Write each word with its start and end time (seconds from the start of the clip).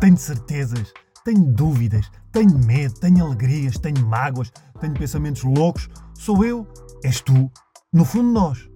Tenho 0.00 0.16
certezas, 0.16 0.92
tenho 1.24 1.44
dúvidas, 1.44 2.08
tenho 2.30 2.56
medo, 2.56 2.94
tenho 3.00 3.26
alegrias, 3.26 3.76
tenho 3.78 4.06
mágoas, 4.06 4.52
tenho 4.80 4.94
pensamentos 4.94 5.42
loucos. 5.42 5.88
Sou 6.14 6.44
eu, 6.44 6.64
és 7.02 7.20
tu, 7.20 7.50
no 7.92 8.04
fundo 8.04 8.30
nós. 8.30 8.68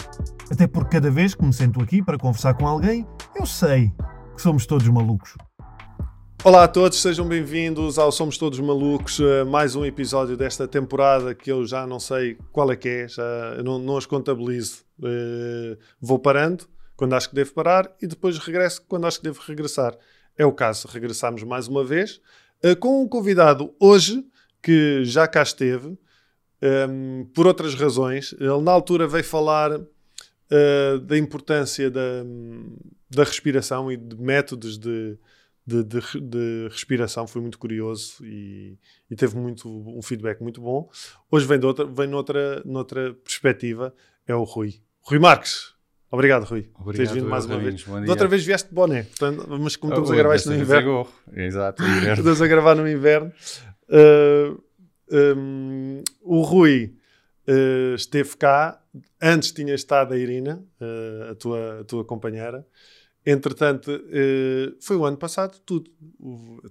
Até 0.50 0.66
porque 0.66 0.96
cada 0.96 1.12
vez 1.12 1.32
que 1.32 1.45
me 1.45 1.53
sento 1.53 1.80
aqui 1.80 2.03
para 2.03 2.18
conversar 2.18 2.54
com 2.54 2.66
alguém, 2.66 3.07
eu 3.36 3.46
sei 3.46 3.93
que 4.35 4.43
somos 4.43 4.66
todos 4.66 4.89
malucos. 4.89 5.36
Olá 6.43 6.64
a 6.64 6.68
todos, 6.68 7.00
sejam 7.00 7.29
bem-vindos 7.29 8.00
ao 8.00 8.11
Somos 8.11 8.36
Todos 8.36 8.59
Malucos, 8.59 9.20
mais 9.48 9.77
um 9.77 9.84
episódio 9.84 10.36
desta 10.36 10.66
temporada 10.66 11.36
que 11.36 11.52
eu 11.52 11.64
já 11.64 11.86
não 11.86 12.00
sei 12.00 12.36
qual 12.50 12.73
é 12.73 12.75
que 12.75 12.89
é, 12.89 13.07
já 13.07 13.62
não, 13.62 13.79
não 13.79 13.96
as 13.96 14.07
contabilizo. 14.07 14.79
Uh, 14.98 15.79
vou 16.00 16.18
parando 16.18 16.66
quando 16.96 17.14
acho 17.14 17.29
que 17.31 17.36
devo 17.36 17.53
parar 17.53 17.89
e 18.03 18.09
depois 18.09 18.39
regresso 18.39 18.82
quando 18.89 19.07
acho 19.07 19.18
que 19.18 19.25
devo 19.25 19.40
regressar. 19.46 19.96
É 20.36 20.46
o 20.46 20.53
caso, 20.53 20.89
regressamos 20.89 21.43
mais 21.43 21.68
uma 21.68 21.85
vez 21.85 22.21
uh, 22.64 22.77
com 22.79 23.03
um 23.03 23.09
convidado 23.09 23.75
hoje 23.79 24.25
que 24.63 25.04
já 25.04 25.27
cá 25.27 25.43
esteve, 25.43 25.89
um, 25.89 25.96
ehm, 26.63 27.25
por 27.35 27.46
outras 27.46 27.75
razões. 27.75 28.32
Ele 28.39 28.61
na 28.61 28.71
altura 28.71 29.09
veio 29.09 29.25
falar 29.25 29.73
uh, 30.53 30.99
da 31.00 31.18
importância 31.18 31.90
da, 31.90 32.25
da 33.11 33.25
respiração 33.25 33.91
e 33.91 33.97
de 33.97 34.17
métodos 34.17 34.78
de, 34.78 35.19
de, 35.67 35.83
de, 35.84 36.00
de, 36.20 36.69
respiração, 36.70 37.27
foi 37.27 37.41
muito 37.41 37.59
curioso 37.59 38.25
e, 38.25 38.78
e, 39.11 39.17
teve 39.17 39.37
muito, 39.37 39.69
um 39.69 40.01
feedback 40.03 40.41
muito 40.41 40.61
bom. 40.61 40.89
Hoje 41.31 41.47
vem, 41.47 41.59
de 41.59 41.67
outra, 41.67 41.84
vem 41.84 42.06
noutra, 42.06 42.62
noutra 42.64 43.14
perspectiva, 43.14 43.95
é 44.27 44.34
o 44.34 44.45
Rui. 44.45 44.81
Rui 45.03 45.19
Marques, 45.19 45.75
Obrigado, 46.12 46.44
Rui. 46.44 46.69
Obrigado, 46.78 46.94
teres 46.94 47.11
vindo 47.11 47.27
mais 47.27 47.47
uma 47.47 47.58
vez. 47.58 47.84
Da 47.84 48.12
outra 48.12 48.28
vez 48.28 48.44
vieste 48.44 48.69
de 48.69 48.75
boné, 48.75 49.05
portanto, 49.05 49.47
mas 49.59 49.77
como 49.77 49.95
estamos 49.95 50.11
oh, 50.11 50.12
a 50.12 50.17
gravar 50.17 50.37
isto 50.37 50.50
no 50.50 50.56
inverno. 50.56 51.09
Exato, 51.34 51.83
estamos 51.83 52.42
a 52.42 52.47
gravar 52.47 52.75
no 52.75 52.87
inverno. 52.87 53.33
Uh, 53.89 54.62
um, 55.11 56.03
o 56.20 56.42
Rui 56.42 56.95
uh, 57.48 57.95
esteve 57.95 58.37
cá, 58.37 58.78
antes 59.22 59.53
tinha 59.53 59.75
estado 59.75 60.12
a 60.12 60.19
Irina, 60.19 60.62
uh, 60.78 61.31
a, 61.31 61.34
tua, 61.34 61.81
a 61.81 61.84
tua 61.84 62.05
companheira. 62.05 62.67
Entretanto, 63.25 63.91
foi 64.81 64.97
o 64.97 65.06
ano 65.06 65.17
passado, 65.17 65.59
tudo. 65.65 65.89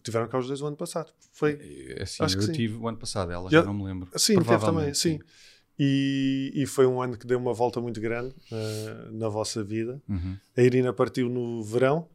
tiveram 0.03 0.27
cá 0.27 0.37
os 0.37 0.47
dois 0.47 0.61
o 0.61 0.67
ano 0.67 0.75
passado. 0.75 1.11
Foi. 1.31 1.57
Assim, 1.99 2.23
Acho 2.23 2.37
eu 2.37 2.41
que 2.41 2.51
tive 2.51 2.75
sim. 2.75 2.79
o 2.79 2.87
ano 2.87 2.97
passado, 2.97 3.31
ela 3.31 3.49
já, 3.49 3.61
já 3.61 3.65
não 3.65 3.73
me 3.73 3.85
lembro. 3.85 4.09
Sim, 4.17 4.35
teve 4.35 4.59
também, 4.59 4.93
sim. 4.93 5.17
sim. 5.17 5.19
E, 5.79 6.51
e, 6.53 6.65
foi 6.65 6.85
um 6.85 7.01
ano 7.01 7.17
que 7.17 7.25
deu 7.25 7.39
uma 7.39 7.53
volta 7.53 7.81
muito 7.81 7.99
grande 7.99 8.35
uh, 8.51 9.11
na 9.11 9.27
vossa 9.29 9.63
vida. 9.63 10.01
Uhum. 10.07 10.37
A 10.55 10.61
Irina 10.61 10.93
partiu 10.93 11.27
no 11.27 11.63
verão, 11.63 12.07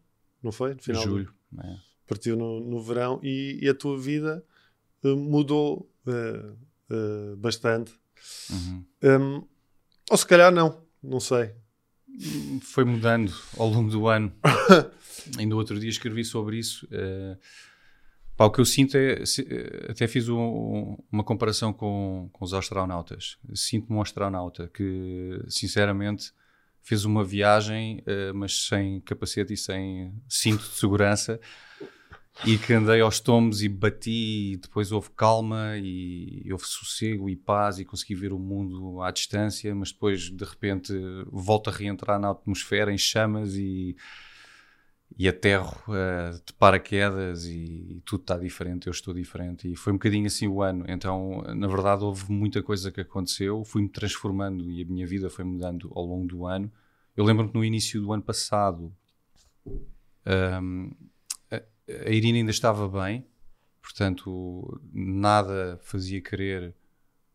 não 0.42 0.52
foi? 0.52 0.74
No 0.74 0.82
final 0.82 1.02
Julho. 1.02 1.32
Do... 1.50 1.60
É. 1.62 1.76
Partiu 2.06 2.36
no, 2.36 2.60
no 2.60 2.80
verão 2.80 3.18
e, 3.22 3.58
e, 3.60 3.68
a 3.68 3.74
tua 3.74 3.98
vida 3.98 4.44
uh, 5.02 5.16
mudou 5.16 5.90
uh, 6.06 7.36
bastante. 7.36 7.92
Uhum. 8.50 8.84
Um, 9.02 9.44
ou 10.10 10.16
se 10.16 10.26
calhar 10.26 10.52
não, 10.52 10.80
não 11.02 11.18
sei. 11.18 11.52
Foi 12.62 12.84
mudando 12.84 13.34
ao 13.58 13.68
longo 13.68 13.90
do 13.90 14.06
ano. 14.06 14.32
Ainda 15.38 15.56
outro 15.56 15.78
dia 15.80 15.90
escrevi 15.90 16.24
sobre 16.24 16.58
isso. 16.58 16.88
Pá, 18.36 18.44
o 18.44 18.50
que 18.50 18.60
eu 18.60 18.66
sinto 18.66 18.96
é, 18.96 19.14
eh, 19.14 19.90
até 19.90 20.06
fiz 20.06 20.28
um, 20.28 20.96
uma 21.10 21.24
comparação 21.24 21.72
com, 21.72 22.28
com 22.32 22.44
os 22.44 22.52
astronautas. 22.52 23.38
Sinto-me 23.54 23.96
um 23.98 24.02
astronauta 24.02 24.70
que, 24.74 25.42
sinceramente, 25.48 26.32
fez 26.82 27.04
uma 27.06 27.24
viagem, 27.24 28.00
uh, 28.00 28.34
mas 28.34 28.66
sem 28.66 29.00
capacete 29.00 29.54
e 29.54 29.56
sem 29.56 30.12
cinto 30.28 30.62
de 30.62 30.74
segurança, 30.74 31.40
e 32.44 32.58
que 32.58 32.74
andei 32.74 33.00
aos 33.00 33.18
tomos 33.18 33.62
e 33.62 33.68
bati, 33.68 34.52
e 34.52 34.56
depois 34.58 34.92
houve 34.92 35.08
calma, 35.16 35.78
e, 35.78 36.42
e 36.44 36.52
houve 36.52 36.66
sossego 36.66 37.30
e 37.30 37.34
paz, 37.34 37.78
e 37.78 37.86
consegui 37.86 38.14
ver 38.14 38.32
o 38.32 38.38
mundo 38.38 39.00
à 39.00 39.10
distância, 39.10 39.74
mas 39.74 39.90
depois, 39.90 40.30
de 40.30 40.44
repente, 40.44 40.92
volta 41.26 41.70
a 41.70 41.72
reentrar 41.72 42.20
na 42.20 42.30
atmosfera 42.30 42.92
em 42.92 42.98
chamas 42.98 43.56
e 43.56 43.96
e 45.18 45.28
aterro 45.28 45.76
uh, 45.88 46.34
de 46.44 46.52
paraquedas 46.54 47.44
e, 47.44 47.96
e 47.96 48.02
tudo 48.04 48.22
está 48.22 48.36
diferente, 48.36 48.86
eu 48.86 48.90
estou 48.90 49.14
diferente. 49.14 49.70
E 49.70 49.76
foi 49.76 49.92
um 49.92 49.96
bocadinho 49.96 50.26
assim 50.26 50.46
o 50.46 50.62
ano. 50.62 50.84
Então, 50.88 51.42
na 51.54 51.66
verdade, 51.66 52.04
houve 52.04 52.30
muita 52.30 52.62
coisa 52.62 52.90
que 52.90 53.00
aconteceu, 53.00 53.64
fui-me 53.64 53.88
transformando 53.88 54.70
e 54.70 54.82
a 54.82 54.86
minha 54.86 55.06
vida 55.06 55.30
foi 55.30 55.44
mudando 55.44 55.90
ao 55.94 56.04
longo 56.04 56.26
do 56.26 56.46
ano. 56.46 56.70
Eu 57.16 57.24
lembro-me 57.24 57.50
que 57.50 57.56
no 57.56 57.64
início 57.64 58.00
do 58.00 58.12
ano 58.12 58.22
passado 58.22 58.92
um, 60.26 60.90
a, 61.50 61.62
a 62.06 62.10
Irina 62.10 62.38
ainda 62.38 62.50
estava 62.50 62.88
bem, 62.88 63.24
portanto, 63.80 64.80
nada 64.92 65.78
fazia 65.82 66.20
querer 66.20 66.74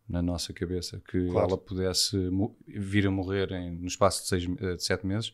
na 0.08 0.20
nossa 0.20 0.52
cabeça 0.52 1.00
que 1.08 1.28
claro. 1.28 1.48
ela 1.48 1.58
pudesse 1.58 2.30
vir 2.68 3.06
a 3.06 3.10
morrer 3.10 3.50
em, 3.52 3.70
no 3.72 3.86
espaço 3.86 4.22
de, 4.22 4.28
seis, 4.28 4.44
eh, 4.60 4.76
de 4.76 4.84
sete 4.84 5.06
meses. 5.06 5.32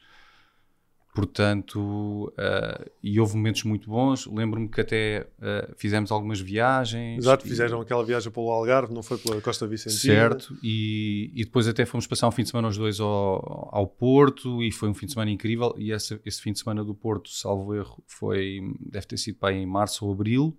Portanto, 1.18 2.32
uh, 2.38 2.90
e 3.02 3.18
houve 3.18 3.34
momentos 3.34 3.64
muito 3.64 3.90
bons. 3.90 4.24
Lembro-me 4.26 4.68
que 4.68 4.80
até 4.80 5.26
uh, 5.38 5.74
fizemos 5.76 6.12
algumas 6.12 6.38
viagens. 6.38 7.18
Exato, 7.18 7.44
e... 7.44 7.48
fizeram 7.48 7.80
aquela 7.80 8.04
viagem 8.04 8.30
pelo 8.30 8.48
Algarve, 8.52 8.94
não 8.94 9.02
foi 9.02 9.18
pela 9.18 9.40
Costa 9.40 9.66
Vicentina. 9.66 10.14
Certo, 10.14 10.56
e, 10.62 11.32
e 11.34 11.44
depois 11.44 11.66
até 11.66 11.84
fomos 11.84 12.06
passar 12.06 12.28
um 12.28 12.30
fim 12.30 12.44
de 12.44 12.50
semana 12.50 12.68
os 12.68 12.78
dois 12.78 13.00
ao, 13.00 13.68
ao 13.72 13.84
Porto 13.88 14.62
e 14.62 14.70
foi 14.70 14.88
um 14.88 14.94
fim 14.94 15.06
de 15.06 15.12
semana 15.14 15.28
incrível. 15.28 15.74
E 15.76 15.90
esse, 15.90 16.20
esse 16.24 16.40
fim 16.40 16.52
de 16.52 16.60
semana 16.60 16.84
do 16.84 16.94
Porto, 16.94 17.30
salvo 17.30 17.74
erro, 17.74 18.00
foi, 18.06 18.60
deve 18.78 19.06
ter 19.08 19.16
sido 19.16 19.38
para 19.38 19.52
em 19.52 19.66
março 19.66 20.06
ou 20.06 20.12
abril, 20.12 20.56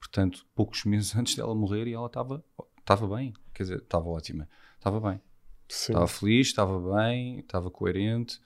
portanto, 0.00 0.44
poucos 0.56 0.82
meses 0.86 1.14
antes 1.14 1.36
dela 1.36 1.54
morrer 1.54 1.86
e 1.86 1.92
ela 1.92 2.06
estava 2.06 2.44
estava 2.80 3.06
bem, 3.14 3.32
quer 3.54 3.62
dizer, 3.62 3.78
estava 3.78 4.08
ótima, 4.08 4.48
estava 4.76 4.98
bem. 5.00 5.20
Sim. 5.68 5.92
Estava 5.92 6.08
feliz, 6.08 6.48
estava 6.48 6.96
bem, 6.96 7.38
estava 7.38 7.70
coerente 7.70 8.40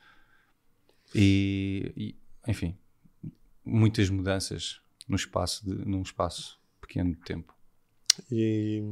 e, 1.14 1.92
e, 1.96 2.16
enfim, 2.46 2.76
muitas 3.64 4.10
mudanças 4.10 4.80
no 5.08 5.16
espaço 5.16 5.64
de, 5.64 5.88
num 5.88 6.02
espaço 6.02 6.58
pequeno 6.80 7.12
de 7.14 7.20
tempo. 7.20 7.54
E, 8.30 8.82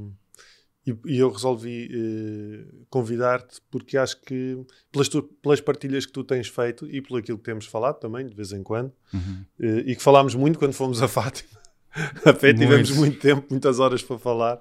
e, 0.87 0.97
e 1.07 1.19
eu 1.19 1.31
resolvi 1.31 1.89
uh, 1.93 2.87
convidar-te 2.91 3.61
porque 3.71 3.97
acho 3.97 4.21
que 4.23 4.59
pelas, 4.91 5.09
tu, 5.09 5.23
pelas 5.23 5.61
partilhas 5.61 6.07
que 6.07 6.13
tu 6.13 6.25
tens 6.25 6.49
feito 6.49 6.89
e 6.91 7.01
pelo 7.01 7.19
aquilo 7.19 7.39
que 7.39 7.45
temos 7.45 7.67
falado 7.67 7.99
também, 7.99 8.27
de 8.27 8.35
vez 8.35 8.53
em 8.53 8.63
quando, 8.63 8.93
uhum. 9.13 9.45
uh, 9.61 9.79
e 9.87 9.95
que 9.95 10.03
falámos 10.03 10.35
muito 10.35 10.59
quando 10.59 10.73
fomos 10.73 11.03
a 11.03 11.09
Fátima. 11.09 11.61
a 12.25 12.33
pé 12.33 12.55
tivemos 12.55 12.91
muito 12.91 13.19
tempo, 13.19 13.47
muitas 13.51 13.79
horas 13.79 14.03
para 14.03 14.19
falar. 14.19 14.61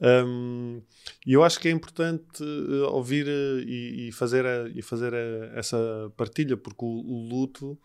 Um, 0.00 0.82
e 1.26 1.32
eu 1.32 1.42
acho 1.42 1.58
que 1.58 1.68
é 1.68 1.70
importante 1.70 2.42
uh, 2.42 2.92
ouvir 2.92 3.26
uh, 3.26 3.60
e, 3.60 4.08
e, 4.08 4.12
fazer, 4.12 4.44
a, 4.44 4.68
e 4.68 4.82
fazer 4.82 5.14
a, 5.14 5.58
essa 5.58 6.12
partilha, 6.16 6.56
porque 6.56 6.84
o, 6.84 6.88
o 6.88 7.28
luto, 7.28 7.78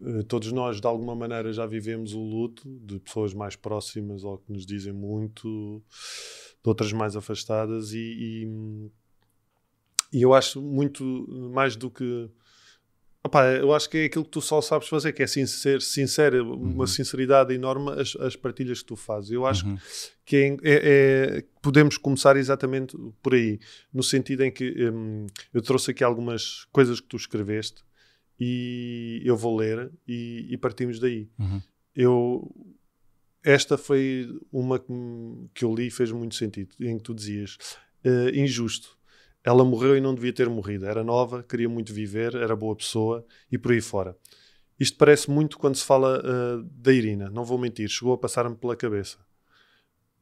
uh, 0.00 0.22
todos 0.24 0.52
nós 0.52 0.80
de 0.80 0.86
alguma 0.86 1.16
maneira 1.16 1.52
já 1.52 1.66
vivemos 1.66 2.14
o 2.14 2.20
luto 2.20 2.68
de 2.80 3.00
pessoas 3.00 3.34
mais 3.34 3.56
próximas 3.56 4.22
ou 4.22 4.38
que 4.38 4.52
nos 4.52 4.64
dizem 4.64 4.92
muito, 4.92 5.82
de 6.62 6.68
outras 6.68 6.92
mais 6.92 7.16
afastadas, 7.16 7.92
e, 7.92 7.98
e, 7.98 8.90
e 10.12 10.22
eu 10.22 10.32
acho 10.32 10.62
muito 10.62 11.04
mais 11.52 11.74
do 11.74 11.90
que 11.90 12.30
Opa, 13.26 13.44
eu 13.54 13.74
acho 13.74 13.90
que 13.90 13.98
é 13.98 14.04
aquilo 14.04 14.24
que 14.24 14.30
tu 14.30 14.40
só 14.40 14.60
sabes 14.60 14.86
fazer, 14.86 15.12
que 15.12 15.20
é 15.20 15.26
ser 15.26 15.82
sincero, 15.82 16.46
uhum. 16.46 16.74
uma 16.74 16.86
sinceridade 16.86 17.52
enorme 17.52 17.90
as, 18.00 18.14
as, 18.20 18.36
partilhas 18.36 18.82
que 18.82 18.84
tu 18.84 18.94
fazes. 18.94 19.32
Eu 19.32 19.44
acho 19.44 19.66
uhum. 19.66 19.76
que 20.24 20.36
é, 20.36 20.48
é, 20.48 20.58
é, 20.62 21.44
podemos 21.60 21.98
começar 21.98 22.36
exatamente 22.36 22.96
por 23.20 23.34
aí, 23.34 23.58
no 23.92 24.00
sentido 24.00 24.44
em 24.44 24.52
que 24.52 24.90
hum, 24.92 25.26
eu 25.52 25.60
trouxe 25.60 25.90
aqui 25.90 26.04
algumas 26.04 26.66
coisas 26.70 27.00
que 27.00 27.08
tu 27.08 27.16
escreveste 27.16 27.82
e 28.38 29.20
eu 29.24 29.36
vou 29.36 29.56
ler 29.56 29.90
e, 30.06 30.46
e 30.48 30.56
partimos 30.56 31.00
daí. 31.00 31.28
Uhum. 31.36 31.60
Eu, 31.96 32.54
esta 33.42 33.76
foi 33.76 34.38
uma 34.52 34.78
que, 34.78 34.92
que 35.52 35.64
eu 35.64 35.74
li 35.74 35.88
e 35.88 35.90
fez 35.90 36.12
muito 36.12 36.36
sentido, 36.36 36.76
em 36.80 36.96
que 36.96 37.02
tu 37.02 37.12
dizias 37.12 37.58
uh, 38.04 38.28
injusto 38.32 38.96
ela 39.46 39.64
morreu 39.64 39.96
e 39.96 40.00
não 40.00 40.12
devia 40.12 40.32
ter 40.32 40.48
morrido. 40.48 40.86
Era 40.86 41.04
nova, 41.04 41.40
queria 41.40 41.68
muito 41.68 41.94
viver, 41.94 42.34
era 42.34 42.56
boa 42.56 42.74
pessoa 42.74 43.24
e 43.50 43.56
por 43.56 43.70
aí 43.70 43.80
fora. 43.80 44.16
Isto 44.78 44.98
parece 44.98 45.30
muito 45.30 45.56
quando 45.56 45.76
se 45.76 45.84
fala 45.84 46.18
uh, 46.18 46.64
da 46.64 46.92
Irina. 46.92 47.30
Não 47.30 47.44
vou 47.44 47.56
mentir, 47.56 47.88
chegou 47.88 48.12
a 48.12 48.18
passar-me 48.18 48.56
pela 48.56 48.74
cabeça. 48.74 49.18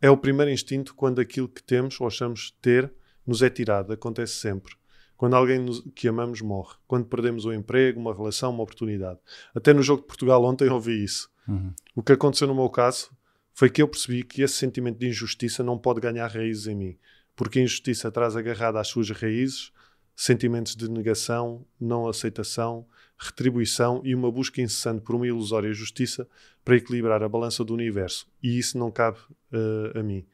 É 0.00 0.11
o 0.11 0.17
primeiro 0.17 0.50
instinto 0.50 0.94
quando 0.94 1.23
aquilo 1.23 1.49
que 1.49 1.62
temos 1.62 1.99
ou 1.99 2.06
achamos 2.06 2.55
ter 2.61 2.93
nos 3.26 3.41
é 3.41 3.49
tirado. 3.49 3.94
Acontece 3.94 4.35
sempre. 4.35 4.75
Quando 5.17 5.37
alguém 5.37 5.59
nos, 5.59 5.82
que 5.94 6.06
amamos 6.06 6.43
morre. 6.43 6.75
Quando 6.87 7.06
perdemos 7.06 7.47
um 7.47 7.53
emprego, 7.55 7.99
uma 7.99 8.15
relação, 8.15 8.50
uma 8.50 8.62
oportunidade. 8.62 9.19
Até 9.55 9.73
no 9.73 9.82
jogo 9.82 10.03
de 10.03 10.06
Portugal 10.06 10.44
ontem 10.44 10.69
ouvi 10.69 11.03
isso. 11.03 11.31
Uhum. 11.49 11.73
O 11.97 12.03
que 12.03 12.12
aconteceu 12.12 12.47
no 12.47 12.55
meu 12.55 12.69
caso 12.69 13.11
foi 13.55 13.70
que 13.70 13.81
eu 13.81 13.88
percebi 13.88 14.23
que 14.23 14.43
esse 14.43 14.55
sentimento 14.55 14.99
de 14.99 15.09
injustiça 15.09 15.62
não 15.65 15.79
pode 15.79 15.99
ganhar 15.99 16.27
raízes 16.27 16.67
em 16.67 16.75
mim 16.75 16.99
porque 17.36 17.58
a 17.58 17.62
injustiça 17.62 18.10
traz 18.10 18.36
agarrada 18.36 18.81
às 18.81 18.88
suas 18.88 19.10
raízes 19.10 19.72
sentimentos 20.16 20.76
de 20.76 20.88
negação, 20.88 21.66
não 21.81 22.06
aceitação, 22.06 22.86
retribuição 23.19 24.00
e 24.04 24.14
uma 24.14 24.31
busca 24.31 24.60
incessante 24.60 25.02
por 25.02 25.14
uma 25.14 25.26
ilusória 25.26 25.72
justiça 25.72 26.28
para 26.64 26.76
equilibrar 26.76 27.22
a 27.22 27.28
balança 27.28 27.64
do 27.64 27.75
universo. 27.75 28.26
E 28.42 28.58
isso 28.58 28.78
não 28.78 28.90
cabe 28.90 29.19
uh, 29.52 29.98
a 29.98 30.02
mim. 30.02 30.25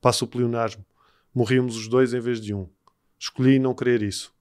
Passo 0.00 0.24
o 0.24 0.28
pleonasmo. 0.28 0.84
Morríamos 1.34 1.76
os 1.76 1.88
dois 1.88 2.12
em 2.12 2.20
vez 2.20 2.40
de 2.40 2.52
um. 2.54 2.68
Escolhi 3.18 3.58
não 3.58 3.74
querer 3.74 4.02
isso. 4.02 4.32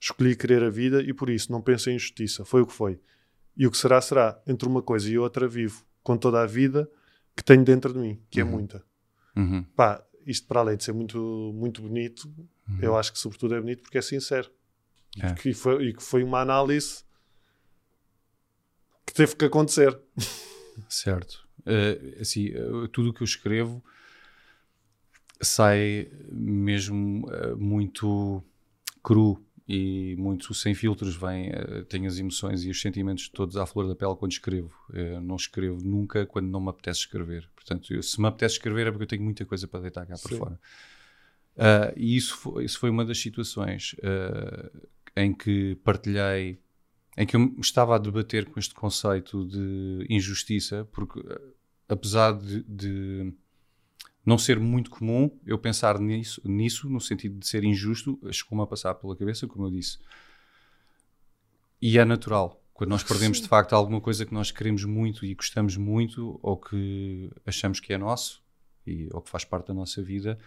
Escolhi 0.00 0.36
querer 0.36 0.62
a 0.62 0.70
vida 0.70 1.02
e 1.02 1.12
por 1.12 1.30
isso 1.30 1.50
não 1.50 1.60
penso 1.60 1.90
em 1.90 1.94
injustiça. 1.94 2.44
Foi 2.44 2.62
o 2.62 2.66
que 2.66 2.72
foi. 2.72 3.00
E 3.56 3.66
o 3.66 3.70
que 3.70 3.76
será, 3.76 4.00
será. 4.00 4.40
Entre 4.46 4.68
uma 4.68 4.82
coisa 4.82 5.08
e 5.08 5.18
outra, 5.18 5.48
vivo 5.48 5.84
com 6.02 6.16
toda 6.16 6.40
a 6.40 6.46
vida 6.46 6.88
que 7.36 7.44
tenho 7.44 7.64
dentro 7.64 7.92
de 7.92 7.98
mim, 7.98 8.20
que 8.30 8.40
é 8.40 8.44
uhum. 8.44 8.48
é 8.48 8.52
muita. 8.52 8.84
Uhum. 9.36 9.62
Pá, 9.76 10.02
isto 10.28 10.46
para 10.46 10.60
além 10.60 10.76
de 10.76 10.84
ser 10.84 10.92
muito, 10.92 11.18
muito 11.54 11.80
bonito, 11.80 12.32
uhum. 12.68 12.78
eu 12.80 12.96
acho 12.96 13.12
que 13.12 13.18
sobretudo 13.18 13.54
é 13.54 13.60
bonito 13.60 13.82
porque 13.82 13.98
é 13.98 14.02
sincero. 14.02 14.50
É. 15.20 15.30
E, 15.30 15.34
que 15.34 15.54
foi, 15.54 15.88
e 15.88 15.94
que 15.94 16.02
foi 16.02 16.22
uma 16.22 16.40
análise 16.40 17.02
que 19.06 19.14
teve 19.14 19.34
que 19.34 19.46
acontecer. 19.46 19.98
Certo. 20.88 21.48
Uh, 21.60 22.20
assim, 22.20 22.50
uh, 22.50 22.86
tudo 22.88 23.10
o 23.10 23.12
que 23.12 23.22
eu 23.22 23.24
escrevo 23.24 23.82
sai 25.40 26.10
mesmo 26.30 27.26
uh, 27.26 27.56
muito 27.56 28.44
cru 29.02 29.42
e 29.68 30.16
muito 30.16 30.54
sem 30.54 30.74
filtros. 30.74 31.14
Vem, 31.14 31.50
uh, 31.50 31.84
tenho 31.84 32.06
as 32.06 32.18
emoções 32.18 32.64
e 32.64 32.70
os 32.70 32.80
sentimentos 32.80 33.28
todos 33.28 33.56
à 33.56 33.66
flor 33.66 33.86
da 33.86 33.94
pele 33.94 34.16
quando 34.16 34.32
escrevo. 34.32 34.72
Uh, 34.88 35.20
não 35.20 35.36
escrevo 35.36 35.84
nunca 35.84 36.24
quando 36.24 36.46
não 36.48 36.60
me 36.60 36.70
apetece 36.70 37.00
escrever. 37.00 37.48
Portanto, 37.54 37.92
eu, 37.92 38.02
se 38.02 38.20
me 38.20 38.26
apetece 38.26 38.54
escrever 38.54 38.86
é 38.86 38.90
porque 38.90 39.04
eu 39.04 39.08
tenho 39.08 39.22
muita 39.22 39.44
coisa 39.44 39.68
para 39.68 39.80
deitar 39.80 40.06
cá 40.06 40.16
Sim. 40.16 40.28
para 40.28 40.38
fora. 40.38 40.60
Uh, 41.56 41.92
e 41.96 42.16
isso 42.16 42.36
foi, 42.36 42.64
isso 42.64 42.78
foi 42.78 42.88
uma 42.88 43.04
das 43.04 43.18
situações 43.18 43.94
em 45.16 45.34
que 45.34 45.74
partilhei, 45.82 46.60
em 47.16 47.26
que 47.26 47.36
eu 47.36 47.54
estava 47.60 47.96
a 47.96 47.98
debater 47.98 48.46
com 48.46 48.60
este 48.60 48.72
conceito 48.72 49.44
de 49.44 50.06
injustiça, 50.08 50.88
porque 50.92 51.20
apesar 51.88 52.32
de, 52.32 52.62
de 52.62 53.34
não 54.28 54.36
ser 54.36 54.60
muito 54.60 54.90
comum 54.90 55.30
eu 55.46 55.58
pensar 55.58 55.98
nisso, 55.98 56.40
nisso 56.44 56.88
no 56.88 57.00
sentido 57.00 57.38
de 57.38 57.46
ser 57.46 57.64
injusto, 57.64 58.20
chegou-me 58.30 58.62
a 58.62 58.66
passar 58.66 58.94
pela 58.94 59.16
cabeça, 59.16 59.46
como 59.46 59.66
eu 59.66 59.70
disse. 59.70 59.98
E 61.80 61.98
é 61.98 62.04
natural. 62.04 62.62
Quando 62.74 62.90
nós 62.90 63.02
perdemos 63.02 63.40
de 63.40 63.48
facto 63.48 63.72
alguma 63.72 64.00
coisa 64.00 64.26
que 64.26 64.34
nós 64.34 64.50
queremos 64.50 64.84
muito 64.84 65.24
e 65.24 65.34
gostamos 65.34 65.76
muito, 65.76 66.38
ou 66.42 66.56
que 66.56 67.30
achamos 67.46 67.80
que 67.80 67.92
é 67.92 67.98
nosso, 67.98 68.42
e, 68.86 69.08
ou 69.12 69.22
que 69.22 69.30
faz 69.30 69.44
parte 69.44 69.68
da 69.68 69.74
nossa 69.74 70.02
vida, 70.02 70.38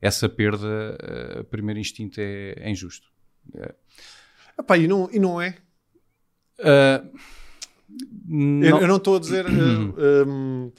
essa 0.00 0.28
perda, 0.28 0.96
a 1.40 1.44
primeiro 1.44 1.78
instinto 1.78 2.18
é, 2.20 2.54
é 2.56 2.70
injusto. 2.70 3.08
É. 3.54 3.74
Epá, 4.58 4.78
e, 4.78 4.88
não, 4.88 5.08
e 5.12 5.18
não 5.18 5.40
é? 5.40 5.56
Uh, 6.58 7.18
não. 8.26 8.66
Eu, 8.66 8.78
eu, 8.78 8.88
não 8.88 8.96
estou 8.96 9.16
a 9.16 9.20
dizer. 9.20 9.46
Uh, 9.46 10.26
um, 10.26 10.72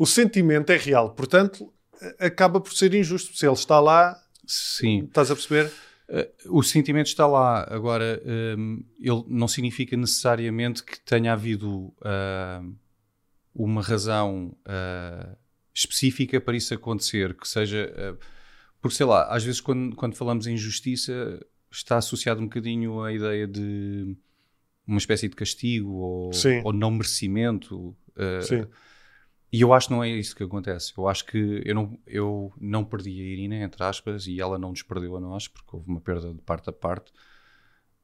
o 0.00 0.06
sentimento 0.06 0.70
é 0.70 0.78
real, 0.78 1.10
portanto, 1.14 1.70
acaba 2.18 2.58
por 2.58 2.72
ser 2.72 2.94
injusto. 2.94 3.36
Se 3.36 3.46
ele 3.46 3.52
está 3.52 3.78
lá, 3.78 4.18
Sim. 4.46 5.04
estás 5.04 5.30
a 5.30 5.34
perceber? 5.34 5.70
Uh, 6.08 6.58
o 6.58 6.62
sentimento 6.62 7.08
está 7.08 7.26
lá. 7.26 7.68
Agora, 7.70 8.18
um, 8.56 8.82
ele 8.98 9.22
não 9.28 9.46
significa 9.46 9.94
necessariamente 9.98 10.82
que 10.82 10.98
tenha 11.00 11.34
havido 11.34 11.92
uh, 11.98 12.74
uma 13.54 13.82
razão 13.82 14.56
uh, 14.66 15.36
específica 15.74 16.40
para 16.40 16.56
isso 16.56 16.72
acontecer, 16.72 17.36
que 17.36 17.46
seja. 17.46 17.92
porque 18.80 18.96
sei 18.96 19.04
lá, 19.04 19.26
às 19.28 19.44
vezes 19.44 19.60
quando, 19.60 19.94
quando 19.94 20.16
falamos 20.16 20.46
em 20.46 20.56
justiça 20.56 21.38
está 21.70 21.98
associado 21.98 22.40
um 22.40 22.44
bocadinho 22.44 23.02
à 23.02 23.12
ideia 23.12 23.46
de 23.46 24.16
uma 24.86 24.96
espécie 24.96 25.28
de 25.28 25.36
castigo 25.36 25.92
ou, 25.92 26.30
ou 26.64 26.72
não 26.72 26.90
merecimento. 26.90 27.94
Sim 28.40 28.64
e 29.52 29.62
eu 29.62 29.72
acho 29.72 29.88
que 29.88 29.94
não 29.94 30.04
é 30.04 30.08
isso 30.08 30.36
que 30.36 30.44
acontece. 30.44 30.92
Eu 30.96 31.08
acho 31.08 31.24
que 31.26 31.62
eu 31.64 31.74
não, 31.74 31.98
eu 32.06 32.52
não 32.60 32.84
perdi 32.84 33.20
a 33.20 33.24
Irina, 33.24 33.56
entre 33.56 33.82
aspas, 33.82 34.26
e 34.28 34.40
ela 34.40 34.58
não 34.58 34.70
nos 34.70 34.82
perdeu 34.82 35.16
a 35.16 35.20
nós, 35.20 35.48
porque 35.48 35.70
houve 35.72 35.88
uma 35.88 36.00
perda 36.00 36.32
de 36.32 36.40
parte 36.40 36.70
a 36.70 36.72
parte, 36.72 37.10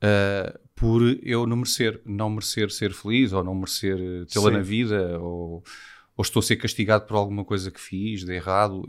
uh, 0.02 0.58
por 0.74 1.02
eu 1.22 1.46
não 1.46 1.56
merecer, 1.56 2.00
não 2.04 2.30
merecer 2.30 2.70
ser 2.72 2.92
feliz, 2.92 3.32
ou 3.32 3.44
não 3.44 3.54
merecer 3.54 4.26
tê-la 4.26 4.50
na 4.50 4.60
vida, 4.60 5.20
ou, 5.20 5.62
ou 6.16 6.22
estou 6.22 6.40
a 6.40 6.42
ser 6.42 6.56
castigado 6.56 7.06
por 7.06 7.16
alguma 7.16 7.44
coisa 7.44 7.70
que 7.70 7.80
fiz 7.80 8.24
de 8.24 8.32
errado. 8.32 8.82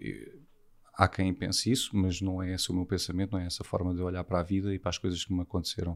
Há 0.95 1.07
quem 1.07 1.31
pense 1.36 1.71
isso, 1.71 1.95
mas 1.95 2.21
não 2.21 2.42
é 2.42 2.56
esse 2.56 2.71
o 2.71 2.74
meu 2.74 2.88
pensamento, 2.88 3.33
não 3.33 3.39
é 3.39 3.45
essa 3.45 3.63
forma 3.63 3.94
de 3.94 4.01
olhar 4.01 4.24
para 4.24 4.39
a 4.39 4.44
vida 4.44 4.74
e 4.74 4.80
para 4.80 4.89
as 4.89 4.98
coisas 4.98 5.24
que 5.24 5.31
me 5.31 5.42
aconteceram. 5.42 5.95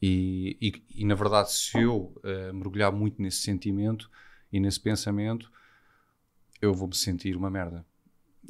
E, 0.00 0.56
e, 0.60 1.02
e 1.02 1.04
na 1.04 1.16
verdade, 1.16 1.50
se 1.50 1.78
eu 1.78 2.14
uh, 2.18 2.54
mergulhar 2.54 2.92
muito 2.92 3.20
nesse 3.20 3.38
sentimento 3.38 4.08
e 4.52 4.60
nesse 4.60 4.78
pensamento, 4.78 5.50
eu 6.64 6.74
vou 6.74 6.88
me 6.88 6.94
sentir 6.94 7.36
uma 7.36 7.50
merda. 7.50 7.84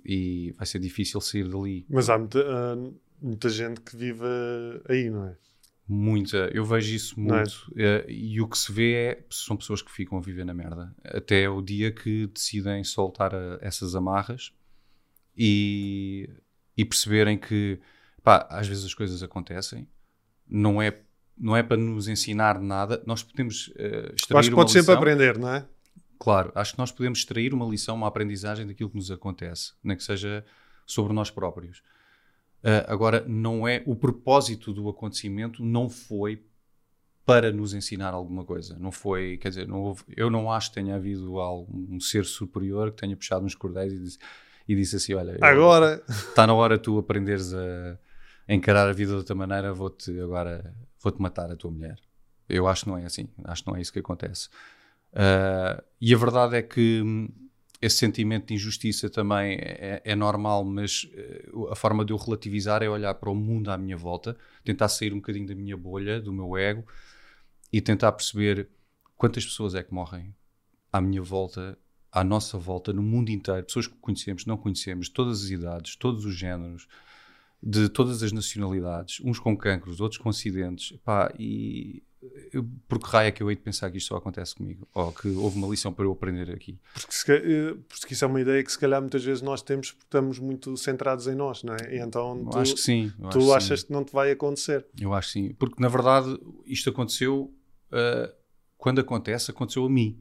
E 0.05 0.53
vai 0.57 0.67
ser 0.67 0.79
difícil 0.79 1.21
sair 1.21 1.49
dali. 1.49 1.87
Mas 1.89 2.11
há 2.11 2.19
muita, 2.19 2.41
uh, 2.41 3.01
muita 3.21 3.49
gente 3.49 3.81
que 3.81 3.97
vive 3.97 4.25
aí, 4.89 5.09
não 5.09 5.27
é? 5.27 5.37
Muita, 5.87 6.51
eu 6.55 6.65
vejo 6.65 6.95
isso 6.95 7.15
é? 7.19 7.23
muito. 7.23 7.73
É? 7.77 8.07
E 8.09 8.41
o 8.41 8.49
que 8.49 8.57
se 8.57 8.73
vê 8.73 8.93
é 8.95 9.25
são 9.31 9.57
pessoas 9.57 9.83
que 9.83 9.93
ficam 9.93 10.17
a 10.17 10.21
viver 10.21 10.45
na 10.45 10.55
merda 10.55 10.95
até 11.05 11.49
o 11.49 11.61
dia 11.61 11.93
que 11.93 12.27
decidem 12.29 12.83
soltar 12.83 13.35
a, 13.35 13.59
essas 13.61 13.95
amarras 13.95 14.53
e, 15.37 16.29
e 16.77 16.85
perceberem 16.85 17.37
que 17.37 17.79
pá, 18.23 18.47
às 18.51 18.67
vezes 18.67 18.85
as 18.85 18.95
coisas 18.95 19.23
acontecem, 19.23 19.87
não 20.49 20.81
é, 20.81 20.99
não 21.37 21.55
é 21.55 21.63
para 21.63 21.77
nos 21.77 22.09
ensinar 22.09 22.59
nada, 22.61 23.03
nós 23.07 23.23
podemos 23.23 23.69
uh, 23.69 24.15
extrair 24.15 24.41
Acho 24.41 24.49
que 24.49 24.57
pode 24.57 24.73
sempre 24.73 24.95
aprender, 24.95 25.39
não 25.39 25.55
é? 25.55 25.67
Claro, 26.19 26.53
acho 26.55 26.73
que 26.73 26.79
nós 26.79 26.93
podemos 26.93 27.21
extrair 27.21 27.53
uma 27.53 27.67
lição, 27.67 27.95
uma 27.95 28.07
aprendizagem 28.07 28.67
daquilo 28.67 28.91
que 28.91 28.97
nos 28.97 29.11
acontece, 29.11 29.73
nem 29.83 29.97
que 29.97 30.03
seja 30.03 30.45
sobre 30.87 31.13
nós 31.13 31.31
próprios. 31.31 31.79
Uh, 32.63 32.85
agora, 32.87 33.25
não 33.29 33.69
é 33.69 33.83
o 33.87 33.95
propósito 33.95 34.73
do 34.73 34.89
acontecimento 34.89 35.63
não 35.63 35.91
foi 35.91 36.43
para 37.25 37.51
nos 37.51 37.75
ensinar 37.75 38.13
alguma 38.13 38.45
coisa. 38.45 38.77
Não 38.79 38.93
foi, 38.93 39.39
quer 39.39 39.49
dizer, 39.49 39.67
não 39.67 39.83
houve, 39.83 40.03
eu 40.17 40.31
não 40.31 40.51
acho 40.51 40.69
que 40.69 40.75
tenha 40.75 40.97
havido 40.97 41.39
algum 41.41 41.99
ser 41.99 42.25
superior 42.25 42.91
que 42.91 42.99
tenha 42.99 43.17
puxado 43.17 43.45
uns 43.45 43.55
cordéis 43.55 43.93
e 43.93 43.99
disse, 43.99 44.19
e 44.69 44.75
disse 44.75 44.97
assim: 44.97 45.15
Olha, 45.15 45.39
agora 45.41 46.03
está 46.09 46.47
na 46.47 46.55
hora 46.55 46.79
tu 46.79 46.99
aprenderes 46.99 47.53
a, 47.55 47.99
a 48.49 48.55
encarar 48.55 48.89
a 48.89 48.93
vida 48.93 49.13
de 49.13 49.19
outra 49.19 49.35
maneira, 49.35 49.73
vou-te 49.73 50.19
agora 50.21 50.75
vou-te 51.03 51.21
matar 51.21 51.51
a 51.51 51.57
tua 51.57 51.71
mulher. 51.71 51.99
Eu 52.49 52.67
acho 52.67 52.85
que 52.85 52.91
não 52.91 52.99
é 52.99 53.05
assim, 53.05 53.29
acho 53.45 53.63
que 53.63 53.71
não 53.71 53.77
é 53.77 53.81
isso 53.81 53.93
que 53.93 53.99
acontece. 53.99 54.49
Uh, 55.15 55.81
e 56.01 56.13
a 56.13 56.19
verdade 56.19 56.57
é 56.57 56.63
que 56.63 57.01
hum, 57.01 57.29
esse 57.81 57.99
sentimento 57.99 58.49
de 58.49 58.55
injustiça 58.55 59.09
também 59.09 59.57
é, 59.61 60.03
é, 60.05 60.17
normal, 60.17 60.65
mas 60.65 61.05
uh, 61.53 61.69
a 61.69 61.77
forma 61.77 62.05
de 62.05 62.13
eu 62.13 62.17
relativizar 62.17 62.83
é 62.83 62.89
olhar 62.89 63.15
para 63.15 63.31
o 63.31 63.35
mundo 63.35 63.71
à 63.71 63.79
minha 63.79 63.97
volta, 63.97 64.37
tentar 64.65 64.89
sair 64.89 65.13
um 65.13 65.17
bocadinho 65.17 65.47
da 65.47 65.55
minha 65.55 65.77
bolha, 65.77 66.21
do 66.21 66.33
meu 66.33 66.57
ego 66.57 66.85
e 67.73 67.81
tentar 67.81 68.11
perceber 68.13 68.69
quantas 69.17 69.45
pessoas 69.45 69.75
é 69.75 69.83
que 69.83 69.95
morrem 69.95 70.35
à 70.93 71.01
minha 71.01 71.23
volta, 71.23 71.79
à 72.11 72.25
nossa 72.25 72.59
volta, 72.59 72.93
no 72.93 73.03
mundo 73.03 73.31
inteiro, 73.31 73.65
pessoas 73.65 73.87
que 73.87 73.97
conhecemos, 74.01 74.47
não 74.47 74.57
conhecemos, 74.57 75.09
todas 75.09 75.45
as 75.45 75.51
idades, 75.51 75.97
todos 75.97 76.25
os 76.25 76.35
géneros, 76.35 76.87
de 77.63 77.89
todas 77.89 78.23
as 78.23 78.31
nacionalidades, 78.31 79.21
uns 79.25 79.39
com 79.39 79.57
cancros, 79.57 80.01
outros 80.01 80.21
com 80.21 80.29
acidentes, 80.29 80.97
pá, 81.05 81.33
e 81.39 82.03
por 82.89 82.99
que 82.99 83.07
raio 83.07 83.29
é 83.29 83.31
que 83.33 83.43
eu 83.43 83.51
hei 83.51 83.57
de 83.57 83.63
pensar 83.63 83.91
que 83.91 83.99
isto 83.99 84.09
só 84.09 84.17
acontece 84.17 84.55
comigo? 84.55 84.87
Ou 84.95 85.13
que 85.13 85.29
houve 85.29 85.57
uma 85.57 85.69
lição 85.69 85.93
para 85.93 86.05
eu 86.05 86.13
aprender 86.13 86.51
aqui? 86.51 86.79
Porque, 86.93 87.13
se, 87.13 87.33
eh, 87.33 87.75
porque 87.89 88.15
isso 88.15 88.25
é 88.25 88.29
uma 88.29 88.41
ideia 88.41 88.63
que 88.63 88.71
se 88.71 88.79
calhar 88.79 89.01
muitas 89.01 89.25
vezes 89.25 89.43
nós 89.43 89.63
temos 89.63 89.91
porque 89.91 90.05
estamos 90.05 90.39
muito 90.39 90.77
centrados 90.77 91.27
em 91.27 91.35
nós, 91.35 91.63
não 91.63 91.75
é? 91.75 91.97
E 91.97 91.99
então 91.99 92.45
tu, 92.51 92.59
acho 92.59 92.75
que 92.75 92.81
sim. 92.81 93.13
tu 93.31 93.53
achas 93.53 93.81
sim. 93.81 93.87
que 93.87 93.93
não 93.93 94.05
te 94.05 94.13
vai 94.13 94.31
acontecer. 94.31 94.87
Eu 95.01 95.13
acho 95.13 95.31
sim. 95.31 95.55
Porque 95.55 95.81
na 95.81 95.89
verdade 95.89 96.39
isto 96.67 96.91
aconteceu, 96.91 97.53
uh, 97.93 98.33
quando 98.77 99.01
acontece, 99.01 99.51
aconteceu 99.51 99.85
a 99.85 99.91
mim. 99.91 100.21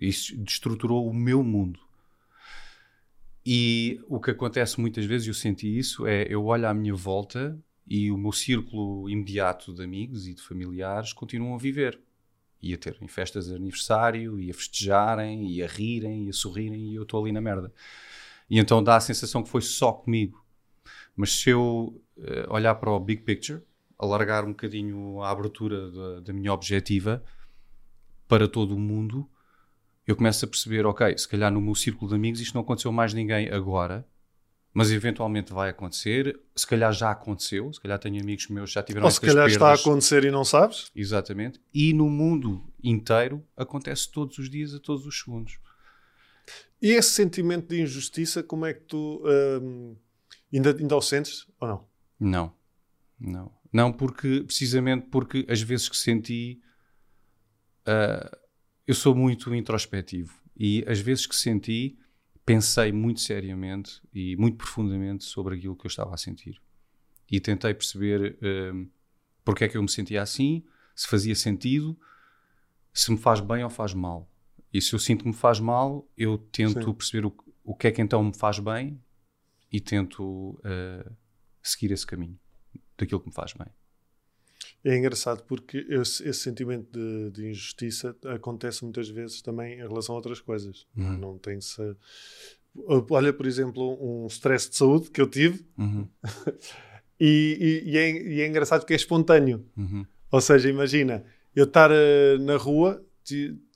Isso 0.00 0.36
destruturou 0.36 1.08
o 1.08 1.14
meu 1.14 1.42
mundo. 1.42 1.80
E 3.44 3.98
o 4.06 4.20
que 4.20 4.30
acontece 4.30 4.78
muitas 4.78 5.04
vezes, 5.06 5.26
eu 5.26 5.34
senti 5.34 5.78
isso, 5.78 6.06
é 6.06 6.26
eu 6.28 6.44
olho 6.44 6.68
à 6.68 6.74
minha 6.74 6.94
volta 6.94 7.58
e 7.88 8.10
o 8.10 8.18
meu 8.18 8.32
círculo 8.32 9.08
imediato 9.08 9.72
de 9.72 9.82
amigos 9.82 10.26
e 10.26 10.34
de 10.34 10.42
familiares 10.42 11.12
continuam 11.12 11.54
a 11.54 11.58
viver 11.58 11.98
e 12.60 12.74
a 12.74 12.76
terem 12.76 13.08
festas 13.08 13.46
de 13.46 13.54
aniversário 13.54 14.38
e 14.38 14.50
a 14.50 14.54
festejarem 14.54 15.50
e 15.50 15.62
a 15.62 15.66
rirem 15.66 16.26
e 16.26 16.30
a 16.30 16.32
sorrirem 16.32 16.90
e 16.90 16.94
eu 16.96 17.04
estou 17.04 17.22
ali 17.22 17.32
na 17.32 17.40
merda. 17.40 17.72
E 18.50 18.58
então 18.58 18.82
dá 18.82 18.96
a 18.96 19.00
sensação 19.00 19.42
que 19.42 19.48
foi 19.48 19.62
só 19.62 19.92
comigo. 19.92 20.44
Mas 21.16 21.32
se 21.32 21.50
eu 21.50 22.02
uh, 22.16 22.52
olhar 22.52 22.74
para 22.74 22.90
o 22.90 23.00
big 23.00 23.22
picture, 23.22 23.62
alargar 23.98 24.44
um 24.44 24.48
bocadinho 24.48 25.22
a 25.22 25.30
abertura 25.30 25.90
da, 25.90 26.20
da 26.20 26.32
minha 26.32 26.52
objetiva 26.52 27.22
para 28.26 28.46
todo 28.46 28.74
o 28.74 28.78
mundo, 28.78 29.28
eu 30.06 30.16
começo 30.16 30.44
a 30.44 30.48
perceber, 30.48 30.86
ok, 30.86 31.16
se 31.16 31.28
calhar 31.28 31.52
no 31.52 31.60
meu 31.60 31.74
círculo 31.74 32.10
de 32.10 32.16
amigos 32.16 32.40
isto 32.40 32.54
não 32.54 32.62
aconteceu 32.62 32.92
mais 32.92 33.12
ninguém 33.12 33.50
agora, 33.50 34.06
mas 34.72 34.90
eventualmente 34.90 35.52
vai 35.52 35.70
acontecer. 35.70 36.38
Se 36.54 36.66
calhar 36.66 36.92
já 36.92 37.10
aconteceu, 37.10 37.72
se 37.72 37.80
calhar 37.80 37.98
tenho 37.98 38.20
amigos 38.20 38.48
meus 38.48 38.70
que 38.70 38.74
já 38.74 38.82
tiveram 38.82 39.06
Ou 39.06 39.10
se 39.10 39.20
calhar 39.20 39.48
está 39.48 39.66
a 39.66 39.68
perdas. 39.70 39.80
acontecer 39.80 40.24
e 40.24 40.30
não 40.30 40.44
sabes. 40.44 40.90
Exatamente. 40.94 41.60
E 41.72 41.92
no 41.92 42.08
mundo 42.08 42.64
inteiro 42.82 43.44
acontece 43.56 44.10
todos 44.10 44.38
os 44.38 44.48
dias, 44.48 44.74
a 44.74 44.78
todos 44.78 45.06
os 45.06 45.18
segundos. 45.18 45.58
E 46.80 46.92
esse 46.92 47.10
sentimento 47.10 47.68
de 47.68 47.82
injustiça, 47.82 48.42
como 48.42 48.64
é 48.64 48.72
que 48.72 48.82
tu 48.82 49.22
hum, 49.62 49.96
ainda, 50.52 50.76
ainda 50.76 50.96
o 50.96 51.02
sentes 51.02 51.46
ou 51.60 51.68
não? 51.68 51.88
Não, 52.20 52.54
não. 53.18 53.58
Não, 53.72 53.92
porque 53.92 54.42
precisamente 54.44 55.06
porque 55.10 55.44
as 55.48 55.60
vezes 55.60 55.88
que 55.88 55.96
senti, 55.96 56.60
ah, 57.84 58.38
eu 58.86 58.94
sou 58.94 59.14
muito 59.14 59.54
introspectivo 59.54 60.32
e 60.56 60.84
as 60.86 61.00
vezes 61.00 61.26
que 61.26 61.36
senti, 61.36 61.98
pensei 62.54 62.92
muito 62.92 63.20
seriamente 63.20 64.00
e 64.12 64.36
muito 64.36 64.56
profundamente 64.56 65.24
sobre 65.24 65.56
aquilo 65.56 65.76
que 65.76 65.86
eu 65.86 65.88
estava 65.88 66.14
a 66.14 66.16
sentir. 66.16 66.60
E 67.30 67.40
tentei 67.40 67.74
perceber 67.74 68.38
ah, 68.42 68.86
porque 69.44 69.64
é 69.64 69.68
que 69.68 69.76
eu 69.76 69.82
me 69.82 69.90
sentia 69.90 70.22
assim, 70.22 70.64
se 70.94 71.06
fazia 71.06 71.34
sentido, 71.34 71.98
se 72.92 73.10
me 73.10 73.16
faz 73.16 73.40
bem 73.40 73.64
ou 73.64 73.70
faz 73.70 73.94
mal. 73.94 74.30
E 74.72 74.80
se 74.82 74.92
eu 74.92 74.98
sinto 74.98 75.22
que 75.22 75.28
me 75.28 75.34
faz 75.34 75.60
mal, 75.60 76.06
eu 76.16 76.36
tento 76.36 76.84
Sim. 76.84 76.92
perceber 76.92 77.26
o, 77.26 77.34
o 77.64 77.74
que 77.74 77.86
é 77.86 77.90
que 77.90 78.02
então 78.02 78.22
me 78.22 78.36
faz 78.36 78.58
bem 78.58 79.02
e 79.70 79.80
tento 79.80 80.60
ah, 80.64 81.10
seguir 81.62 81.92
esse 81.92 82.06
caminho 82.06 82.38
daquilo 82.96 83.20
que 83.20 83.28
me 83.28 83.34
faz 83.34 83.52
bem. 83.52 83.68
É 84.84 84.96
engraçado 84.96 85.42
porque 85.44 85.84
esse, 85.88 86.26
esse 86.28 86.40
sentimento 86.40 86.88
de, 86.92 87.30
de 87.32 87.48
injustiça 87.50 88.16
acontece 88.26 88.84
muitas 88.84 89.08
vezes 89.08 89.42
também 89.42 89.74
em 89.74 89.86
relação 89.88 90.14
a 90.14 90.18
outras 90.18 90.40
coisas. 90.40 90.86
Uhum. 90.96 91.18
Não 91.18 91.38
tem 91.38 91.60
se 91.60 91.82
Olha, 93.10 93.32
por 93.32 93.46
exemplo, 93.46 93.98
um 94.00 94.26
stress 94.28 94.70
de 94.70 94.76
saúde 94.76 95.10
que 95.10 95.20
eu 95.20 95.26
tive 95.28 95.66
Uhum, 95.76 96.06
e, 97.18 97.82
e- 97.84 97.90
e 97.90 97.98
é, 97.98 98.10
e 98.10 98.40
é 98.40 98.46
engraçado 98.46 98.80
porque 98.80 98.92
é 98.92 98.96
espontâneo. 98.96 99.64
uhum, 99.76 100.06
Ou 100.30 100.40
seja, 100.40 100.68
imagina, 100.68 101.24
eu 101.56 101.64
estar 101.64 101.90
eh, 101.90 102.38
na 102.38 102.56
rua, 102.56 103.04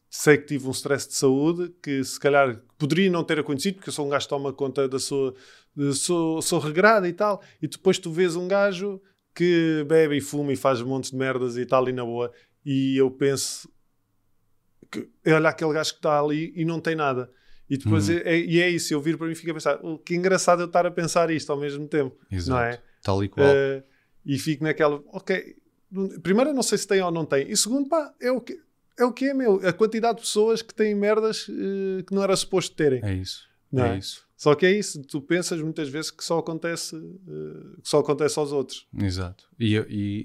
sei 0.08 0.38
que 0.38 0.46
tive 0.46 0.68
um 0.68 0.70
stress 0.70 1.08
de 1.08 1.14
saúde 1.14 1.74
que 1.82 2.04
se 2.04 2.20
calhar 2.20 2.62
poderia 2.78 3.10
não 3.10 3.24
ter 3.24 3.38
acontecido, 3.40 3.76
porque 3.76 3.88
eu 3.88 3.92
sou 3.92 4.06
um 4.06 4.10
gajo 4.10 4.26
que 4.26 4.30
toma 4.30 4.52
conta 4.52 4.88
da 4.88 4.98
sua. 4.98 5.34
Sou, 5.94 6.42
sou 6.42 6.58
regrado 6.60 7.06
e 7.06 7.14
tal, 7.14 7.42
e 7.60 7.66
depois 7.66 7.98
tu 7.98 8.12
vês 8.12 8.36
um 8.36 8.46
gajo 8.46 9.00
que 9.34 9.84
bebe 9.88 10.16
e 10.16 10.20
fuma 10.20 10.52
e 10.52 10.56
faz 10.56 10.80
montes 10.82 11.10
de 11.10 11.16
merdas 11.16 11.56
e 11.56 11.64
tal, 11.66 11.88
e 11.88 11.92
na 11.92 12.04
boa, 12.04 12.32
e 12.64 12.96
eu 12.96 13.10
penso 13.10 13.68
que 14.90 15.08
olha 15.26 15.48
aquele 15.48 15.72
gajo 15.72 15.92
que 15.92 15.98
está 15.98 16.20
ali 16.20 16.52
e 16.54 16.64
não 16.64 16.80
tem 16.80 16.94
nada. 16.94 17.30
E 17.70 17.78
depois 17.78 18.08
Uhum. 18.08 18.16
é, 18.16 18.20
é- 18.34 18.40
e 18.44 18.60
é 18.60 18.68
isso, 18.68 18.92
eu 18.92 19.00
vir 19.00 19.16
para 19.16 19.26
mim 19.26 19.32
e 19.32 19.36
fico 19.36 19.50
a 19.50 19.54
pensar, 19.54 19.80
"Oh, 19.82 19.98
que 19.98 20.14
engraçado 20.14 20.60
eu 20.62 20.66
estar 20.66 20.84
a 20.86 20.90
pensar 20.90 21.30
isto 21.30 21.50
ao 21.50 21.58
mesmo 21.58 21.88
tempo, 21.88 22.14
exato. 22.30 22.50
não 22.50 22.60
é? 22.62 22.82
Tal 23.02 23.24
e 23.24 23.28
qual. 23.28 23.46
Uh, 23.48 23.82
e 24.26 24.38
fico 24.38 24.62
naquela, 24.64 25.02
ok, 25.08 25.56
primeiro 26.22 26.50
eu 26.50 26.54
não 26.54 26.62
sei 26.62 26.76
se 26.78 26.86
tem 26.86 27.00
ou 27.00 27.10
não 27.10 27.24
tem, 27.24 27.50
e 27.50 27.56
segundo, 27.56 27.88
pá, 27.88 28.12
é 28.20 28.30
o 28.30 28.40
que 28.40 28.60
é, 28.98 29.04
o 29.06 29.12
que 29.12 29.24
é 29.24 29.32
meu, 29.34 29.66
a 29.66 29.72
quantidade 29.72 30.16
de 30.16 30.22
pessoas 30.24 30.60
que 30.60 30.74
têm 30.74 30.94
merdas 30.94 31.48
uh, 31.48 32.04
que 32.06 32.14
não 32.14 32.22
era 32.22 32.36
suposto 32.36 32.76
terem. 32.76 33.00
É 33.02 33.14
isso. 33.14 33.48
Não 33.72 33.86
é 33.86 33.94
é? 33.94 33.98
isso. 33.98 34.26
Só 34.42 34.56
que 34.56 34.66
é 34.66 34.72
isso, 34.76 35.00
tu 35.04 35.22
pensas 35.22 35.62
muitas 35.62 35.88
vezes 35.88 36.10
que 36.10 36.24
só 36.24 36.40
acontece, 36.40 36.96
uh, 36.96 37.80
que 37.80 37.88
só 37.88 38.00
acontece 38.00 38.36
aos 38.40 38.50
outros. 38.50 38.88
Exato. 39.00 39.48
E, 39.56 39.76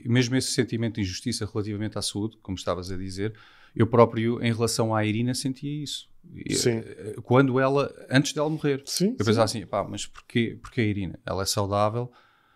e 0.03 0.09
mesmo 0.09 0.35
esse 0.35 0.53
sentimento 0.53 0.95
de 0.95 1.01
injustiça 1.01 1.45
relativamente 1.45 1.99
à 1.99 2.01
saúde, 2.01 2.35
como 2.41 2.57
estavas 2.57 2.89
a 2.91 2.97
dizer, 2.97 3.35
eu 3.75 3.85
próprio, 3.85 4.43
em 4.43 4.51
relação 4.51 4.95
à 4.95 5.05
Irina, 5.05 5.35
sentia 5.35 5.83
isso. 5.83 6.09
Sim. 6.49 6.79
eh, 6.79 7.15
Quando 7.21 7.59
ela, 7.59 7.93
antes 8.09 8.33
dela 8.33 8.49
morrer, 8.49 8.81
Sim, 8.87 9.15
eu 9.19 9.23
pensava 9.23 9.43
assim, 9.43 9.63
pá, 9.67 9.83
mas 9.87 10.07
porquê, 10.07 10.57
porquê 10.63 10.81
a 10.81 10.85
Irina? 10.85 11.19
Ela 11.23 11.43
é 11.43 11.45
saudável, 11.45 12.11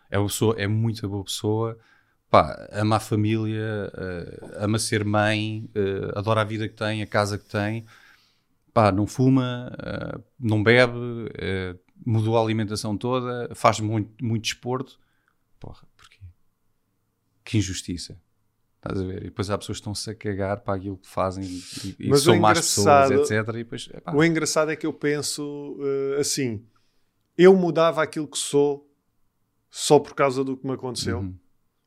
é, 0.09 0.17
uma 0.17 0.25
pessoa, 0.25 0.55
é 0.57 0.65
muito 0.65 1.07
boa 1.07 1.23
pessoa, 1.23 1.77
pá, 2.27 2.67
ama 2.71 2.95
a 2.95 2.99
família, 2.99 3.93
eh, 3.95 4.39
ama 4.55 4.79
ser 4.79 5.05
mãe, 5.05 5.69
eh, 5.75 6.11
adora 6.15 6.41
a 6.41 6.43
vida 6.43 6.67
que 6.67 6.73
tem, 6.73 7.03
a 7.03 7.05
casa 7.05 7.37
que 7.37 7.45
tem, 7.45 7.85
pá, 8.73 8.91
não 8.91 9.05
fuma, 9.05 9.71
eh, 9.79 10.19
não 10.39 10.63
bebe, 10.63 10.97
eh, 11.37 11.75
mudou 12.05 12.37
a 12.37 12.41
alimentação 12.41 12.97
toda, 12.97 13.49
faz 13.55 13.79
muito, 13.79 14.23
muito 14.23 14.43
desporto. 14.43 14.99
Porra, 15.59 15.87
porquê? 15.95 16.19
Que 17.43 17.57
injustiça. 17.57 18.19
Estás 18.77 18.99
a 18.99 19.05
ver? 19.05 19.21
E 19.21 19.25
depois 19.25 19.49
há 19.49 19.57
pessoas 19.57 19.77
que 19.77 19.81
estão-se 19.81 20.09
a 20.09 20.15
cagar 20.15 20.61
para 20.61 20.75
aquilo 20.75 20.97
que 20.97 21.07
fazem 21.07 21.43
e, 21.43 21.95
e 21.99 22.17
são 22.17 22.39
más 22.39 22.59
pessoas, 22.59 23.11
etc. 23.11 23.47
E 23.49 23.53
depois, 23.53 23.87
epá, 23.93 24.11
O 24.11 24.23
engraçado 24.23 24.71
é 24.71 24.75
que 24.75 24.87
eu 24.87 24.93
penso 24.93 25.77
uh, 25.79 26.19
assim, 26.19 26.65
eu 27.37 27.55
mudava 27.55 28.01
aquilo 28.01 28.27
que 28.27 28.39
sou 28.39 28.89
só 29.69 29.99
por 29.99 30.15
causa 30.15 30.43
do 30.43 30.57
que 30.57 30.65
me 30.65 30.73
aconteceu. 30.73 31.19
Uhum. 31.19 31.35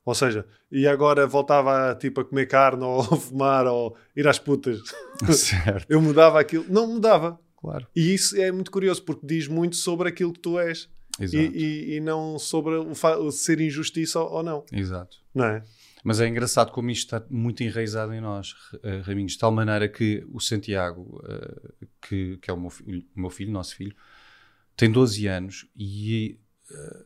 Ou 0.04 0.14
seja, 0.14 0.46
e 0.70 0.86
agora 0.86 1.26
voltava 1.26 1.90
a, 1.90 1.94
tipo, 1.94 2.20
a 2.20 2.24
comer 2.24 2.46
carne 2.46 2.82
ou 2.84 3.00
a 3.00 3.16
fumar 3.16 3.66
ou 3.66 3.96
ir 4.14 4.26
às 4.28 4.38
putas. 4.38 4.78
certo, 5.32 5.86
Eu 5.88 6.00
mudava 6.02 6.38
aquilo. 6.40 6.64
Não 6.68 6.86
mudava. 6.86 7.38
claro. 7.56 7.86
E 7.96 8.12
isso 8.14 8.36
é 8.40 8.52
muito 8.52 8.70
curioso 8.70 9.02
porque 9.02 9.26
diz 9.26 9.48
muito 9.48 9.76
sobre 9.76 10.08
aquilo 10.08 10.32
que 10.32 10.40
tu 10.40 10.58
és 10.58 10.88
e, 11.18 11.24
Exato. 11.24 11.56
e- 11.56 11.94
e 11.96 12.00
não 12.00 12.38
sobre 12.38 12.74
o, 12.74 13.30
ser 13.30 13.60
injustiça 13.60 14.20
ou 14.20 14.42
não. 14.42 14.64
Exato. 14.72 15.18
Não 15.34 15.44
é? 15.46 15.62
Mas 16.06 16.20
é 16.20 16.28
engraçado 16.28 16.70
como 16.70 16.90
isto 16.90 17.16
está 17.16 17.26
muito 17.30 17.62
enraizado 17.62 18.12
em 18.12 18.20
nós, 18.20 18.54
eh, 18.82 19.00
Raminhos, 19.06 19.32
de 19.32 19.38
tal 19.38 19.50
maneira 19.50 19.88
que 19.88 20.22
o 20.30 20.38
Santiago, 20.38 21.24
eh, 21.26 21.86
que, 22.06 22.36
que 22.36 22.50
é 22.50 22.52
o 22.52 22.60
meu, 22.60 22.68
filho, 22.68 23.02
o 23.16 23.20
meu 23.22 23.30
filho, 23.30 23.50
nosso 23.50 23.74
filho, 23.74 23.96
tem 24.76 24.90
12 24.92 25.26
anos 25.26 25.66
e 25.74 26.38
eh, 26.70 27.04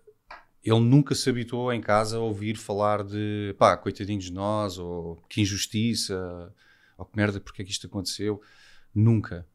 ele 0.62 0.80
nunca 0.80 1.14
se 1.14 1.30
habituou 1.30 1.72
em 1.72 1.80
casa 1.80 2.16
a 2.16 2.20
ouvir 2.20 2.56
falar 2.56 3.04
de 3.04 3.54
pá, 3.58 3.76
coitadinhos 3.76 4.24
de 4.24 4.32
nós, 4.32 4.78
ou 4.78 5.16
que 5.28 5.40
injustiça, 5.40 6.52
ou 6.96 7.04
que 7.04 7.16
merda, 7.16 7.40
porque 7.40 7.62
é 7.62 7.64
que 7.64 7.70
isto 7.70 7.86
aconteceu. 7.86 8.40
Nunca. 8.94 9.46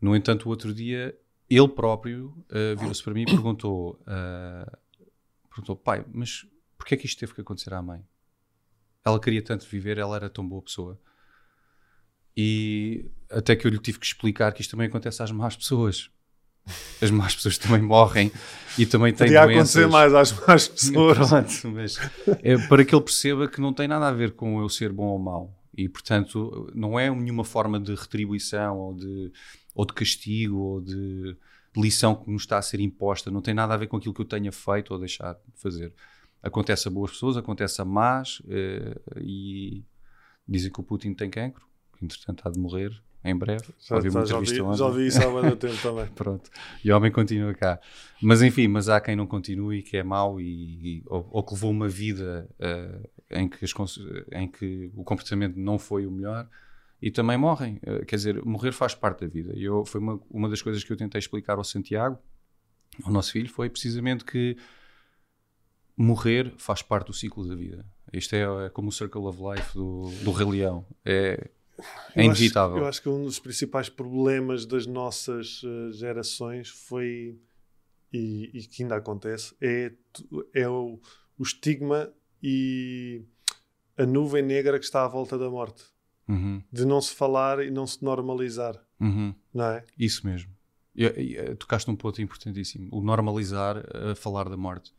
No 0.00 0.14
entanto, 0.14 0.46
o 0.46 0.48
outro 0.48 0.72
dia, 0.72 1.18
ele 1.50 1.68
próprio 1.68 2.34
eh, 2.50 2.74
virou-se 2.74 3.02
para 3.02 3.14
mim 3.14 3.22
e 3.22 3.26
perguntou, 3.26 4.00
eh, 4.06 4.78
perguntou, 5.48 5.76
pai, 5.76 6.04
mas 6.12 6.46
porquê 6.76 6.94
é 6.94 6.96
que 6.96 7.06
isto 7.06 7.18
teve 7.18 7.34
que 7.34 7.40
acontecer 7.40 7.72
à 7.74 7.82
mãe? 7.82 8.06
Ela 9.04 9.20
queria 9.20 9.42
tanto 9.42 9.66
viver, 9.66 9.98
ela 9.98 10.16
era 10.16 10.30
tão 10.30 10.46
boa 10.46 10.62
pessoa. 10.62 11.00
E 12.36 13.10
até 13.30 13.54
que 13.54 13.66
eu 13.66 13.70
lhe 13.70 13.78
tive 13.78 13.98
que 13.98 14.06
explicar 14.06 14.52
que 14.52 14.60
isto 14.60 14.70
também 14.70 14.86
acontece 14.86 15.22
às 15.22 15.30
más 15.30 15.56
pessoas. 15.56 16.10
As 17.02 17.10
más 17.10 17.34
pessoas 17.34 17.58
também 17.58 17.82
morrem 17.82 18.32
e 18.78 18.86
também 18.86 19.12
têm 19.12 19.26
Podia 19.26 19.44
doenças. 19.44 19.76
acontecer 19.76 19.86
mais 19.88 20.14
às 20.14 20.32
más 20.46 20.68
pessoas. 20.68 21.28
Pronto, 21.28 21.68
mas 21.72 21.98
é 22.42 22.56
para 22.68 22.84
que 22.84 22.94
ele 22.94 23.02
perceba 23.02 23.48
que 23.48 23.60
não 23.60 23.72
tem 23.72 23.88
nada 23.88 24.08
a 24.08 24.12
ver 24.12 24.32
com 24.32 24.60
eu 24.60 24.68
ser 24.68 24.92
bom 24.92 25.06
ou 25.06 25.18
mau. 25.18 25.54
E, 25.76 25.88
portanto, 25.88 26.70
não 26.74 26.98
é 26.98 27.10
nenhuma 27.10 27.44
forma 27.44 27.80
de 27.80 27.94
retribuição 27.94 28.78
ou 28.78 28.94
de, 28.94 29.32
ou 29.74 29.84
de 29.84 29.92
castigo 29.92 30.56
ou 30.56 30.80
de, 30.80 31.36
de 31.74 31.80
lição 31.82 32.14
que 32.14 32.30
nos 32.30 32.42
está 32.42 32.58
a 32.58 32.62
ser 32.62 32.80
imposta. 32.80 33.30
Não 33.30 33.42
tem 33.42 33.54
nada 33.54 33.74
a 33.74 33.76
ver 33.76 33.88
com 33.88 33.96
aquilo 33.96 34.14
que 34.14 34.20
eu 34.20 34.26
tenha 34.26 34.52
feito 34.52 34.92
ou 34.92 35.00
deixado 35.00 35.38
de 35.52 35.60
fazer. 35.60 35.92
Acontece 36.42 36.86
a 36.86 36.90
boas 36.90 37.10
pessoas, 37.10 37.36
acontece 37.36 37.80
a 37.80 37.84
más 37.84 38.40
eh, 38.48 39.00
e 39.20 39.82
dizem 40.46 40.70
que 40.70 40.78
o 40.78 40.84
Putin 40.84 41.14
tem 41.14 41.30
cancro, 41.30 41.66
que 41.98 42.04
entretanto 42.04 42.46
há 42.46 42.50
de 42.50 42.58
morrer 42.58 42.92
em 43.24 43.34
breve. 43.36 43.64
Já, 43.80 43.96
Ouvi 43.96 44.10
já, 44.10 44.24
já, 44.24 44.36
ouvi, 44.36 44.54
já 44.76 44.86
ouvi 44.86 45.06
isso 45.06 45.22
há 45.26 45.30
muito 45.30 45.56
tempo 45.56 45.80
também. 45.82 46.06
Pronto. 46.14 46.50
E 46.84 46.92
o 46.92 46.96
homem 46.96 47.10
continua 47.10 47.54
cá. 47.54 47.80
Mas 48.22 48.42
enfim, 48.42 48.68
mas 48.68 48.88
há 48.88 49.00
quem 49.00 49.16
não 49.16 49.26
continue, 49.26 49.82
que 49.82 49.96
é 49.96 50.02
mau 50.02 50.40
e, 50.40 50.98
e- 50.98 51.02
ou, 51.06 51.26
ou 51.30 51.42
que 51.42 51.54
levou 51.54 51.70
uma 51.70 51.88
vida 51.88 52.48
eh, 52.58 53.00
em, 53.30 53.48
que 53.48 53.64
as 53.64 53.72
em 54.32 54.46
que 54.48 54.90
o 54.94 55.02
comportamento 55.02 55.56
não 55.56 55.78
foi 55.78 56.06
o 56.06 56.10
melhor 56.10 56.48
e 57.00 57.10
também 57.10 57.36
morrem. 57.38 57.78
Eh, 57.82 58.04
quer 58.04 58.16
dizer, 58.16 58.44
morrer 58.44 58.72
faz 58.72 58.94
parte 58.94 59.20
da 59.22 59.26
vida. 59.26 59.52
E 59.56 59.64
eu, 59.64 59.84
foi 59.86 60.00
uma, 60.00 60.20
uma 60.30 60.48
das 60.48 60.60
coisas 60.60 60.84
que 60.84 60.92
eu 60.92 60.96
tentei 60.96 61.18
explicar 61.18 61.56
ao 61.56 61.64
Santiago, 61.64 62.18
ao 63.04 63.10
nosso 63.12 63.32
filho, 63.32 63.48
foi 63.48 63.70
precisamente 63.70 64.24
que 64.24 64.56
morrer 65.96 66.52
faz 66.58 66.82
parte 66.82 67.06
do 67.06 67.12
ciclo 67.12 67.46
da 67.48 67.54
vida. 67.54 67.84
Isto 68.12 68.34
é, 68.34 68.66
é 68.66 68.68
como 68.70 68.88
o 68.88 68.92
Circle 68.92 69.22
of 69.22 69.38
Life 69.42 69.74
do, 69.74 70.10
do 70.22 70.30
Rei 70.30 70.46
Leão. 70.46 70.86
É, 71.04 71.50
é 72.14 72.24
Eu 72.26 72.30
acho- 72.30 72.40
inevitável. 72.40 72.76
Eu 72.78 72.86
acho 72.86 73.02
que 73.02 73.08
um 73.08 73.24
dos 73.24 73.38
principais 73.38 73.88
problemas 73.88 74.66
das 74.66 74.86
nossas 74.86 75.60
eh, 75.64 75.92
gerações 75.92 76.68
foi, 76.68 77.38
e, 78.12 78.50
e 78.54 78.62
que 78.66 78.82
ainda 78.82 78.96
acontece, 78.96 79.54
é, 79.60 79.92
é 80.54 80.68
o, 80.68 81.00
o 81.38 81.42
estigma 81.42 82.12
e 82.42 83.22
a 83.96 84.04
nuvem 84.06 84.42
negra 84.42 84.78
que 84.78 84.84
está 84.84 85.04
à 85.04 85.08
volta 85.08 85.36
da 85.38 85.48
morte. 85.50 85.84
Uhum, 86.26 86.62
De 86.72 86.86
não 86.86 87.02
se 87.02 87.14
falar 87.14 87.62
e 87.64 87.70
não 87.70 87.86
se 87.86 88.02
normalizar, 88.02 88.82
uhum. 88.98 89.34
não 89.52 89.64
é? 89.66 89.84
Isso 89.98 90.26
mesmo. 90.26 90.50
E, 90.96 91.04
e, 91.04 91.36
eh, 91.36 91.54
tocaste 91.56 91.86
num 91.90 91.96
ponto 91.96 92.22
importantíssimo. 92.22 92.88
O 92.92 93.02
normalizar 93.02 93.84
a 93.94 94.14
falar 94.14 94.48
da 94.48 94.56
morte. 94.56 94.94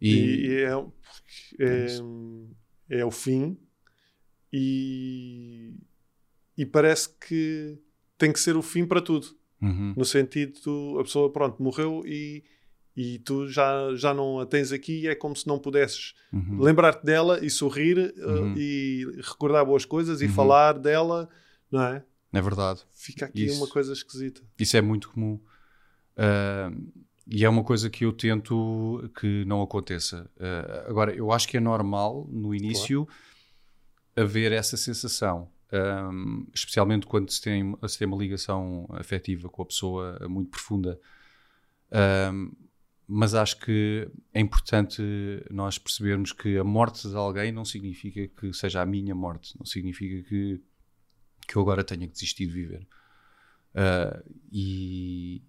E, 0.00 0.08
E, 0.10 0.46
e 0.48 0.54
é, 0.64 0.72
é, 1.60 1.86
isso. 1.86 2.48
é 2.90 3.04
o 3.04 3.10
fim 3.12 3.56
e, 4.56 5.74
e 6.56 6.64
parece 6.64 7.08
que 7.18 7.76
tem 8.16 8.32
que 8.32 8.38
ser 8.40 8.56
o 8.56 8.62
fim 8.62 8.86
para 8.86 9.00
tudo. 9.02 9.26
Uhum, 9.60 9.94
No 9.96 10.04
sentido, 10.04 10.98
a 11.00 11.02
pessoa, 11.02 11.32
pronto, 11.32 11.62
morreu 11.62 12.02
e, 12.06 12.44
e 12.96 13.18
tu 13.20 13.48
já, 13.48 13.94
já 13.96 14.12
não 14.14 14.38
a 14.38 14.46
tens 14.46 14.70
aqui 14.72 15.00
e 15.02 15.08
é 15.08 15.14
como 15.14 15.34
se 15.34 15.46
não 15.46 15.58
pudesses 15.58 16.14
Uhum. 16.32 16.60
lembrar-te 16.60 17.04
dela 17.04 17.44
e 17.44 17.48
sorrir 17.50 17.98
uh, 18.18 18.28
Uhum. 18.30 18.54
e 18.56 19.06
recordar 19.22 19.64
boas 19.64 19.84
coisas 19.84 20.20
e 20.20 20.24
Uhum. 20.26 20.30
falar 20.32 20.78
dela, 20.78 21.28
não 21.70 21.82
é? 21.82 22.04
É 22.32 22.40
verdade. 22.42 22.80
Fica 22.92 23.26
aqui 23.26 23.44
Isso. 23.46 23.56
uma 23.58 23.68
coisa 23.68 23.92
esquisita. 23.92 24.42
Isso 24.58 24.76
é 24.76 24.80
muito 24.80 25.08
comum. 25.10 25.40
Ah, 26.16 26.70
e 27.26 27.44
é 27.44 27.48
uma 27.48 27.62
coisa 27.64 27.88
que 27.88 28.04
eu 28.04 28.12
tento 28.12 29.08
que 29.18 29.44
não 29.46 29.62
aconteça. 29.62 30.28
Ah, 30.38 30.84
agora, 30.88 31.14
eu 31.14 31.30
acho 31.32 31.46
que 31.48 31.56
é 31.56 31.60
normal, 31.60 32.28
no 32.30 32.52
início, 32.54 33.06
haver 34.16 34.52
essa 34.52 34.76
sensação. 34.76 35.50
Ahm, 35.72 36.46
especialmente 36.54 37.06
quando 37.06 37.30
se 37.30 37.40
tem, 37.40 37.76
se 37.88 37.98
tem 37.98 38.06
uma 38.06 38.16
ligação 38.16 38.86
afetiva 38.90 39.48
com 39.48 39.62
a 39.62 39.66
pessoa 39.66 40.18
muito 40.28 40.50
profunda. 40.50 41.00
Ahm, 41.90 42.52
mas 43.06 43.34
acho 43.34 43.60
que 43.60 44.08
é 44.32 44.40
importante 44.40 45.02
nós 45.50 45.78
percebermos 45.78 46.32
que 46.32 46.56
a 46.56 46.64
morte 46.64 47.08
de 47.08 47.16
alguém 47.16 47.52
não 47.52 47.64
significa 47.64 48.26
que 48.28 48.52
seja 48.54 48.80
a 48.80 48.86
minha 48.86 49.14
morte, 49.14 49.58
não 49.58 49.66
significa 49.66 50.26
que, 50.26 50.62
que 51.46 51.56
eu 51.56 51.62
agora 51.62 51.84
tenha 51.84 52.06
que 52.06 52.14
desistir 52.14 52.46
de 52.46 52.52
viver. 52.52 52.86
Ah, 53.74 54.22
e, 54.52 55.42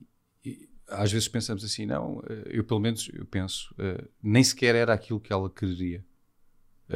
e 0.44 0.70
às 0.88 1.12
vezes 1.12 1.28
pensamos 1.28 1.64
assim, 1.64 1.86
não, 1.86 2.22
eu 2.48 2.64
pelo 2.64 2.80
menos 2.80 3.10
eu 3.14 3.26
penso, 3.26 3.74
eh, 3.78 4.08
nem 4.22 4.44
sequer 4.44 4.76
era 4.76 4.94
aquilo 4.94 5.20
que 5.20 5.32
ela 5.32 5.50
queria. 5.50 6.06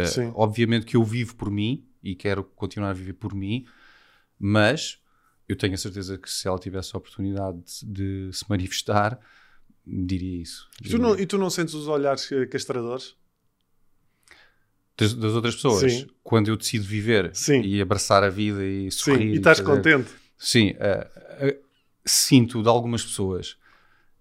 Sim. 0.05 0.31
obviamente 0.35 0.85
que 0.85 0.95
eu 0.95 1.03
vivo 1.03 1.35
por 1.35 1.49
mim 1.51 1.85
e 2.03 2.15
quero 2.15 2.43
continuar 2.43 2.89
a 2.91 2.93
viver 2.93 3.13
por 3.13 3.33
mim, 3.33 3.65
mas 4.37 4.99
eu 5.47 5.55
tenho 5.55 5.73
a 5.73 5.77
certeza 5.77 6.17
que 6.17 6.29
se 6.29 6.47
ela 6.47 6.59
tivesse 6.59 6.95
a 6.95 6.97
oportunidade 6.99 7.59
de, 7.83 8.29
de 8.29 8.37
se 8.37 8.45
manifestar, 8.49 9.19
diria 9.85 10.41
isso. 10.41 10.69
E 10.83 10.89
tu, 10.89 10.97
não, 10.97 11.17
e 11.19 11.25
tu 11.25 11.37
não 11.37 11.49
sentes 11.49 11.73
os 11.73 11.87
olhares 11.87 12.29
castradores? 12.51 13.15
Das, 14.97 15.13
das 15.13 15.31
outras 15.33 15.55
pessoas, 15.55 15.93
Sim. 15.93 16.07
quando 16.23 16.49
eu 16.49 16.57
decido 16.57 16.83
viver 16.85 17.33
Sim. 17.33 17.61
e 17.61 17.81
abraçar 17.81 18.21
a 18.23 18.29
vida 18.29 18.63
e 18.63 18.91
Sim, 18.91 18.97
sorrir. 18.99 19.33
e 19.33 19.37
estás 19.37 19.59
fazer- 19.59 19.75
contente. 19.75 20.11
Sim, 20.37 20.75
eh, 20.77 21.09
eh, 21.39 21.59
sinto 22.05 22.61
de 22.61 22.67
algumas 22.69 23.03
pessoas. 23.03 23.57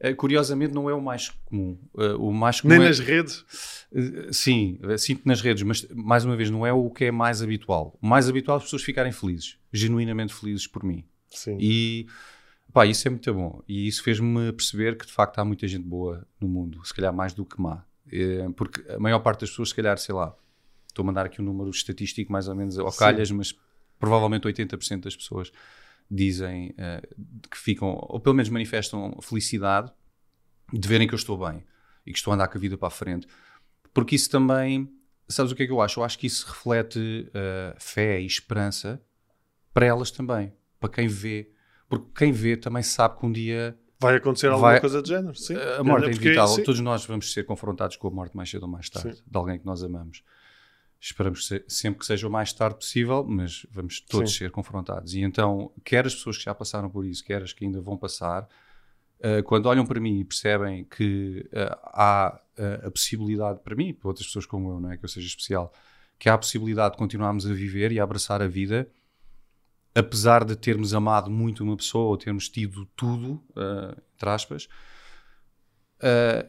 Eh, 0.00 0.14
curiosamente, 0.14 0.72
não 0.74 0.88
é 0.88 0.94
o 0.94 1.00
mais 1.00 1.30
comum. 1.44 1.76
Eh, 1.98 2.14
o 2.14 2.32
mais 2.32 2.60
comum 2.60 2.74
Nem 2.74 2.84
é- 2.84 2.88
nas 2.88 2.98
redes. 3.00 3.44
Eh, 3.92 4.28
Sim, 4.32 4.78
sinto 4.96 5.22
nas 5.26 5.40
redes, 5.40 5.62
mas 5.64 5.86
mais 5.92 6.24
uma 6.24 6.36
vez, 6.36 6.50
não 6.50 6.64
é 6.66 6.72
o 6.72 6.88
que 6.90 7.06
é 7.06 7.10
mais 7.10 7.42
habitual. 7.42 7.98
O 8.00 8.06
mais 8.06 8.28
habitual 8.28 8.56
é 8.56 8.58
as 8.58 8.64
pessoas 8.64 8.82
ficarem 8.82 9.10
felizes, 9.12 9.58
genuinamente 9.72 10.32
felizes 10.34 10.66
por 10.66 10.84
mim. 10.84 11.04
Sim. 11.30 11.56
E 11.60 12.06
pá, 12.72 12.86
isso 12.86 13.08
é 13.08 13.10
muito 13.10 13.34
bom. 13.34 13.60
E 13.66 13.88
isso 13.88 14.02
fez-me 14.02 14.52
perceber 14.52 14.96
que 14.96 15.04
de 15.06 15.12
facto 15.12 15.38
há 15.40 15.44
muita 15.44 15.66
gente 15.66 15.84
boa 15.84 16.24
no 16.40 16.46
mundo, 16.48 16.80
se 16.84 16.94
calhar 16.94 17.12
mais 17.12 17.32
do 17.32 17.44
que 17.44 17.60
má. 17.60 17.82
Porque 18.56 18.82
a 18.92 18.98
maior 18.98 19.18
parte 19.18 19.40
das 19.40 19.50
pessoas, 19.50 19.70
se 19.70 19.74
calhar, 19.74 19.98
sei 19.98 20.14
lá, 20.14 20.34
estou 20.88 21.02
a 21.02 21.06
mandar 21.06 21.26
aqui 21.26 21.42
um 21.42 21.44
número 21.44 21.70
estatístico 21.70 22.30
mais 22.32 22.46
ou 22.48 22.54
menos 22.54 22.78
ao 22.78 22.90
calhas, 22.92 23.30
mas 23.30 23.54
provavelmente 23.98 24.44
80% 24.46 25.00
das 25.04 25.16
pessoas 25.16 25.50
dizem 26.10 26.74
eh, 26.78 27.02
que 27.50 27.56
ficam, 27.58 27.88
ou 28.08 28.18
pelo 28.20 28.34
menos 28.34 28.48
manifestam 28.48 29.18
felicidade 29.20 29.92
de 30.72 30.88
verem 30.88 31.06
que 31.08 31.14
eu 31.14 31.18
estou 31.18 31.36
bem 31.38 31.62
e 32.06 32.12
que 32.12 32.18
estou 32.18 32.30
a 32.32 32.34
andar 32.34 32.48
com 32.48 32.56
a 32.58 32.60
vida 32.60 32.76
para 32.78 32.88
a 32.88 32.90
frente. 32.90 33.26
Porque 33.92 34.14
isso 34.16 34.30
também, 34.30 34.90
sabes 35.28 35.52
o 35.52 35.54
que 35.54 35.62
é 35.62 35.66
que 35.66 35.72
eu 35.72 35.80
acho? 35.80 36.00
Eu 36.00 36.04
acho 36.04 36.18
que 36.18 36.26
isso 36.26 36.46
reflete 36.48 37.30
eh, 37.34 37.74
fé 37.78 38.20
e 38.20 38.26
esperança 38.26 39.00
para 39.74 39.86
elas 39.86 40.10
também, 40.10 40.52
para 40.80 40.88
quem 40.90 41.06
vê. 41.08 41.50
Porque 41.88 42.06
quem 42.16 42.32
vê 42.32 42.56
também 42.56 42.82
sabe 42.82 43.18
que 43.18 43.26
um 43.26 43.32
dia 43.32 43.78
Vai 44.00 44.14
acontecer 44.14 44.46
alguma 44.46 44.70
Vai- 44.70 44.80
coisa 44.80 45.02
do 45.02 45.08
género. 45.08 45.34
Sim. 45.34 45.56
a 45.56 45.82
morte 45.82 46.04
é 46.06 46.10
Porque- 46.10 46.24
inevitável. 46.28 46.62
Todos 46.64 46.78
nós 46.80 47.04
vamos 47.04 47.32
ser 47.32 47.44
confrontados 47.44 47.96
com 47.96 48.06
a 48.06 48.10
morte 48.12 48.36
mais 48.36 48.48
cedo 48.48 48.62
ou 48.62 48.68
mais 48.68 48.88
tarde 48.88 49.16
Sim. 49.16 49.22
de 49.26 49.36
alguém 49.36 49.58
que 49.58 49.66
nós 49.66 49.82
amamos. 49.82 50.22
Esperamos 51.00 51.46
se- 51.46 51.64
sempre 51.68 52.00
que 52.00 52.06
seja 52.06 52.26
o 52.26 52.30
mais 52.30 52.52
tarde 52.52 52.76
possível, 52.76 53.24
mas 53.24 53.64
vamos 53.70 54.00
todos 54.00 54.32
Sim. 54.32 54.38
ser 54.38 54.50
confrontados. 54.50 55.14
E 55.14 55.20
então, 55.20 55.70
quer 55.84 56.06
as 56.06 56.14
pessoas 56.14 56.36
que 56.38 56.44
já 56.44 56.54
passaram 56.54 56.90
por 56.90 57.04
isso, 57.06 57.24
quer 57.24 57.42
as 57.42 57.52
que 57.52 57.64
ainda 57.64 57.80
vão 57.80 57.96
passar, 57.96 58.48
eh, 59.20 59.42
quando 59.42 59.66
olham 59.66 59.86
para 59.86 60.00
mim 60.00 60.20
e 60.20 60.24
percebem 60.24 60.84
que 60.84 61.48
eh, 61.52 61.78
há 61.84 62.40
eh, 62.56 62.82
a 62.86 62.90
possibilidade, 62.90 63.60
para 63.60 63.74
mim 63.76 63.94
para 63.94 64.08
outras 64.08 64.26
pessoas 64.26 64.46
como 64.46 64.70
eu, 64.72 64.80
não 64.80 64.90
é 64.92 64.96
que 64.96 65.04
eu 65.04 65.08
seja 65.08 65.26
especial, 65.26 65.72
que 66.18 66.28
há 66.28 66.34
a 66.34 66.38
possibilidade 66.38 66.92
de 66.92 66.98
continuarmos 66.98 67.46
a 67.46 67.52
viver 67.52 67.92
e 67.92 68.00
a 68.00 68.04
abraçar 68.04 68.42
a 68.42 68.48
vida, 68.48 68.88
apesar 69.94 70.44
de 70.44 70.56
termos 70.56 70.94
amado 70.94 71.30
muito 71.30 71.62
uma 71.64 71.76
pessoa 71.76 72.06
ou 72.10 72.16
termos 72.16 72.48
tido 72.48 72.86
tudo, 72.96 73.42
eh, 73.56 73.96
entre 74.14 74.30
aspas, 74.30 74.68
eh, 76.00 76.46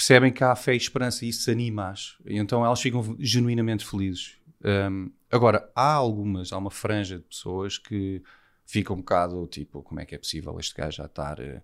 percebem 0.00 0.32
que 0.32 0.42
há 0.42 0.56
fé 0.56 0.72
e 0.72 0.78
esperança 0.78 1.26
e 1.26 1.28
isso 1.28 1.50
anima-as. 1.50 2.16
E 2.24 2.38
então 2.38 2.64
elas 2.64 2.80
ficam 2.80 3.16
genuinamente 3.18 3.84
felizes. 3.84 4.38
Um, 4.64 5.12
agora, 5.30 5.70
há 5.76 5.92
algumas, 5.92 6.54
há 6.54 6.56
uma 6.56 6.70
franja 6.70 7.18
de 7.18 7.24
pessoas 7.24 7.76
que 7.76 8.22
ficam 8.64 8.96
um 8.96 9.00
bocado 9.00 9.46
tipo: 9.46 9.82
como 9.82 10.00
é 10.00 10.06
que 10.06 10.14
é 10.14 10.18
possível 10.18 10.58
este 10.58 10.74
gajo 10.74 10.96
já 10.96 11.04
estar 11.04 11.38
eh, 11.38 11.62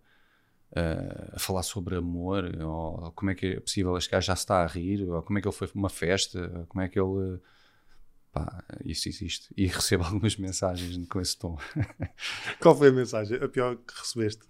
a 1.33 1.39
falar 1.39 1.63
sobre 1.63 1.97
amor? 1.97 2.45
Ou 2.63 3.11
como 3.13 3.31
é 3.31 3.35
que 3.35 3.47
é 3.47 3.61
possível 3.61 3.97
este 3.97 4.11
gajo 4.11 4.27
já 4.27 4.37
se 4.37 4.43
está 4.43 4.63
a 4.63 4.67
rir? 4.67 5.09
Ou 5.09 5.23
como 5.23 5.39
é 5.39 5.41
que 5.41 5.49
ele 5.49 5.57
foi 5.57 5.67
para 5.67 5.79
uma 5.79 5.89
festa? 5.89 6.67
Como 6.69 6.83
é 6.83 6.91
que 6.91 7.01
ele. 7.01 7.41
Pá, 8.33 8.63
isso 8.85 9.09
existe. 9.09 9.49
E 9.57 9.65
recebo 9.67 10.05
algumas 10.05 10.37
mensagens 10.37 11.09
com 11.09 11.23
esse 11.23 11.39
tom. 11.39 11.57
Qual 12.61 12.77
foi 12.77 12.89
a 12.89 12.93
mensagem? 12.93 13.43
A 13.43 13.49
pior 13.49 13.77
que 13.77 13.99
recebeste? 13.99 14.43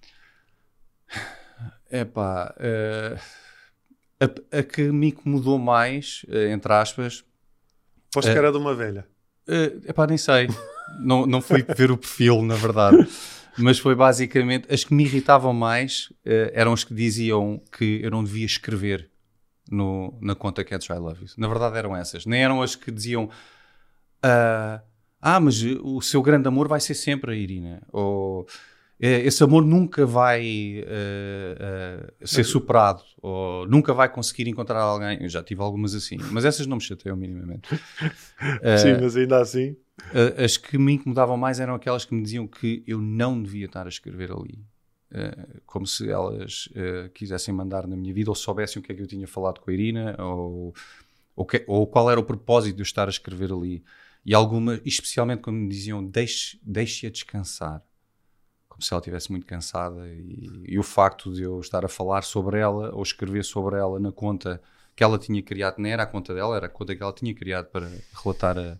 É 1.88 2.04
pá, 2.04 2.52
eh, 2.58 3.16
a, 4.20 4.58
a 4.58 4.62
que 4.62 4.90
me 4.90 5.08
incomodou 5.08 5.58
mais, 5.58 6.24
eh, 6.28 6.50
entre 6.52 6.72
aspas, 6.72 7.24
Posto 8.12 8.28
É. 8.28 8.32
que 8.32 8.38
era 8.38 8.50
de 8.50 8.56
uma 8.58 8.74
velha. 8.74 9.06
é 9.46 9.92
pá, 9.92 10.06
nem 10.06 10.16
sei. 10.18 10.48
não, 11.00 11.26
não 11.26 11.40
fui 11.42 11.62
ver 11.76 11.90
o 11.90 11.96
perfil, 11.98 12.42
na 12.42 12.54
verdade. 12.54 13.06
Mas 13.58 13.78
foi 13.78 13.94
basicamente. 13.94 14.72
As 14.72 14.84
que 14.84 14.92
me 14.94 15.04
irritavam 15.04 15.52
mais 15.52 16.12
eh, 16.24 16.50
eram 16.54 16.72
as 16.72 16.84
que 16.84 16.94
diziam 16.94 17.60
que 17.76 18.00
eu 18.02 18.10
não 18.10 18.22
devia 18.24 18.44
escrever 18.46 19.10
no, 19.70 20.16
na 20.20 20.34
conta 20.34 20.62
Cats 20.64 20.86
I 20.88 20.94
Love 20.94 21.22
You. 21.22 21.28
Na 21.38 21.48
verdade 21.48 21.76
eram 21.76 21.96
essas. 21.96 22.24
Nem 22.26 22.42
eram 22.44 22.62
as 22.62 22.74
que 22.76 22.90
diziam. 22.90 23.28
ah, 24.22 24.80
ah, 25.20 25.40
mas 25.40 25.62
o 25.82 26.00
seu 26.00 26.22
grande 26.22 26.46
amor 26.48 26.68
vai 26.68 26.80
ser 26.80 26.94
sempre 26.94 27.32
a 27.32 27.34
Irina. 27.34 27.82
Ou 27.92 28.46
eh, 28.48 28.52
esse 28.98 29.42
amor 29.44 29.64
nunca 29.64 30.06
vai 30.06 30.82
eh, 30.86 31.56
eh, 31.58 32.26
ser 32.26 32.44
superado. 32.44 33.02
Ou 33.20 33.66
nunca 33.66 33.92
vai 33.92 34.08
conseguir 34.10 34.48
encontrar 34.48 34.80
alguém. 34.80 35.22
Eu 35.22 35.28
já 35.28 35.42
tive 35.42 35.60
algumas 35.62 35.94
assim. 35.94 36.16
Mas 36.32 36.44
essas 36.44 36.66
não 36.66 36.76
me 36.76 36.82
chateiam 36.82 37.16
minimamente. 37.16 37.68
Eh, 38.62 38.76
Sim, 38.76 38.98
mas 39.00 39.16
ainda 39.16 39.40
assim. 39.40 39.70
Uh, 40.12 40.44
as 40.44 40.56
que 40.58 40.76
me 40.76 40.92
incomodavam 40.92 41.36
mais 41.38 41.58
eram 41.58 41.74
aquelas 41.74 42.04
que 42.04 42.14
me 42.14 42.22
diziam 42.22 42.46
que 42.46 42.84
eu 42.86 43.00
não 43.00 43.42
devia 43.42 43.64
estar 43.64 43.86
a 43.86 43.88
escrever 43.88 44.30
ali. 44.30 44.62
Uh, 45.10 45.60
como 45.64 45.86
se 45.86 46.10
elas 46.10 46.66
uh, 46.72 47.08
quisessem 47.14 47.54
mandar 47.54 47.86
na 47.86 47.96
minha 47.96 48.12
vida 48.12 48.30
ou 48.30 48.34
soubessem 48.34 48.78
o 48.80 48.82
que 48.84 48.92
é 48.92 48.94
que 48.94 49.00
eu 49.00 49.06
tinha 49.06 49.26
falado 49.26 49.60
com 49.60 49.70
a 49.70 49.72
Irina 49.72 50.14
ou, 50.22 50.74
ou, 51.34 51.46
que- 51.46 51.64
ou 51.66 51.86
qual 51.86 52.10
era 52.10 52.20
o 52.20 52.24
propósito 52.24 52.76
de 52.76 52.82
eu 52.82 52.84
estar 52.84 53.06
a 53.06 53.10
escrever 53.10 53.50
ali. 53.50 53.82
E 54.24 54.34
algumas, 54.34 54.80
especialmente 54.84 55.40
quando 55.40 55.56
me 55.56 55.68
diziam 55.68 56.04
deixe- 56.04 56.58
deixe-a 56.62 57.10
descansar. 57.10 57.82
Como 58.76 58.82
se 58.82 58.92
ela 58.92 59.00
estivesse 59.00 59.30
muito 59.32 59.46
cansada. 59.46 60.06
E, 60.06 60.64
e 60.68 60.78
o 60.78 60.82
facto 60.82 61.32
de 61.32 61.42
eu 61.42 61.58
estar 61.60 61.82
a 61.82 61.88
falar 61.88 62.22
sobre 62.22 62.58
ela 62.58 62.94
ou 62.94 63.02
escrever 63.02 63.42
sobre 63.42 63.76
ela 63.76 63.98
na 63.98 64.12
conta 64.12 64.60
que 64.94 65.02
ela 65.02 65.18
tinha 65.18 65.42
criado, 65.42 65.76
não 65.78 65.88
era 65.88 66.02
a 66.02 66.06
conta 66.06 66.34
dela, 66.34 66.56
era 66.56 66.66
a 66.66 66.68
conta 66.68 66.94
que 66.94 67.02
ela 67.02 67.12
tinha 67.12 67.34
criado 67.34 67.66
para 67.66 67.90
relatar 68.22 68.58
a, 68.58 68.78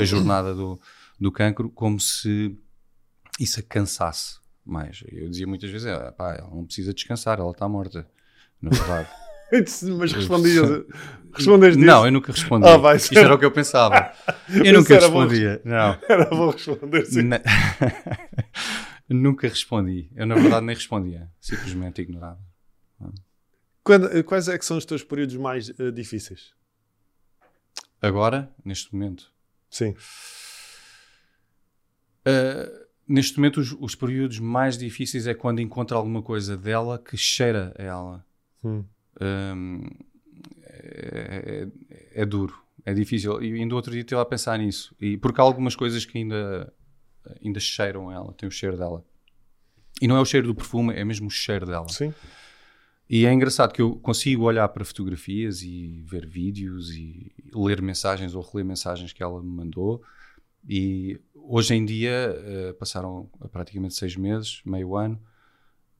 a 0.00 0.04
jornada 0.04 0.54
do, 0.54 0.80
do 1.20 1.30
cancro, 1.30 1.68
como 1.70 2.00
se 2.00 2.56
isso 3.38 3.60
a 3.60 3.62
cansasse 3.62 4.38
mais. 4.64 5.04
Eu 5.12 5.28
dizia 5.28 5.46
muitas 5.46 5.70
vezes, 5.70 5.86
"Ah, 5.88 6.10
pá, 6.12 6.34
ela 6.38 6.48
não 6.50 6.64
precisa 6.64 6.94
descansar, 6.94 7.38
ela 7.38 7.50
está 7.50 7.68
morta. 7.68 8.06
Na 8.62 8.70
verdade. 8.70 9.08
Mas 9.98 10.12
respondias. 10.12 10.84
Respondeste 11.34 11.78
não, 11.80 12.06
eu 12.06 12.12
nunca 12.12 12.32
respondi. 12.32 12.66
Ah, 12.66 12.76
vai 12.76 12.96
Isto 12.96 13.18
era 13.18 13.34
o 13.34 13.38
que 13.38 13.44
eu 13.44 13.50
pensava. 13.50 14.12
Eu 14.64 14.72
nunca 14.74 14.94
era 14.94 15.08
bom. 15.08 15.20
respondia. 15.20 15.60
Não. 15.64 15.98
Era 16.08 16.24
bom 16.26 16.50
responder 16.50 17.04
sim. 17.06 17.22
Na- 17.22 17.40
nunca 19.08 19.48
respondi. 19.48 20.10
Eu, 20.14 20.26
na 20.26 20.34
verdade, 20.34 20.64
nem 20.66 20.74
respondia. 20.74 21.30
Simplesmente 21.40 22.00
ignorava. 22.02 22.40
Quando- 23.82 24.24
quais 24.24 24.48
é 24.48 24.56
que 24.58 24.64
são 24.64 24.78
os 24.78 24.84
teus 24.86 25.02
períodos 25.04 25.36
mais 25.36 25.68
eh, 25.78 25.90
difíceis? 25.90 26.54
Agora, 28.00 28.50
neste 28.64 28.92
momento, 28.94 29.32
Sim. 29.70 29.94
Uh, 32.26 32.86
neste 33.06 33.36
momento, 33.38 33.60
os, 33.60 33.72
os 33.78 33.94
períodos 33.94 34.38
mais 34.38 34.78
difíceis 34.78 35.26
é 35.26 35.34
quando 35.34 35.60
encontro 35.60 35.96
alguma 35.96 36.22
coisa 36.22 36.56
dela 36.56 36.98
que 36.98 37.16
cheira 37.16 37.74
a 37.78 37.82
ela. 37.82 38.26
Hum. 38.64 38.84
Um, 39.20 39.82
é, 40.62 41.68
é- 42.14 42.22
é 42.22 42.24
duro, 42.24 42.56
é 42.84 42.94
difícil. 42.94 43.42
E 43.42 43.52
ainda 43.54 43.74
outro 43.74 43.90
dia 43.92 44.00
estive 44.00 44.20
a 44.20 44.24
pensar 44.24 44.58
nisso. 44.58 44.94
E 45.00 45.16
porque 45.16 45.40
há 45.40 45.44
algumas 45.44 45.74
coisas 45.76 46.04
que 46.04 46.16
ainda, 46.18 46.72
ainda 47.44 47.60
cheiram 47.60 48.10
ela, 48.10 48.32
tem 48.34 48.48
o 48.48 48.52
cheiro 48.52 48.76
dela. 48.76 49.04
E 50.00 50.08
não 50.08 50.16
é 50.16 50.20
o 50.20 50.24
cheiro 50.24 50.46
do 50.46 50.54
perfume, 50.54 50.94
é 50.94 51.04
mesmo 51.04 51.28
o 51.28 51.30
cheiro 51.30 51.66
dela. 51.66 51.88
Sim. 51.88 52.12
E 53.08 53.26
é 53.26 53.32
engraçado 53.32 53.72
que 53.72 53.82
eu 53.82 53.96
consigo 53.96 54.44
olhar 54.44 54.66
para 54.68 54.84
fotografias 54.84 55.62
e 55.62 56.02
ver 56.06 56.26
vídeos 56.26 56.90
e 56.90 57.32
ler 57.54 57.82
mensagens 57.82 58.34
ou 58.34 58.42
reler 58.42 58.64
mensagens 58.64 59.12
que 59.12 59.22
ela 59.22 59.42
me 59.42 59.50
mandou. 59.50 60.02
E 60.68 61.20
hoje 61.34 61.74
em 61.74 61.84
dia, 61.84 62.34
uh, 62.70 62.74
passaram 62.74 63.28
praticamente 63.52 63.94
seis 63.94 64.16
meses, 64.16 64.62
meio 64.64 64.96
ano, 64.96 65.20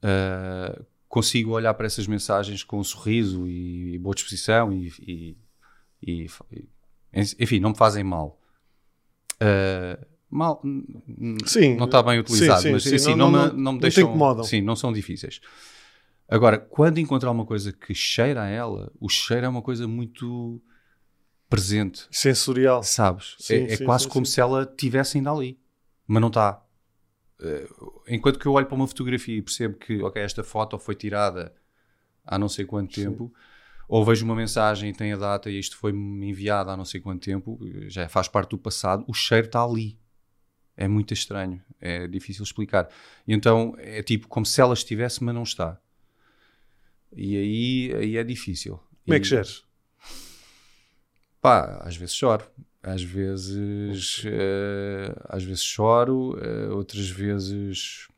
uh, 0.02 0.84
consigo 1.06 1.52
olhar 1.52 1.74
para 1.74 1.87
essas 1.87 2.06
mensagens 2.06 2.64
com 2.64 2.78
um 2.78 2.84
sorriso 2.84 3.46
e, 3.46 3.94
e 3.94 3.98
boa 3.98 4.14
disposição 4.14 4.72
e, 4.72 4.88
e, 5.00 5.37
e, 6.02 6.26
enfim, 7.38 7.60
não 7.60 7.70
me 7.70 7.76
fazem 7.76 8.02
mal. 8.02 8.40
Uh, 9.34 10.13
mal 10.30 10.60
sim, 11.46 11.76
não 11.76 11.84
está 11.87 12.02
bem 12.02 12.18
utilizado, 12.18 12.60
sim, 12.60 12.68
sim, 12.68 12.72
mas 12.72 12.82
sim, 12.82 12.94
assim, 12.94 13.14
não, 13.14 13.30
não, 13.30 13.46
não, 13.48 13.56
não, 13.56 13.72
me 13.74 13.80
deixam. 13.80 14.44
Sim, 14.44 14.60
não 14.62 14.76
são 14.76 14.92
difíceis. 14.92 15.40
Agora, 16.28 16.58
quando 16.58 16.98
encontrar 16.98 17.30
uma 17.30 17.44
coisa 17.44 17.72
que 17.72 17.94
cheira 17.94 18.42
a 18.42 18.48
ela, 18.48 18.90
o 18.98 19.08
cheiro 19.08 19.46
é 19.46 19.48
uma 19.48 19.62
coisa 19.62 19.87
muito 19.87 20.60
presente. 21.48 22.06
Sensorial. 22.10 22.82
Sabes? 22.82 23.37
É, 23.50 23.74
é 23.74 23.76
quase 23.78 24.08
como 24.08 24.24
se 24.24 24.40
ela 24.40 24.62
estivesse 24.62 25.18
ainda 25.18 25.30
ali. 25.30 25.58
Mas 26.06 26.20
não 26.20 26.28
está. 26.28 26.62
Uh, 27.40 28.02
enquanto 28.08 28.38
que 28.38 28.46
eu 28.46 28.52
olho 28.52 28.66
para 28.66 28.74
uma 28.74 28.87
fotografia 28.87 29.37
e 29.37 29.42
percebo 29.42 29.76
que, 29.76 30.02
ok, 30.02 30.22
esta 30.22 30.42
foto 30.42 30.78
foi 30.78 30.94
tirada 30.94 31.54
há 32.24 32.38
não 32.38 32.48
sei 32.48 32.64
quanto 32.64 32.94
tempo, 32.94 33.32
ou 33.88 34.04
vejo 34.04 34.24
uma 34.24 34.34
mensagem 34.34 34.90
e 34.90 34.92
tem 34.92 35.12
a 35.12 35.16
data 35.16 35.50
e 35.50 35.58
isto 35.58 35.76
foi-me 35.76 36.28
enviado 36.28 36.70
há 36.70 36.76
não 36.76 36.84
sei 36.84 37.00
quanto 37.00 37.22
tempo, 37.22 37.58
já 37.87 38.08
faz 38.08 38.28
parte 38.28 38.50
do 38.50 38.58
passado, 38.58 39.04
o 39.06 39.12
cheiro 39.12 39.46
está 39.46 39.62
ali. 39.62 39.98
É 40.76 40.88
muito 40.88 41.14
estranho, 41.14 41.62
é 41.80 42.06
difícil 42.08 42.42
explicar. 42.42 42.88
E 43.26 43.32
então 43.32 43.74
é 43.78 44.02
tipo 44.02 44.26
como 44.26 44.44
se 44.44 44.60
ela 44.60 44.74
estivesse, 44.74 45.22
mas 45.22 45.34
não 45.34 45.44
está. 45.44 45.80
E 47.16 47.37
aí, 47.37 47.94
aí 47.94 48.16
é 48.16 48.24
difícil. 48.24 48.76
Como 49.04 49.14
e, 49.14 49.16
é 49.16 49.20
que 49.20 49.26
geres? 49.26 49.64
Pá, 51.40 51.80
às 51.84 51.96
vezes 51.96 52.14
choro. 52.14 52.50
Às 52.82 53.02
vezes, 53.02 54.24
uh, 54.24 55.14
às 55.28 55.42
vezes 55.42 55.62
choro, 55.62 56.37
uh, 56.37 56.76
outras 56.76 57.08
vezes. 57.08 58.08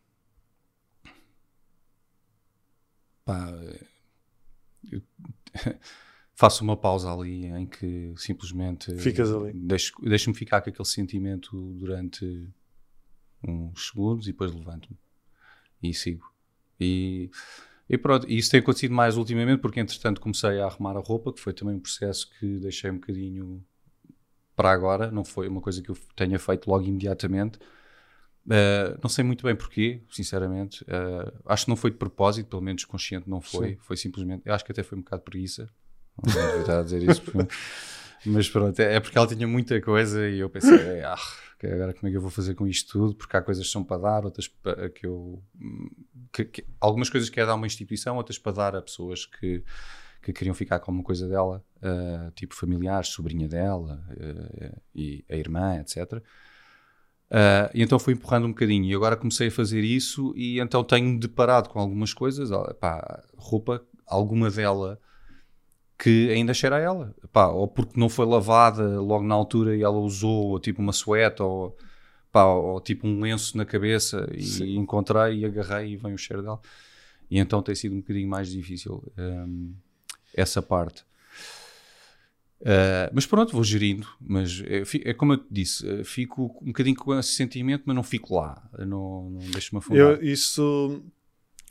Pá, 3.24 3.48
eu 4.90 5.02
faço 6.36 6.62
uma 6.62 6.76
pausa 6.76 7.12
ali 7.12 7.46
em 7.46 7.66
que 7.66 8.12
simplesmente. 8.16 8.94
Ficas 8.98 9.32
ali. 9.32 9.52
Deixo-me 9.52 10.08
deixo 10.08 10.32
ficar 10.34 10.60
com 10.60 10.70
aquele 10.70 10.86
sentimento 10.86 11.72
durante 11.74 12.48
uns 13.42 13.88
segundos 13.88 14.28
e 14.28 14.32
depois 14.32 14.52
levanto-me 14.52 14.96
e 15.82 15.92
sigo. 15.92 16.30
E 16.78 17.30
e 17.88 17.96
pronto, 17.96 18.28
isso 18.28 18.50
tem 18.50 18.60
acontecido 18.60 18.92
mais 18.92 19.16
ultimamente 19.16 19.60
porque 19.60 19.78
entretanto 19.78 20.20
comecei 20.20 20.60
a 20.60 20.66
arrumar 20.66 20.96
a 20.96 21.00
roupa, 21.00 21.32
que 21.32 21.40
foi 21.40 21.52
também 21.52 21.76
um 21.76 21.80
processo 21.80 22.28
que 22.38 22.58
deixei 22.58 22.90
um 22.90 22.94
bocadinho 22.94 23.64
para 24.56 24.72
agora, 24.72 25.10
não 25.10 25.24
foi 25.24 25.46
uma 25.46 25.60
coisa 25.60 25.80
que 25.80 25.90
eu 25.90 25.96
tenha 26.16 26.38
feito 26.38 26.68
logo 26.68 26.84
imediatamente. 26.84 27.58
Uh, 28.46 28.98
não 29.02 29.08
sei 29.08 29.22
muito 29.22 29.44
bem 29.44 29.54
porquê, 29.54 30.02
sinceramente. 30.10 30.82
Uh, 30.84 31.32
acho 31.46 31.64
que 31.64 31.68
não 31.68 31.76
foi 31.76 31.90
de 31.90 31.96
propósito, 31.96 32.48
pelo 32.48 32.62
menos 32.62 32.84
consciente 32.84 33.28
não 33.28 33.40
foi. 33.40 33.70
Sim. 33.70 33.76
Foi 33.80 33.96
simplesmente. 33.96 34.48
Acho 34.48 34.64
que 34.64 34.72
até 34.72 34.82
foi 34.82 34.98
um 34.98 35.02
bocado 35.02 35.22
preguiça. 35.22 35.68
Não 36.22 36.78
a 36.80 36.82
dizer 36.82 37.02
isso. 37.02 37.22
Porque, 37.22 37.46
mas 38.26 38.48
pronto, 38.48 38.78
é, 38.80 38.96
é 38.96 39.00
porque 39.00 39.16
ela 39.16 39.26
tinha 39.26 39.46
muita 39.46 39.80
coisa 39.80 40.28
e 40.28 40.40
eu 40.40 40.50
pensei, 40.50 41.02
ah, 41.02 41.16
agora 41.64 41.94
como 41.94 42.08
é 42.08 42.10
que 42.10 42.16
eu 42.16 42.20
vou 42.20 42.30
fazer 42.30 42.54
com 42.54 42.66
isto 42.66 42.92
tudo? 42.92 43.14
Porque 43.14 43.36
há 43.36 43.42
coisas 43.42 43.66
que 43.66 43.72
são 43.72 43.84
para 43.84 43.98
dar, 43.98 44.24
outras 44.24 44.48
para, 44.48 44.88
que 44.90 45.06
eu. 45.06 45.42
Que, 46.32 46.44
que, 46.44 46.66
algumas 46.80 47.08
coisas 47.08 47.30
que 47.30 47.40
é 47.40 47.46
dar 47.46 47.52
a 47.52 47.54
uma 47.54 47.66
instituição, 47.66 48.16
outras 48.16 48.38
para 48.38 48.52
dar 48.52 48.76
a 48.76 48.82
pessoas 48.82 49.26
que, 49.26 49.62
que 50.22 50.32
queriam 50.32 50.54
ficar 50.54 50.78
com 50.80 50.90
alguma 50.90 51.04
coisa 51.04 51.28
dela, 51.28 51.64
uh, 51.78 52.30
tipo 52.32 52.54
familiares, 52.54 53.08
sobrinha 53.08 53.48
dela 53.48 54.04
uh, 54.10 54.80
e 54.94 55.24
a 55.30 55.36
irmã, 55.36 55.78
etc. 55.80 56.14
Uh, 56.14 56.22
eh, 57.30 57.70
e 57.74 57.82
então 57.82 57.98
fui 57.98 58.14
empurrando 58.14 58.44
um 58.44 58.50
bocadinho 58.50 58.84
e 58.84 58.94
agora 58.94 59.16
comecei 59.16 59.48
a 59.48 59.50
fazer 59.50 59.82
isso 59.82 60.32
e 60.36 60.60
então 60.60 60.84
tenho 60.84 61.18
deparado 61.18 61.68
com 61.68 61.80
algumas 61.80 62.14
coisas, 62.14 62.50
pá, 62.78 63.24
roupa, 63.36 63.84
alguma 64.06 64.48
dela 64.48 65.00
que 65.98 66.30
ainda 66.30 66.52
cheira 66.52 66.76
a 66.76 66.80
ela. 66.80 67.14
Pá, 67.32 67.48
ou 67.48 67.66
porque 67.66 67.98
não 67.98 68.08
foi 68.08 68.26
lavada 68.26 69.00
logo 69.00 69.24
na 69.24 69.34
altura 69.34 69.76
e 69.76 69.82
ela 69.82 69.96
usou 69.96 70.48
ou, 70.48 70.60
tipo 70.60 70.80
uma 70.80 70.92
sueta 70.92 71.42
ou, 71.44 71.76
pá, 72.30 72.44
ou 72.44 72.80
tipo 72.80 73.06
um 73.06 73.20
lenço 73.20 73.56
na 73.56 73.64
cabeça 73.64 74.28
e 74.34 74.42
Sim. 74.42 74.76
encontrei 74.76 75.40
e 75.40 75.44
agarrei 75.44 75.92
e 75.92 75.96
vem 75.96 76.14
o 76.14 76.18
cheiro 76.18 76.42
dela. 76.42 76.60
E 77.30 77.38
então 77.38 77.62
tem 77.62 77.74
sido 77.74 77.94
um 77.94 78.00
bocadinho 78.00 78.28
mais 78.28 78.50
difícil 78.50 79.02
um, 79.18 79.74
essa 80.34 80.62
parte. 80.62 81.04
Uh, 82.60 83.12
mas 83.12 83.26
pronto, 83.26 83.52
vou 83.52 83.64
gerindo. 83.64 84.06
Mas 84.20 84.62
é, 84.64 85.10
é, 85.10 85.14
como 85.14 85.34
eu 85.34 85.38
te 85.38 85.46
disse, 85.50 85.88
eh, 85.88 86.04
fico 86.04 86.56
um 86.62 86.68
bocadinho 86.68 86.96
com 86.96 87.18
esse 87.18 87.34
sentimento, 87.34 87.82
mas 87.84 87.94
não 87.94 88.02
fico 88.02 88.34
lá. 88.34 88.62
Não, 88.78 89.30
não 89.30 89.40
deixo-me 89.50 89.78
afundar. 89.78 90.00
Eu, 90.00 90.22
isso 90.22 91.02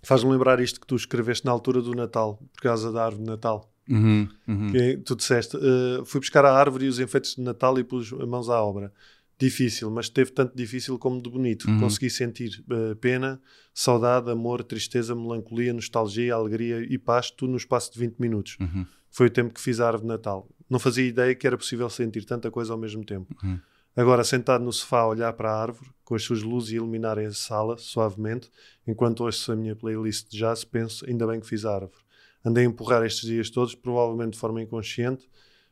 faz-me 0.04 0.32
lembrar 0.32 0.60
isto 0.60 0.80
que 0.80 0.86
tu 0.86 0.96
escreveste 0.96 1.46
na 1.46 1.52
altura 1.52 1.82
do 1.82 1.94
Natal, 1.94 2.40
por 2.54 2.62
causa 2.62 2.92
da 2.92 3.04
árvore 3.04 3.24
de 3.24 3.30
Natal. 3.30 3.75
Uhum, 3.90 4.28
uhum. 4.48 4.72
Que 4.72 4.98
tu 4.98 5.16
disseste, 5.16 5.56
uh, 5.58 6.06
fui 6.06 6.20
buscar 6.20 6.44
a 6.44 6.54
árvore 6.54 6.86
e 6.86 6.88
os 6.88 7.00
enfeites 7.00 7.36
de 7.36 7.42
Natal 7.42 7.78
e 7.80 7.84
pus 7.84 8.12
mãos 8.12 8.50
à 8.50 8.62
obra. 8.62 8.92
Difícil, 9.38 9.92
mas 9.92 10.08
teve 10.08 10.32
tanto 10.32 10.56
difícil 10.56 10.98
como 10.98 11.22
de 11.22 11.30
bonito. 11.30 11.70
Uhum. 11.70 11.80
Consegui 11.80 12.10
sentir 12.10 12.64
uh, 12.72 12.96
pena, 12.96 13.40
saudade, 13.74 14.32
amor, 14.32 14.64
tristeza, 14.64 15.14
melancolia, 15.14 15.74
nostalgia, 15.74 16.34
alegria 16.34 16.80
e 16.82 16.98
paz, 16.98 17.30
tudo 17.30 17.52
no 17.52 17.58
espaço 17.58 17.92
de 17.94 18.00
20 18.00 18.18
minutos. 18.18 18.58
Uhum. 18.60 18.86
Foi 19.12 19.28
o 19.28 19.30
tempo 19.30 19.54
que 19.54 19.62
fiz 19.62 19.80
a 19.80 19.88
árvore 19.88 20.04
de 20.04 20.08
Natal. 20.08 20.50
Não 20.70 20.80
fazia 20.80 21.06
ideia 21.06 21.36
que 21.36 21.46
era 21.46 21.58
possível 21.58 21.90
sentir 21.90 22.26
tanta 22.26 22.50
coisa 22.50 22.74
ao 22.74 22.80
mesmo 22.80 23.06
tempo. 23.06 23.36
Uhum. 23.44 23.60
Agora, 23.96 24.24
sentado 24.24 24.64
no 24.64 24.74
sofá 24.74 25.02
a 25.02 25.08
olhar 25.08 25.32
para 25.34 25.52
a 25.52 25.62
árvore, 25.62 25.90
com 26.04 26.16
as 26.16 26.24
suas 26.24 26.42
luzes 26.42 26.74
a 26.74 26.76
iluminarem 26.76 27.28
a 27.28 27.32
sala, 27.32 27.78
suavemente, 27.78 28.50
enquanto 28.86 29.24
ouço 29.24 29.52
a 29.52 29.56
minha 29.56 29.76
playlist 29.76 30.30
de 30.30 30.38
jazz, 30.38 30.66
penso, 30.66 31.06
ainda 31.08 31.26
bem 31.28 31.40
que 31.40 31.48
fiz 31.48 31.64
a 31.66 31.74
árvore 31.76 32.05
andei 32.46 32.66
a 32.66 32.68
empurrar 32.68 33.04
estes 33.04 33.28
dias 33.28 33.50
todos, 33.50 33.74
provavelmente 33.74 34.34
de 34.34 34.40
forma 34.40 34.62
inconsciente, 34.62 35.28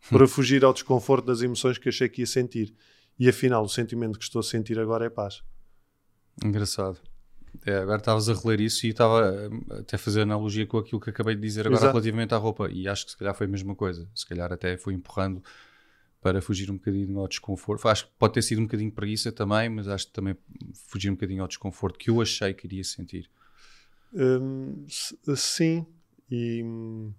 para 0.09 0.27
fugir 0.27 0.65
ao 0.65 0.73
desconforto 0.73 1.25
das 1.25 1.41
emoções 1.41 1.77
que 1.77 1.88
achei 1.88 2.09
que 2.09 2.21
ia 2.21 2.27
sentir. 2.27 2.73
E 3.17 3.29
afinal, 3.29 3.63
o 3.63 3.69
sentimento 3.69 4.17
que 4.17 4.25
estou 4.25 4.39
a 4.39 4.43
sentir 4.43 4.79
agora 4.79 5.05
é 5.05 5.09
paz. 5.09 5.43
Engraçado. 6.43 6.99
É, 7.65 7.77
agora 7.77 7.99
estavas 7.99 8.27
a 8.27 8.33
reler 8.33 8.62
isso 8.62 8.86
e 8.88 8.89
estava 8.89 9.49
até 9.79 9.95
a 9.95 9.99
fazer 9.99 10.21
analogia 10.21 10.65
com 10.65 10.79
aquilo 10.79 10.99
que 10.99 11.12
acabei 11.12 11.36
de 11.36 11.41
dizer 11.41 11.62
agora 11.62 11.75
Exato. 11.75 11.91
relativamente 11.91 12.33
à 12.33 12.38
roupa. 12.38 12.69
E 12.71 12.88
acho 12.88 13.05
que 13.05 13.12
se 13.12 13.17
calhar 13.17 13.36
foi 13.36 13.45
a 13.45 13.49
mesma 13.49 13.75
coisa. 13.75 14.09
Se 14.15 14.27
calhar 14.27 14.51
até 14.51 14.75
foi 14.75 14.93
empurrando 14.93 15.43
para 16.19 16.41
fugir 16.41 16.71
um 16.71 16.75
bocadinho 16.75 17.19
ao 17.19 17.27
desconforto. 17.27 17.88
Acho 17.88 18.05
que 18.07 18.12
pode 18.17 18.33
ter 18.33 18.41
sido 18.41 18.59
um 18.59 18.63
bocadinho 18.63 18.91
preguiça 18.91 19.31
também, 19.31 19.69
mas 19.69 19.88
acho 19.88 20.07
que 20.07 20.13
também 20.13 20.36
fugir 20.88 21.09
um 21.09 21.13
bocadinho 21.13 21.41
ao 21.41 21.47
desconforto 21.47 21.99
que 21.99 22.09
eu 22.09 22.21
achei 22.21 22.53
que 22.53 22.65
iria 22.65 22.83
sentir. 22.83 23.29
Hum, 24.13 24.86
sim, 25.36 25.86
e 26.34 26.63
um, 26.63 27.13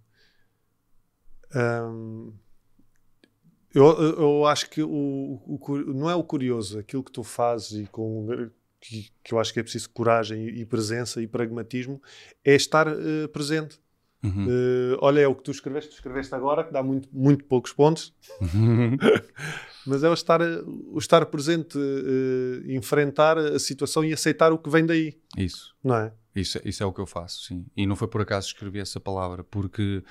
eu, 3.73 3.85
eu 3.85 4.47
acho 4.47 4.69
que 4.69 4.83
o, 4.83 5.41
o, 5.47 5.79
não 5.95 6.11
é 6.11 6.15
o 6.15 6.25
curioso, 6.25 6.79
aquilo 6.81 7.05
que 7.05 7.13
tu 7.13 7.23
fazes 7.23 7.85
e 7.85 7.87
com 7.87 8.51
que, 8.81 9.11
que 9.23 9.33
eu 9.33 9.39
acho 9.39 9.53
que 9.53 9.61
é 9.61 9.63
preciso 9.63 9.89
coragem 9.91 10.49
e, 10.49 10.65
presença 10.65 11.23
e 11.23 11.29
pragmatismo 11.29 12.03
é 12.45 12.55
estar 12.55 12.89
uh, 12.89 13.29
presente. 13.33 13.81
Uhum. 14.25 14.47
Uh, 14.47 14.99
olha, 15.01 15.21
é 15.21 15.29
o 15.29 15.35
que 15.35 15.43
tu 15.43 15.51
escreveste, 15.51 15.91
tu 15.91 15.95
escreveste 15.95 16.35
agora, 16.35 16.65
que 16.65 16.73
dá 16.73 16.83
muito, 16.83 17.09
muito 17.13 17.45
poucos 17.45 17.73
pontos, 17.73 18.15
mas 19.87 20.03
é 20.03 20.09
o 20.09 20.15
estar, 20.15 20.41
o 20.41 20.99
estar 20.99 21.27
presente, 21.27 21.77
uh, 21.77 22.71
enfrentar 22.71 23.37
a 23.37 23.59
situação 23.59 24.05
e 24.05 24.13
aceitar 24.13 24.53
o 24.53 24.59
que 24.59 24.71
vem 24.71 24.87
daí. 24.87 25.19
Isso. 25.37 25.75
Não 25.85 25.97
é? 25.97 26.13
Isso, 26.35 26.59
isso 26.65 26.83
é 26.83 26.87
o 26.87 26.93
que 26.93 27.01
eu 27.01 27.07
faço, 27.07 27.45
sim. 27.45 27.67
E 27.77 27.87
não 27.87 27.95
foi 27.95 28.09
por 28.09 28.23
acaso 28.23 28.49
que 28.49 28.55
escrevi 28.55 28.81
essa 28.81 28.99
palavra, 28.99 29.45
porque 29.45 30.03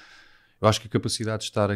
eu 0.62 0.68
acho 0.68 0.80
que 0.80 0.88
a 0.88 0.90
capacidade 0.90 1.40
de 1.40 1.50
estar 1.50 1.70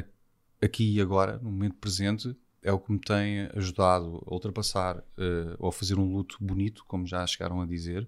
aqui 0.61 0.95
e 0.95 1.01
agora, 1.01 1.37
no 1.39 1.51
momento 1.51 1.75
presente, 1.75 2.35
é 2.63 2.71
o 2.71 2.79
que 2.79 2.91
me 2.91 2.99
tem 2.99 3.49
ajudado 3.55 4.23
a 4.25 4.33
ultrapassar 4.33 4.97
uh, 4.97 5.55
ou 5.59 5.69
a 5.69 5.71
fazer 5.71 5.97
um 5.97 6.13
luto 6.13 6.37
bonito, 6.39 6.83
como 6.85 7.05
já 7.05 7.25
chegaram 7.27 7.61
a 7.61 7.65
dizer, 7.65 8.07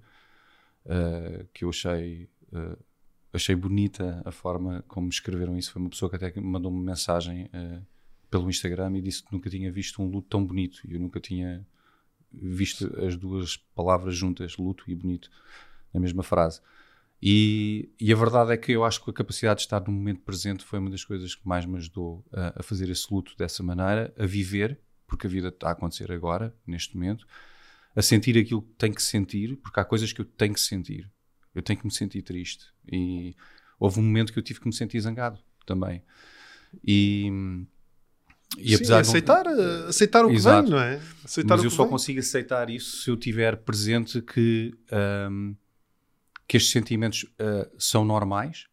uh, 0.86 1.48
que 1.54 1.66
eu 1.66 1.70
achei, 1.70 2.30
uh, 2.54 2.78
achei 3.34 3.56
bonita 3.56 4.22
a 4.26 4.32
forma 4.32 4.84
como 4.88 5.10
escreveram 5.10 5.58
isso. 5.58 5.72
Foi 5.72 5.82
uma 5.82 5.90
pessoa 5.90 6.10
que 6.10 6.16
até 6.16 6.40
mandou 6.40 6.72
uma 6.72 6.84
mensagem 6.84 7.50
pelo 8.30 8.50
Instagram 8.50 8.98
e 8.98 9.02
disse 9.02 9.24
que 9.24 9.32
nunca 9.32 9.50
tinha 9.50 9.72
visto 9.72 10.02
um 10.02 10.10
luto 10.10 10.28
tão 10.30 10.46
bonito. 10.46 10.82
E 10.88 10.94
eu 10.94 11.00
nunca 11.00 11.20
tinha 11.20 11.66
visto 12.32 12.92
as 13.04 13.16
duas 13.16 13.58
palavras 13.58 14.16
juntas, 14.16 14.58
luto 14.58 14.84
e 14.88 14.96
bonito 14.96 15.30
na 15.94 16.00
mesma 16.00 16.24
frase. 16.24 16.62
E, 17.22 17.90
e, 18.00 18.14
a 18.14 18.16
verdade 18.16 18.54
é 18.54 18.58
que 18.58 18.72
eu 18.72 18.86
acho 18.86 19.04
que 19.04 19.10
a 19.10 19.14
capacidade 19.14 19.60
de 19.60 19.66
estar 19.66 19.82
no 19.82 19.92
momento 19.92 20.22
presente 20.22 20.64
foi 20.64 20.80
uma 20.80 20.90
das 20.90 21.04
coisas 21.04 21.36
que 21.36 21.46
mais 21.46 21.66
me 21.66 21.76
ajudou 21.76 22.24
a, 22.32 22.60
a, 22.60 22.64
fazer 22.64 22.90
esse 22.90 23.14
luto 23.14 23.36
dessa 23.38 23.62
maneira, 23.62 24.14
a 24.18 24.26
viver, 24.26 24.80
porque 25.06 25.28
a 25.28 25.30
vida 25.30 25.50
está 25.50 25.68
a 25.68 25.72
acontecer 25.72 26.12
agora, 26.14 26.56
neste 26.66 26.96
momento, 26.96 27.28
a 27.94 28.02
sentir 28.02 28.38
aquilo 28.38 28.62
que 28.62 28.74
tenho 28.78 28.96
que 28.96 29.04
sentir, 29.04 29.58
porque 29.58 29.80
há 29.82 29.84
coisas 29.84 30.14
que 30.14 30.22
eu 30.22 30.26
tenho 30.26 30.54
que 30.54 30.62
sentir. 30.62 31.12
Eu 31.54 31.62
tenho 31.62 31.80
que 31.80 31.86
me 31.86 31.92
sentir 31.92 32.22
triste. 32.22 32.66
E 32.92 33.36
houve 33.80 34.00
um 34.00 34.04
momento 34.04 34.32
que 34.34 34.40
eu 34.40 34.44
tive 34.44 34.60
que 34.60 34.68
me 34.68 34.74
sentir 34.74 35.00
zangado 35.00 35.40
também. 35.66 36.04
E, 36.84 37.32
e 38.58 38.76
apesar 38.76 39.04
Sim, 39.04 39.12
aceitar, 39.12 39.44
de... 39.44 39.62
Eh, 39.62 39.88
aceitar 39.88 40.26
o 40.26 40.30
que 40.30 40.36
Exato. 40.36 40.64
vem, 40.64 40.72
não 40.72 40.80
é? 40.80 41.02
Aceitar 41.24 41.56
Mas 41.56 41.64
eu 41.64 41.72
só 41.72 41.84
vem. 41.84 41.92
consigo 41.92 42.20
aceitar 42.20 42.70
isso 42.70 42.98
se 42.98 43.10
eu 43.10 43.18
tiver 43.18 43.58
presente 43.58 44.22
que, 44.22 44.74
um, 45.32 45.56
que 46.48 46.58
estes 46.58 46.72
sentimentos 46.72 47.24
uh, 47.24 47.70
são 47.78 48.04
normais 48.04 48.68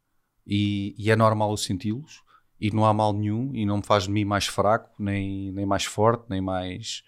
e, 0.46 0.94
e, 0.98 1.10
é 1.10 1.16
normal 1.16 1.50
eu 1.50 1.56
senti-los 1.56 2.22
e 2.60 2.70
não 2.70 2.84
há 2.84 2.94
mal 2.94 3.12
nenhum 3.12 3.54
e 3.54 3.66
não 3.66 3.78
me 3.78 3.82
faz 3.82 4.04
de 4.04 4.10
mim 4.10 4.24
mais 4.24 4.46
fraco, 4.46 4.90
nem, 4.98 5.52
nem 5.52 5.66
mais 5.66 5.84
forte, 5.84 6.24
nem 6.30 6.40
mais, 6.40 7.02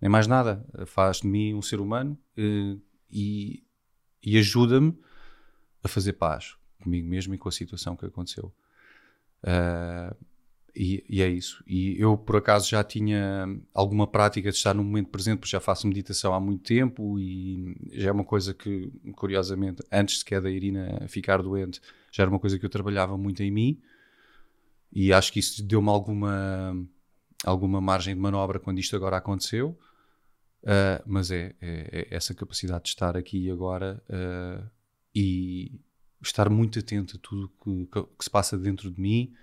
nem 0.00 0.10
mais 0.10 0.26
nada. 0.26 0.64
Faz 0.86 1.20
de 1.20 1.28
mim 1.28 1.54
um 1.54 1.62
ser 1.62 1.80
humano 1.80 2.18
uh, 2.36 2.80
e, 3.10 3.62
e 4.22 4.38
ajuda-me 4.38 4.98
a 5.82 5.88
fazer 5.88 6.14
paz 6.14 6.56
comigo 6.82 7.08
mesmo 7.08 7.34
e 7.34 7.38
com 7.38 7.48
a 7.48 7.52
situação 7.52 7.96
que 7.96 8.06
aconteceu. 8.06 8.52
Uh, 9.42 10.14
e, 10.74 11.04
e, 11.08 11.22
é 11.22 11.28
isso. 11.28 11.62
E 11.66 12.00
eu, 12.00 12.16
por 12.16 12.36
acaso, 12.36 12.68
já 12.68 12.84
tinha 12.84 13.46
alguma 13.74 14.06
prática 14.06 14.50
de 14.50 14.56
estar 14.56 14.74
no 14.74 14.84
momento 14.84 15.08
presente, 15.08 15.38
porque 15.38 15.50
já 15.50 15.58
faço 15.58 15.88
meditação 15.88 16.32
há 16.32 16.38
muito 16.38 16.62
tempo 16.62 17.18
e 17.18 17.76
já 17.92 18.10
é 18.10 18.12
uma 18.12 18.24
coisa 18.24 18.54
que, 18.54 18.92
curiosamente, 19.16 19.82
antes 19.90 20.20
sequer 20.20 20.40
da 20.40 20.50
Irina 20.50 21.04
ficar 21.08 21.42
doente, 21.42 21.80
já 22.12 22.22
era 22.22 22.30
uma 22.30 22.38
coisa 22.38 22.58
que 22.58 22.64
eu 22.64 22.70
trabalhava 22.70 23.18
muito 23.18 23.42
em 23.42 23.50
mim. 23.50 23.80
E 24.92 25.12
acho 25.12 25.32
que 25.32 25.40
isso 25.40 25.62
deu-me 25.64 25.88
alguma, 25.88 26.76
alguma 27.44 27.80
margem 27.80 28.14
de 28.14 28.20
manobra 28.20 28.60
quando 28.60 28.78
isto 28.78 28.94
agora 28.94 29.16
aconteceu. 29.16 29.76
Uh, 30.62 31.02
mas 31.06 31.30
é, 31.30 31.54
é, 31.60 32.08
é, 32.10 32.14
essa 32.14 32.34
capacidade 32.34 32.84
de 32.84 32.88
estar 32.90 33.16
aqui 33.16 33.46
e 33.46 33.50
agora 33.50 34.02
uh, 34.08 34.68
e 35.18 35.80
estar 36.22 36.48
muito 36.48 36.78
atento 36.78 37.16
a 37.16 37.20
tudo 37.20 37.50
que, 37.60 37.86
que, 37.86 38.24
se 38.24 38.30
passa 38.30 38.56
dentro 38.56 38.88
de 38.88 39.00
mim 39.00 39.34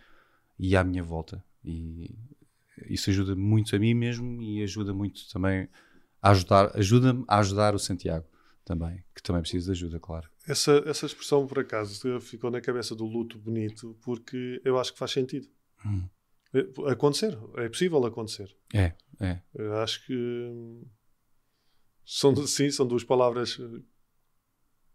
e 0.57 0.73
à 0.75 0.83
minha 0.85 1.03
volta. 1.03 1.43
E 1.63 2.15
isso 2.88 3.09
ajuda 3.09 3.35
muito 3.35 3.75
a 3.75 3.79
mim 3.79 3.93
mesmo 3.93 4.41
e 4.41 4.63
ajuda 4.63 4.93
muito 4.93 5.29
também 5.29 5.67
a 6.21 6.31
ajudar, 6.31 6.71
ajuda-me 6.77 7.25
a 7.27 7.39
ajudar 7.39 7.75
o 7.75 7.79
Santiago 7.79 8.25
também, 8.63 9.03
que 9.13 9.21
também 9.21 9.41
precisa 9.41 9.65
de 9.65 9.71
ajuda, 9.71 9.99
claro. 9.99 10.29
Essa, 10.47 10.81
essa 10.85 11.05
expressão, 11.05 11.45
por 11.45 11.59
acaso, 11.59 12.21
ficou 12.21 12.49
na 12.49 12.61
cabeça 12.61 12.95
do 12.95 13.05
luto 13.05 13.38
bonito, 13.38 13.97
porque 14.01 14.61
eu 14.63 14.79
acho 14.79 14.93
que 14.93 14.99
faz 14.99 15.11
sentido. 15.11 15.47
Hum. 15.85 16.07
É, 16.53 16.89
acontecer, 16.89 17.38
é 17.57 17.67
possível 17.67 18.03
acontecer. 18.05 18.55
É, 18.73 18.93
é. 19.19 19.41
Eu 19.53 19.75
acho 19.75 20.05
que 20.05 20.81
são, 22.05 22.35
sim, 22.47 22.71
são 22.71 22.88
duas 22.88 23.03
palavras 23.03 23.59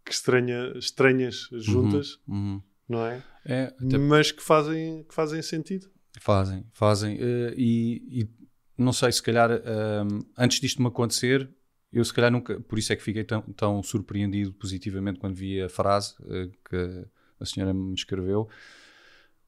que 0.05 0.11
estranha, 0.11 0.73
estranhas 0.77 1.47
juntas. 1.51 2.19
Uhum, 2.27 2.35
uhum 2.35 2.61
não 2.91 3.05
é? 3.05 3.23
é 3.45 3.63
até... 3.63 3.97
Mas 3.97 4.31
que 4.31 4.43
fazem, 4.43 5.03
que 5.03 5.13
fazem 5.13 5.41
sentido. 5.41 5.89
Fazem, 6.19 6.65
fazem. 6.73 7.15
Uh, 7.15 7.53
e, 7.55 8.21
e, 8.21 8.29
não 8.77 8.91
sei, 8.91 9.11
se 9.11 9.23
calhar 9.23 9.49
uh, 9.49 10.25
antes 10.37 10.59
disto 10.59 10.81
me 10.81 10.89
acontecer, 10.89 11.49
eu 11.91 12.03
se 12.03 12.13
calhar 12.13 12.31
nunca, 12.31 12.59
por 12.59 12.77
isso 12.77 12.91
é 12.91 12.95
que 12.95 13.01
fiquei 13.01 13.23
tão, 13.23 13.41
tão 13.53 13.81
surpreendido 13.81 14.53
positivamente 14.53 15.19
quando 15.19 15.35
vi 15.35 15.61
a 15.61 15.69
frase 15.69 16.15
uh, 16.19 16.51
que 16.69 17.05
a 17.39 17.45
senhora 17.45 17.73
me 17.73 17.93
escreveu, 17.93 18.49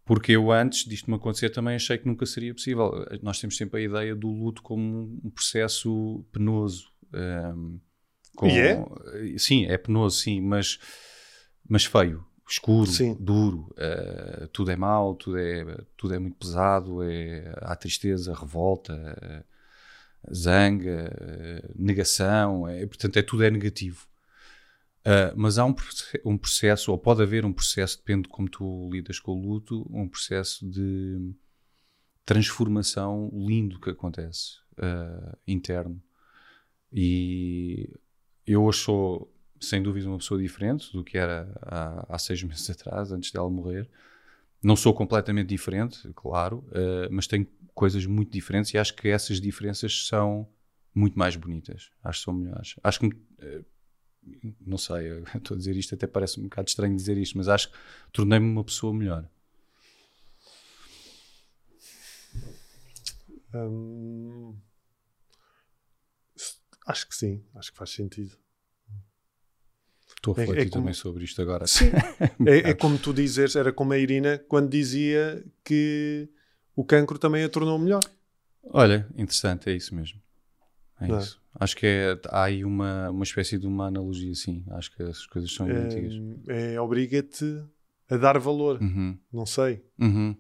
porque 0.06 0.32
eu 0.32 0.52
antes 0.52 0.86
disto 0.86 1.10
me 1.10 1.18
acontecer 1.18 1.50
também 1.50 1.76
achei 1.76 1.98
que 1.98 2.08
nunca 2.08 2.26
seria 2.26 2.54
possível. 2.54 3.06
Nós 3.22 3.40
temos 3.40 3.56
sempre 3.56 3.82
a 3.82 3.84
ideia 3.84 4.16
do 4.16 4.28
luto 4.28 4.62
como 4.62 5.20
um 5.24 5.30
processo 5.30 6.26
penoso. 6.32 6.92
Um, 7.14 7.80
com, 8.36 8.48
e 8.48 8.60
é? 8.60 9.38
Sim, 9.38 9.66
é 9.66 9.78
penoso, 9.78 10.20
sim, 10.20 10.42
mas, 10.42 10.80
mas 11.68 11.86
feio 11.86 12.26
escuro, 12.48 12.90
Sim. 12.90 13.16
duro, 13.20 13.74
uh, 13.78 14.48
tudo 14.50 14.72
é 14.72 14.76
mau, 14.76 15.16
tudo 15.16 15.38
é, 15.38 15.64
tudo 15.98 16.14
é 16.14 16.20
muito 16.20 16.38
pesado, 16.38 17.02
é, 17.02 17.54
há 17.62 17.76
tristeza, 17.76 18.34
revolta, 18.34 18.94
uh, 18.94 20.36
zanga, 20.36 21.12
uh, 21.12 21.72
negação, 21.76 22.68
é, 22.68 22.86
portanto 22.86 23.18
é 23.18 23.22
tudo 23.22 23.44
é 23.44 23.50
negativo. 23.50 24.08
mas 25.36 25.58
há 25.58 25.66
um, 25.66 25.76
um 26.26 26.38
processo, 26.38 26.92
ou 26.92 26.98
pode 26.98 27.22
haver 27.22 27.46
um 27.46 27.54
processo, 27.54 27.98
depende 27.98 28.24
de 28.24 28.30
como 28.30 28.50
tu 28.50 28.90
lidas 28.92 29.20
com 29.20 29.32
o 29.32 29.42
luto, 29.42 29.86
um 29.90 30.08
processo 30.08 30.66
de 30.70 31.34
transformação 32.26 33.30
lindo 33.34 33.80
que 33.82 33.90
acontece 33.90 34.60
interno. 35.46 36.02
E 36.90 37.90
eu 38.46 38.64
hoje 38.64 38.80
sou 38.80 39.34
sem 39.60 39.82
dúvida 39.82 40.08
uma 40.08 40.18
pessoa 40.18 40.42
diferente 40.42 40.92
do 40.92 41.04
que 41.04 41.18
era 41.18 41.50
há, 41.62 42.16
há 42.16 42.20
seis 42.20 42.42
meses 42.44 42.70
atrás, 42.70 43.12
antes 43.12 43.32
dela 43.32 43.50
morrer. 43.50 43.90
Não 44.62 44.76
sou 44.76 44.94
completamente 44.94 45.48
diferente, 45.50 46.10
claro, 46.16 46.60
uh, 46.70 47.08
mas 47.12 47.28
tenho 47.28 47.46
coisas 47.74 48.06
muito 48.06 48.32
diferentes 48.32 48.74
e 48.74 48.78
acho 48.78 48.96
que 48.96 49.10
essas 49.10 49.42
diferenças 49.42 50.08
são 50.08 50.48
muito 50.94 51.18
mais 51.18 51.36
bonitas. 51.36 51.92
Acho 52.04 52.20
que 52.20 52.26
são 52.26 52.34
melhores. 52.34 52.76
Acho 52.82 53.00
que, 53.00 53.08
uh, 53.08 53.66
não 54.66 54.78
sei, 54.78 55.22
estou 55.36 55.56
a 55.56 55.58
dizer 55.58 55.76
isto, 55.76 55.96
até 55.96 56.08
parece 56.08 56.40
um 56.40 56.44
bocado 56.44 56.70
estranho 56.70 56.96
dizer 56.96 57.18
isto, 57.18 57.38
mas 57.38 57.50
acho 57.50 57.70
que 57.70 57.78
tornei-me 58.12 58.50
uma 58.50 58.64
pessoa 58.64 58.94
melhor. 58.94 59.28
Hum, 63.54 64.56
acho 66.86 67.08
que 67.08 67.16
sim, 67.16 67.44
acho 67.56 67.72
que 67.72 67.78
faz 67.78 67.92
sentido. 67.92 68.38
Estou 70.16 70.34
a 70.34 70.38
refletir 70.38 70.60
é, 70.60 70.68
é 70.68 70.70
como... 70.70 70.82
também 70.82 70.94
sobre 70.94 71.24
isto 71.24 71.42
agora. 71.42 71.68
Sim. 71.68 71.92
é, 72.48 72.70
é, 72.70 72.74
como 72.74 72.98
tu 72.98 73.14
dizes, 73.14 73.56
era 73.56 73.74
como 73.74 73.94
a 73.94 73.98
Irina 73.98 74.38
quando 74.48 74.70
dizia 74.70 75.44
que 75.64 76.30
o 76.76 76.84
cancro 76.84 77.20
também 77.20 77.44
a 77.44 77.50
tornou 77.50 77.78
melhor. 77.78 78.02
Olha, 78.64 79.08
interessante, 79.18 79.70
é 79.70 79.74
isso 79.74 79.94
mesmo. 79.94 80.22
É 81.00 81.08
Não. 81.08 81.18
É? 81.18 81.20
isso. 81.20 81.42
Acho 81.60 81.76
que 81.76 81.86
é, 81.86 82.20
há 82.30 82.46
aí 82.46 82.66
uma, 82.66 83.12
uma 83.12 83.24
espécie 83.24 83.60
de 83.60 83.68
uma 83.68 83.88
analogia, 83.88 84.32
assim. 84.32 84.64
Acho 84.72 84.96
que 84.96 85.04
as 85.04 85.26
coisas 85.28 85.54
são 85.54 85.70
é, 85.70 85.74
antigas. 85.74 86.14
É, 86.48 86.80
obriga-te 86.80 87.64
a 88.10 88.18
dar 88.18 88.40
valor. 88.40 88.82
Uhum. 88.82 89.18
Não 89.32 89.46
sei. 89.46 89.86
Uhum. 90.00 90.36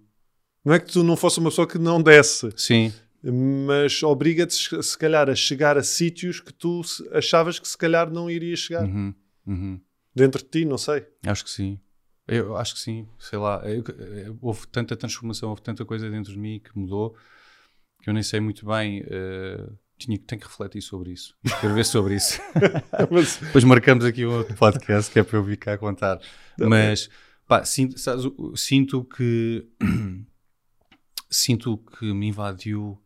Não 0.65 0.73
é 0.73 0.79
que 0.79 0.91
tu 0.91 1.03
não 1.03 1.15
fosse 1.15 1.39
uma 1.39 1.49
pessoa 1.49 1.67
que 1.67 1.77
não 1.77 2.01
desse. 2.01 2.49
Sim. 2.55 2.91
Mas 3.23 4.03
obriga-te, 4.03 4.83
se 4.83 4.97
calhar, 4.97 5.29
a 5.29 5.35
chegar 5.35 5.77
a 5.77 5.83
sítios 5.83 6.39
que 6.39 6.53
tu 6.53 6.81
achavas 7.11 7.57
que 7.57 7.67
se 7.67 7.77
calhar 7.77 8.09
não 8.11 8.29
irias 8.29 8.59
chegar. 8.59 8.83
Uhum. 8.83 9.13
Uhum. 9.47 9.81
Dentro 10.13 10.43
de 10.43 10.49
ti, 10.49 10.65
não 10.65 10.77
sei. 10.77 11.05
Acho 11.25 11.43
que 11.43 11.49
sim. 11.49 11.79
Eu 12.27 12.55
acho 12.55 12.75
que 12.75 12.79
sim, 12.79 13.07
sei 13.19 13.39
lá. 13.39 13.61
Eu, 13.65 13.83
eu, 14.25 14.37
houve 14.41 14.67
tanta 14.67 14.95
transformação, 14.95 15.49
houve 15.49 15.61
tanta 15.61 15.83
coisa 15.83 16.09
dentro 16.09 16.31
de 16.31 16.39
mim 16.39 16.59
que 16.59 16.77
mudou 16.77 17.15
que 18.03 18.09
eu 18.09 18.13
nem 18.13 18.21
sei 18.21 18.39
muito 18.41 18.65
bem. 18.65 19.01
Uh, 19.01 19.77
tinha, 19.97 20.17
tenho 20.17 20.41
que 20.41 20.47
refletir 20.47 20.81
sobre 20.81 21.11
isso, 21.11 21.35
escrever 21.43 21.85
sobre 21.85 22.15
isso. 22.15 22.39
Mas... 23.09 23.37
Depois 23.37 23.63
marcamos 23.63 24.03
aqui 24.03 24.25
um 24.25 24.37
outro 24.37 24.55
podcast 24.55 25.09
que 25.09 25.19
é 25.19 25.23
para 25.23 25.37
eu 25.37 25.43
vir 25.43 25.57
cá 25.57 25.77
contar. 25.77 26.17
Tá 26.17 26.67
Mas 26.67 27.09
pá, 27.47 27.63
sinto, 27.63 27.97
sabes, 27.97 28.25
sinto 28.55 29.05
que 29.05 29.65
sinto 31.31 31.77
que 31.77 32.13
me 32.13 32.27
invadiu 32.27 33.01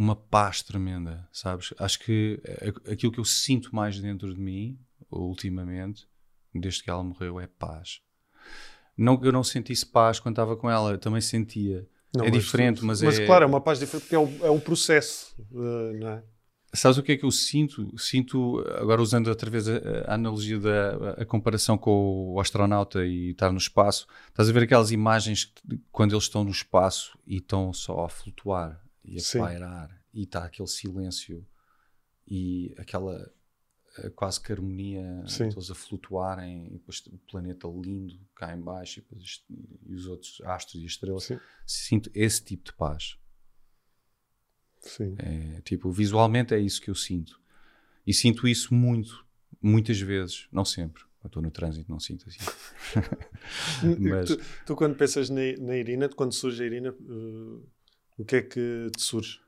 uma 0.00 0.16
paz 0.16 0.62
tremenda, 0.62 1.28
sabes? 1.30 1.74
Acho 1.78 1.98
que 1.98 2.40
aquilo 2.90 3.12
que 3.12 3.20
eu 3.20 3.24
sinto 3.24 3.74
mais 3.76 4.00
dentro 4.00 4.34
de 4.34 4.40
mim 4.40 4.78
ultimamente, 5.10 6.08
desde 6.54 6.82
que 6.82 6.88
ela 6.88 7.04
morreu, 7.04 7.38
é 7.38 7.46
paz. 7.46 8.00
Não 8.96 9.18
que 9.18 9.26
eu 9.26 9.32
não 9.32 9.44
sentisse 9.44 9.84
paz 9.84 10.18
quando 10.18 10.32
estava 10.32 10.56
com 10.56 10.70
ela, 10.70 10.92
eu 10.92 10.98
também 10.98 11.20
sentia. 11.20 11.86
Não, 12.16 12.24
é 12.24 12.30
mas, 12.30 12.42
diferente, 12.42 12.82
mas, 12.82 13.02
mas 13.02 13.16
é. 13.16 13.18
Mas 13.18 13.26
claro, 13.26 13.44
é 13.44 13.46
uma 13.46 13.60
paz 13.60 13.78
diferente 13.78 14.04
porque 14.04 14.14
é 14.14 14.18
um, 14.18 14.46
é 14.46 14.50
um 14.50 14.58
processo, 14.58 15.36
uh, 15.52 15.92
não 15.98 16.08
é? 16.08 16.24
Sabes 16.72 16.96
o 16.96 17.02
que 17.02 17.12
é 17.12 17.16
que 17.16 17.24
eu 17.24 17.30
sinto? 17.30 17.92
Sinto, 17.98 18.64
agora 18.76 19.02
usando 19.02 19.26
outra 19.26 19.50
vez 19.50 19.68
a, 19.68 19.76
a 20.06 20.14
analogia 20.14 20.58
da 20.58 21.10
a 21.18 21.24
comparação 21.26 21.76
com 21.76 22.32
o 22.32 22.40
astronauta 22.40 23.04
e 23.04 23.32
estar 23.32 23.52
no 23.52 23.58
espaço, 23.58 24.06
estás 24.28 24.48
a 24.48 24.52
ver 24.52 24.62
aquelas 24.62 24.92
imagens 24.92 25.44
que, 25.44 25.78
quando 25.92 26.12
eles 26.12 26.24
estão 26.24 26.42
no 26.42 26.50
espaço 26.50 27.18
e 27.26 27.36
estão 27.36 27.72
só 27.72 28.04
a 28.04 28.08
flutuar 28.08 28.80
e 29.04 29.16
a 29.16 29.20
Sim. 29.20 29.38
pairar 29.38 30.02
e 30.12 30.22
está 30.22 30.44
aquele 30.44 30.68
silêncio 30.68 31.46
e 32.26 32.74
aquela 32.78 33.32
quase 34.14 34.40
que 34.40 34.52
harmonia, 34.52 35.24
Sim. 35.26 35.48
todos 35.48 35.70
a 35.70 35.74
flutuarem, 35.74 36.68
e 36.68 36.70
depois 36.72 37.00
o 37.06 37.18
planeta 37.30 37.66
lindo 37.68 38.18
cá 38.34 38.54
em 38.54 38.60
baixo, 38.60 39.02
e, 39.12 39.80
e 39.86 39.94
os 39.94 40.06
outros 40.06 40.40
astros 40.42 40.82
e 40.82 40.86
estrelas. 40.86 41.24
Sim. 41.24 41.40
Sinto 41.66 42.10
esse 42.14 42.42
tipo 42.42 42.64
de 42.64 42.72
paz. 42.72 43.18
Sim. 44.80 45.14
É, 45.18 45.60
tipo, 45.62 45.90
visualmente 45.90 46.54
é 46.54 46.58
isso 46.58 46.80
que 46.80 46.88
eu 46.88 46.94
sinto. 46.94 47.40
E 48.06 48.14
sinto 48.14 48.48
isso 48.48 48.72
muito, 48.72 49.26
muitas 49.60 50.00
vezes, 50.00 50.48
não 50.50 50.64
sempre. 50.64 51.02
Eu 51.22 51.26
estou 51.26 51.42
no 51.42 51.50
trânsito, 51.50 51.90
não 51.90 52.00
sinto 52.00 52.26
assim. 52.28 52.38
Mas... 54.00 54.30
tu, 54.30 54.40
tu, 54.66 54.76
quando 54.76 54.96
pensas 54.96 55.28
na, 55.28 55.40
na 55.58 55.76
Irina, 55.76 56.08
quando 56.08 56.32
surge 56.32 56.62
a 56.62 56.66
Irina, 56.66 56.92
uh, 56.92 57.68
o 58.20 58.24
que 58.24 58.36
é 58.36 58.42
que 58.42 58.90
te 58.94 59.02
surge? 59.02 59.40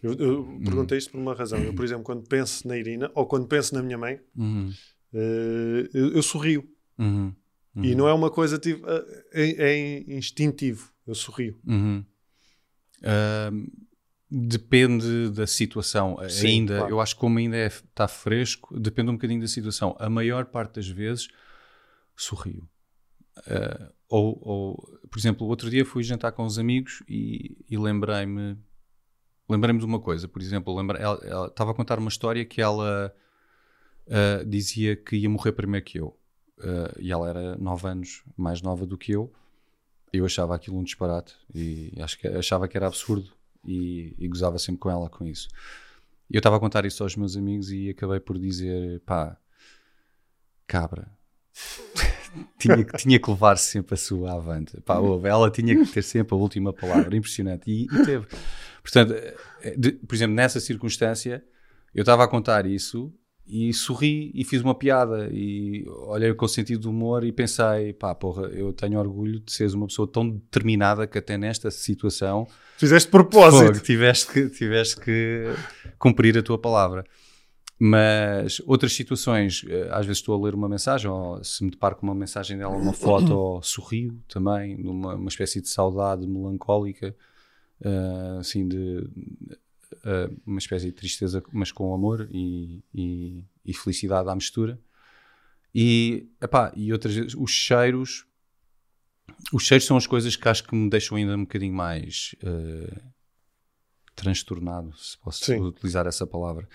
Eu, 0.00 0.12
eu 0.14 0.40
uhum. 0.42 0.62
perguntei 0.62 0.98
isto 0.98 1.10
por 1.10 1.18
uma 1.18 1.34
razão. 1.34 1.58
Eu, 1.58 1.74
por 1.74 1.84
exemplo, 1.84 2.04
quando 2.04 2.28
penso 2.28 2.68
na 2.68 2.76
Irina 2.76 3.10
ou 3.14 3.26
quando 3.26 3.48
penso 3.48 3.74
na 3.74 3.82
minha 3.82 3.98
mãe, 3.98 4.20
uhum. 4.36 4.72
uh, 5.12 5.88
eu, 5.92 6.12
eu, 6.12 6.22
sorrio. 6.22 6.68
Uhum. 6.96 7.34
E 7.76 7.94
não 7.96 8.06
é 8.06 8.12
uma 8.12 8.30
coisa 8.30 8.58
tipo, 8.58 8.86
é, 9.32 9.50
é 9.72 10.14
instintivo. 10.14 10.92
Eu 11.04 11.16
sorrio. 11.16 11.58
Uhum. 11.66 12.04
Uh, 13.00 13.72
depende 14.30 15.30
da 15.30 15.48
situação. 15.48 16.16
Sim, 16.28 16.46
ainda, 16.46 16.78
claro. 16.78 16.92
eu 16.92 17.00
acho 17.00 17.14
que 17.14 17.20
como 17.20 17.38
ainda 17.38 17.56
é- 17.56 17.66
está 17.66 18.06
fresco, 18.06 18.78
depende 18.78 19.10
um 19.10 19.14
bocadinho 19.14 19.40
da 19.40 19.48
situação. 19.48 19.96
A 19.98 20.08
maior 20.08 20.44
parte 20.44 20.76
das 20.76 20.88
vezes 20.88 21.26
sorrio. 22.16 22.68
Uh, 23.38 23.92
ou, 24.14 24.38
ou, 24.42 24.98
por 25.10 25.18
exemplo, 25.18 25.44
outro 25.48 25.68
dia 25.68 25.84
fui 25.84 26.04
jantar 26.04 26.30
com 26.30 26.44
os 26.44 26.56
amigos 26.56 27.02
e, 27.08 27.56
e 27.68 27.76
lembrei-me 27.76 28.56
lembrei-me 29.48 29.80
de 29.80 29.84
uma 29.84 29.98
coisa. 29.98 30.28
Por 30.28 30.40
exemplo, 30.40 30.78
ela, 30.94 31.20
ela 31.24 31.46
estava 31.48 31.72
a 31.72 31.74
contar 31.74 31.98
uma 31.98 32.08
história 32.08 32.44
que 32.44 32.62
ela 32.62 33.12
uh, 34.06 34.44
dizia 34.44 34.94
que 34.94 35.16
ia 35.16 35.28
morrer 35.28 35.50
primeiro 35.50 35.84
que 35.84 35.98
eu. 35.98 36.16
Uh, 36.58 36.94
e 37.00 37.10
ela 37.10 37.28
era 37.28 37.56
9 37.56 37.88
anos 37.88 38.22
mais 38.36 38.62
nova 38.62 38.86
do 38.86 38.96
que 38.96 39.10
eu. 39.10 39.32
Eu 40.12 40.24
achava 40.24 40.54
aquilo 40.54 40.78
um 40.78 40.84
disparate 40.84 41.34
e 41.52 41.92
acho 42.00 42.16
que 42.16 42.28
achava 42.28 42.68
que 42.68 42.76
era 42.76 42.86
absurdo 42.86 43.32
e, 43.66 44.14
e 44.16 44.28
gozava 44.28 44.60
sempre 44.60 44.78
com 44.78 44.88
ela 44.88 45.10
com 45.10 45.26
isso. 45.26 45.48
Eu 46.30 46.38
estava 46.38 46.56
a 46.56 46.60
contar 46.60 46.86
isso 46.86 47.02
aos 47.02 47.16
meus 47.16 47.36
amigos 47.36 47.72
e 47.72 47.90
acabei 47.90 48.20
por 48.20 48.38
dizer: 48.38 49.00
pá, 49.00 49.36
cabra, 50.68 51.10
tinha, 52.68 52.84
que- 52.84 52.96
tinha 52.98 53.18
que 53.18 53.30
levar 53.30 53.56
sempre 53.56 53.94
a 53.94 53.96
sua 53.96 54.32
avante. 54.34 54.80
Pá, 54.82 54.98
ouve, 54.98 55.28
ela 55.28 55.50
tinha 55.50 55.74
que 55.76 55.86
ter 55.92 56.02
sempre 56.02 56.34
a 56.34 56.38
última 56.38 56.72
palavra. 56.72 57.16
Impressionante. 57.16 57.70
E, 57.70 57.84
e 57.84 58.04
teve. 58.04 58.26
Portanto, 58.82 59.12
eh, 59.62 59.74
de- 59.76 59.92
por 59.92 60.14
exemplo, 60.14 60.34
nessa 60.34 60.60
circunstância, 60.60 61.42
eu 61.94 62.00
estava 62.02 62.24
a 62.24 62.28
contar 62.28 62.66
isso 62.66 63.12
e 63.46 63.72
sorri 63.74 64.30
e 64.34 64.42
fiz 64.42 64.62
uma 64.62 64.74
piada 64.74 65.28
e 65.30 65.84
olhei 66.08 66.32
com 66.32 66.48
sentido 66.48 66.80
de 66.80 66.88
humor 66.88 67.24
e 67.24 67.30
pensei, 67.32 67.92
pá, 67.92 68.14
porra, 68.14 68.46
eu 68.48 68.72
tenho 68.72 68.98
orgulho 68.98 69.38
de 69.40 69.52
seres 69.52 69.74
uma 69.74 69.86
pessoa 69.86 70.08
tão 70.10 70.28
determinada 70.28 71.06
que 71.06 71.18
até 71.18 71.36
nesta 71.36 71.70
situação 71.70 72.46
Fizeste 72.78 73.08
propósito. 73.10 73.66
Fogo, 73.74 73.80
tiveste, 73.84 74.32
que, 74.32 74.48
tiveste 74.48 74.98
que 75.00 75.44
cumprir 75.98 76.36
a 76.38 76.42
tua 76.42 76.58
palavra. 76.58 77.04
Mas 77.86 78.62
outras 78.64 78.94
situações, 78.94 79.62
eh, 79.68 79.88
às 79.90 80.06
vezes 80.06 80.20
estou 80.20 80.34
a 80.34 80.42
ler 80.42 80.54
uma 80.54 80.66
mensagem, 80.66 81.10
ou 81.10 81.44
se 81.44 81.62
me 81.62 81.70
deparo 81.70 81.94
com 81.96 82.06
uma 82.06 82.14
mensagem 82.14 82.56
dela, 82.56 82.74
uma 82.74 82.94
foto, 82.94 83.34
ou 83.36 83.62
sorrio 83.62 84.18
também, 84.26 84.74
numa 84.78 85.14
uma 85.16 85.28
espécie 85.28 85.60
de 85.60 85.68
saudade 85.68 86.26
melancólica, 86.26 87.14
eh, 87.82 88.36
assim, 88.40 88.66
de 88.66 89.06
eh, 90.02 90.30
uma 90.46 90.58
espécie 90.58 90.86
de 90.86 90.92
tristeza, 90.92 91.42
mas 91.52 91.70
com 91.70 91.92
amor 91.92 92.26
e, 92.32 92.82
e, 92.94 93.44
e 93.66 93.74
felicidade 93.74 94.30
à 94.30 94.34
mistura. 94.34 94.80
E, 95.74 96.26
epá, 96.40 96.72
e 96.74 96.90
outras 96.90 97.14
vezes, 97.14 97.34
os 97.34 97.50
cheiros, 97.50 98.24
os 99.52 99.62
cheiros 99.62 99.84
são 99.84 99.98
as 99.98 100.06
coisas 100.06 100.36
que 100.36 100.48
acho 100.48 100.64
que 100.64 100.74
me 100.74 100.88
deixam 100.88 101.18
ainda 101.18 101.36
um 101.36 101.42
bocadinho 101.42 101.74
mais 101.74 102.34
eh, 102.42 102.98
transtornado, 104.16 104.96
se 104.96 105.18
posso 105.18 105.44
Sim. 105.44 105.60
utilizar 105.60 106.06
essa 106.06 106.26
palavra. 106.26 106.66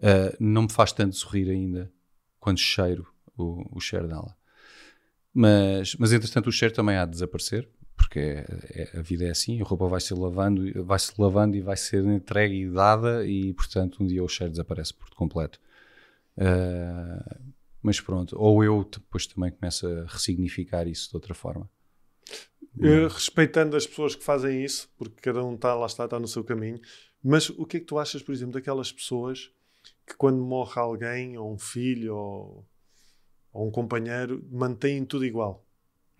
Eh, 0.00 0.36
não 0.40 0.62
me 0.62 0.72
faz 0.72 0.92
tanto 0.92 1.16
sorrir 1.16 1.50
ainda 1.50 1.90
quando 2.38 2.58
cheiro 2.58 3.06
o, 3.36 3.76
o 3.76 3.80
cheiro 3.80 4.06
dela. 4.08 4.36
Mas, 5.32 5.94
mas 5.96 6.12
entretanto 6.12 6.46
o 6.48 6.52
cheiro 6.52 6.74
também 6.74 6.96
há 6.96 7.04
de 7.04 7.12
desaparecer, 7.12 7.68
porque 7.96 8.18
é- 8.18 8.90
é- 8.94 8.98
a 8.98 9.02
vida 9.02 9.24
é 9.24 9.30
assim, 9.30 9.60
a 9.60 9.64
roupa 9.64 9.88
vai 9.88 10.00
se 10.00 10.14
lavando, 10.14 10.84
vai 10.84 10.98
lavando 11.18 11.56
e 11.56 11.60
vai 11.60 11.76
ser 11.76 12.04
entregue 12.04 12.62
e 12.62 12.70
dada 12.70 13.26
e 13.26 13.52
portanto 13.54 14.02
um 14.02 14.06
dia 14.06 14.22
o 14.22 14.28
cheiro 14.28 14.50
desaparece 14.50 14.94
por 14.94 15.10
completo. 15.10 15.60
Eh, 16.36 17.36
mas 17.82 18.00
pronto, 18.00 18.36
ou 18.38 18.62
eu 18.64 18.84
depois 18.84 19.26
também 19.26 19.50
começo 19.50 19.86
a 19.86 20.04
ressignificar 20.06 20.86
isso 20.86 21.10
de 21.10 21.16
outra 21.16 21.34
forma. 21.34 21.68
Eh, 22.82 23.08
respeitando 23.08 23.76
as 23.76 23.86
pessoas 23.86 24.14
que 24.14 24.24
fazem 24.24 24.64
isso, 24.64 24.88
porque 24.96 25.20
cada 25.20 25.44
um 25.44 25.54
está 25.54 25.74
lá 25.74 25.86
está, 25.86 26.04
está 26.04 26.18
no 26.18 26.26
seu 26.28 26.42
caminho. 26.42 26.80
Mas 27.22 27.48
o 27.50 27.64
que 27.64 27.76
é 27.78 27.80
que 27.80 27.86
tu 27.86 27.98
achas, 27.98 28.22
por 28.22 28.32
exemplo, 28.32 28.54
daquelas 28.54 28.90
pessoas 28.92 29.50
que 30.06 30.14
quando 30.16 30.38
morre 30.42 30.78
alguém, 30.80 31.36
ou 31.38 31.52
um 31.52 31.58
filho, 31.58 32.14
ou, 32.16 32.66
ou 33.52 33.68
um 33.68 33.70
companheiro, 33.70 34.44
mantêm 34.50 35.04
tudo 35.04 35.24
igual? 35.24 35.64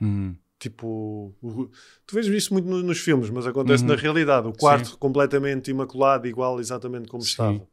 Hum. 0.01 0.35
Tipo, 0.59 1.35
o- 1.43 1.69
tu 2.07 2.15
vês 2.15 2.27
isso 2.27 2.53
muito 2.55 2.67
no- 2.69 2.83
nos 2.83 2.99
filmes, 3.01 3.29
mas 3.29 3.47
acontece 3.47 3.83
Uhum. 3.83 3.91
na 3.91 3.97
realidade. 3.97 4.49
O 4.49 4.53
quarto 4.53 4.91
Sim. 4.91 4.97
completamente 4.99 5.71
imaculado, 5.71 6.27
igual 6.27 6.59
exatamente 6.61 7.09
como 7.09 7.23
Sim. 7.23 7.31
estava. 7.31 7.69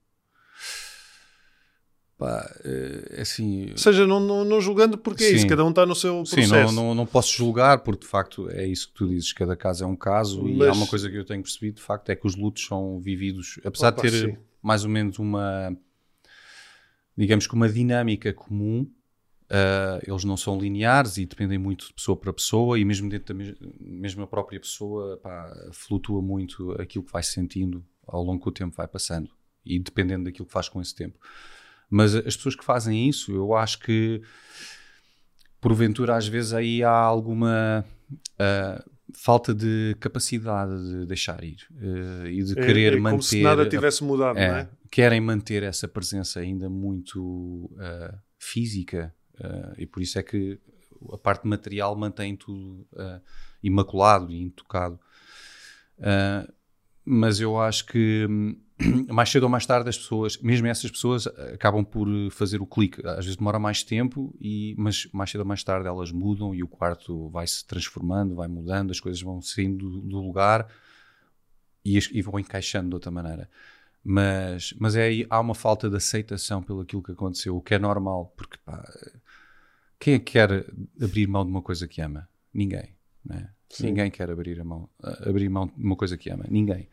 Pá, 2.17 2.47
eh, 2.63 3.15
é 3.17 3.21
assim, 3.21 3.71
Ou 3.71 3.77
seja, 3.79 4.05
não, 4.05 4.19
não, 4.19 4.45
não 4.45 4.61
julgando 4.61 4.95
porque 4.95 5.23
é 5.23 5.31
isso, 5.31 5.41
Sim. 5.43 5.47
cada 5.47 5.65
um 5.65 5.69
está 5.71 5.87
no 5.87 5.95
seu 5.95 6.23
Sim, 6.23 6.35
processo. 6.35 6.53
não, 6.75 6.89
não, 6.89 6.93
não 6.95 7.05
posso 7.05 7.31
julgar, 7.35 7.79
porque 7.79 8.01
de 8.05 8.07
facto 8.11 8.47
é 8.51 8.67
isso 8.67 8.89
que 8.89 8.93
tu 8.93 9.07
dizes, 9.07 9.33
cada 9.33 9.55
caso 9.55 9.83
é 9.83 9.87
um 9.87 9.95
caso, 9.95 10.47
e 10.47 10.55
Mas- 10.57 10.67
há 10.67 10.71
uma 10.73 10.85
coisa 10.85 11.09
que 11.09 11.17
eu 11.17 11.25
tenho 11.25 11.41
percebido, 11.41 11.77
de 11.77 11.81
facto, 11.81 12.09
é 12.09 12.15
que 12.15 12.27
os 12.27 12.35
lutos 12.35 12.63
são 12.65 12.99
vividos, 12.99 13.59
apesar 13.65 13.87
Opa, 13.89 14.03
de 14.03 14.11
ter 14.11 14.29
sim. 14.35 14.37
mais 14.61 14.83
ou 14.83 14.89
menos 14.91 15.17
uma, 15.17 15.75
digamos 17.21 17.45
que 17.47 17.53
uma 17.53 17.69
dinâmica 17.69 18.33
comum, 18.33 18.89
ah, 19.49 19.99
eles 20.07 20.23
não 20.23 20.35
são 20.35 20.59
lineares 20.59 21.17
e 21.17 21.25
dependem 21.25 21.57
muito 21.57 21.87
de 21.87 21.93
pessoa 21.93 22.17
para 22.17 22.33
pessoa, 22.33 22.79
e 22.79 22.83
mesmo 22.85 23.09
dentro 23.09 23.33
da 23.33 23.37
mes- 23.37 23.55
mesmo 23.79 24.23
a 24.23 24.27
própria 24.27 24.59
pessoa, 24.59 25.17
pá, 25.17 25.53
flutua 25.71 26.21
muito 26.21 26.71
aquilo 26.81 27.03
que 27.05 27.11
vai 27.11 27.23
sentindo 27.23 27.85
ao 28.07 28.23
longo 28.23 28.41
que 28.41 28.49
o 28.49 28.51
tempo 28.51 28.75
vai 28.75 28.87
passando, 28.87 29.29
e 29.65 29.77
dependendo 29.79 30.23
daquilo 30.25 30.45
que 30.47 30.51
faz 30.53 30.67
com 30.67 30.81
esse 30.81 30.95
tempo. 30.95 31.19
Mas 31.89 32.15
as 32.15 32.35
pessoas 32.35 32.55
que 32.55 32.63
fazem 32.65 33.07
isso, 33.07 33.31
eu 33.33 33.53
acho 33.53 33.79
que 33.79 34.21
porventura 35.59 36.15
às 36.15 36.27
vezes 36.27 36.53
aí 36.53 36.83
há 36.83 36.89
alguma 36.91 37.85
ah, 38.39 38.83
falta 39.13 39.53
de 39.53 39.95
capacidade 39.99 40.71
de 40.89 41.05
deixar 41.05 41.43
ir 41.43 41.57
eh, 41.77 42.31
e 42.31 42.43
de 42.43 42.53
É- 42.53 42.55
querer 42.65 42.93
é 42.93 42.95
manter 42.99 43.11
como 43.11 43.21
se 43.21 43.41
nada 43.41 43.65
tivesse 43.67 44.03
mudado, 44.03 44.39
é, 44.39 44.47
não 44.49 44.55
é? 44.55 44.69
Querem 44.91 45.19
manter 45.21 45.63
essa 45.63 45.87
presença 45.87 46.41
ainda 46.41 46.69
muito 46.69 47.71
ah, 47.79 48.19
física 48.37 49.15
ah, 49.39 49.73
e 49.77 49.87
por 49.87 50.03
isso 50.03 50.19
é 50.19 50.23
que 50.23 50.59
a 51.11 51.17
parte 51.17 51.47
material 51.47 51.95
mantém 51.95 52.35
tudo 52.35 52.85
ah, 52.95 53.21
imaculado 53.63 54.31
e 54.31 54.41
intocado 54.41 54.99
mas 57.05 57.39
eu 57.39 57.59
acho 57.59 57.85
que 57.85 58.27
hum, 58.29 58.55
mais 59.09 59.29
cedo 59.29 59.43
ou 59.43 59.49
mais 59.49 59.65
tarde 59.65 59.89
as 59.89 59.97
pessoas, 59.97 60.37
mesmo 60.37 60.67
essas 60.67 60.89
pessoas, 60.89 61.27
acabam 61.27 61.83
por 61.83 62.07
fazer 62.31 62.61
o 62.61 62.65
clique. 62.65 63.05
Às 63.05 63.25
vezes 63.25 63.35
demora 63.35 63.59
mais 63.59 63.83
tempo, 63.83 64.33
e, 64.39 64.75
mas 64.77 65.07
mais 65.11 65.29
cedo 65.29 65.41
ou 65.41 65.47
mais 65.47 65.63
tarde 65.63 65.87
elas 65.87 66.11
mudam 66.11 66.53
e 66.53 66.63
o 66.63 66.67
quarto 66.67 67.29
vai 67.29 67.45
se 67.47 67.65
transformando, 67.65 68.35
vai 68.35 68.47
mudando, 68.47 68.91
as 68.91 68.99
coisas 68.99 69.21
vão 69.21 69.41
saindo 69.41 70.01
do, 70.01 70.19
lugar 70.19 70.67
e, 71.83 71.97
e 72.11 72.21
vão 72.21 72.39
encaixando 72.39 72.89
de 72.89 72.95
outra 72.95 73.11
maneira. 73.11 73.49
Mas, 74.03 74.73
mas 74.79 74.95
é 74.95 75.03
aí 75.03 75.27
há 75.29 75.39
uma 75.39 75.53
falta 75.53 75.89
de 75.89 75.95
aceitação 75.95 76.61
pelo 76.63 76.81
aquilo 76.81 77.03
que 77.03 77.11
aconteceu, 77.11 77.55
o 77.55 77.61
que 77.61 77.75
é 77.75 77.79
normal, 77.79 78.33
porque 78.35 78.57
pá, 78.65 78.83
quem 79.99 80.15
é 80.15 80.19
que 80.19 80.31
quer 80.31 80.65
abrir 80.99 81.27
mão 81.27 81.45
de 81.45 81.51
uma 81.51 81.61
coisa 81.61 81.87
que 81.87 82.01
ama? 82.01 82.27
Ninguém. 82.53 82.95
né? 83.23 83.51
Ninguém 83.79 84.09
quer 84.11 84.29
abrir, 84.29 84.59
a 84.59 84.63
mão, 84.63 84.89
a- 85.01 85.29
abrir 85.29 85.47
mão 85.49 85.67
de 85.67 85.83
uma 85.83 85.95
coisa 85.95 86.17
que 86.17 86.29
ama. 86.29 86.45
Ninguém. 86.49 86.89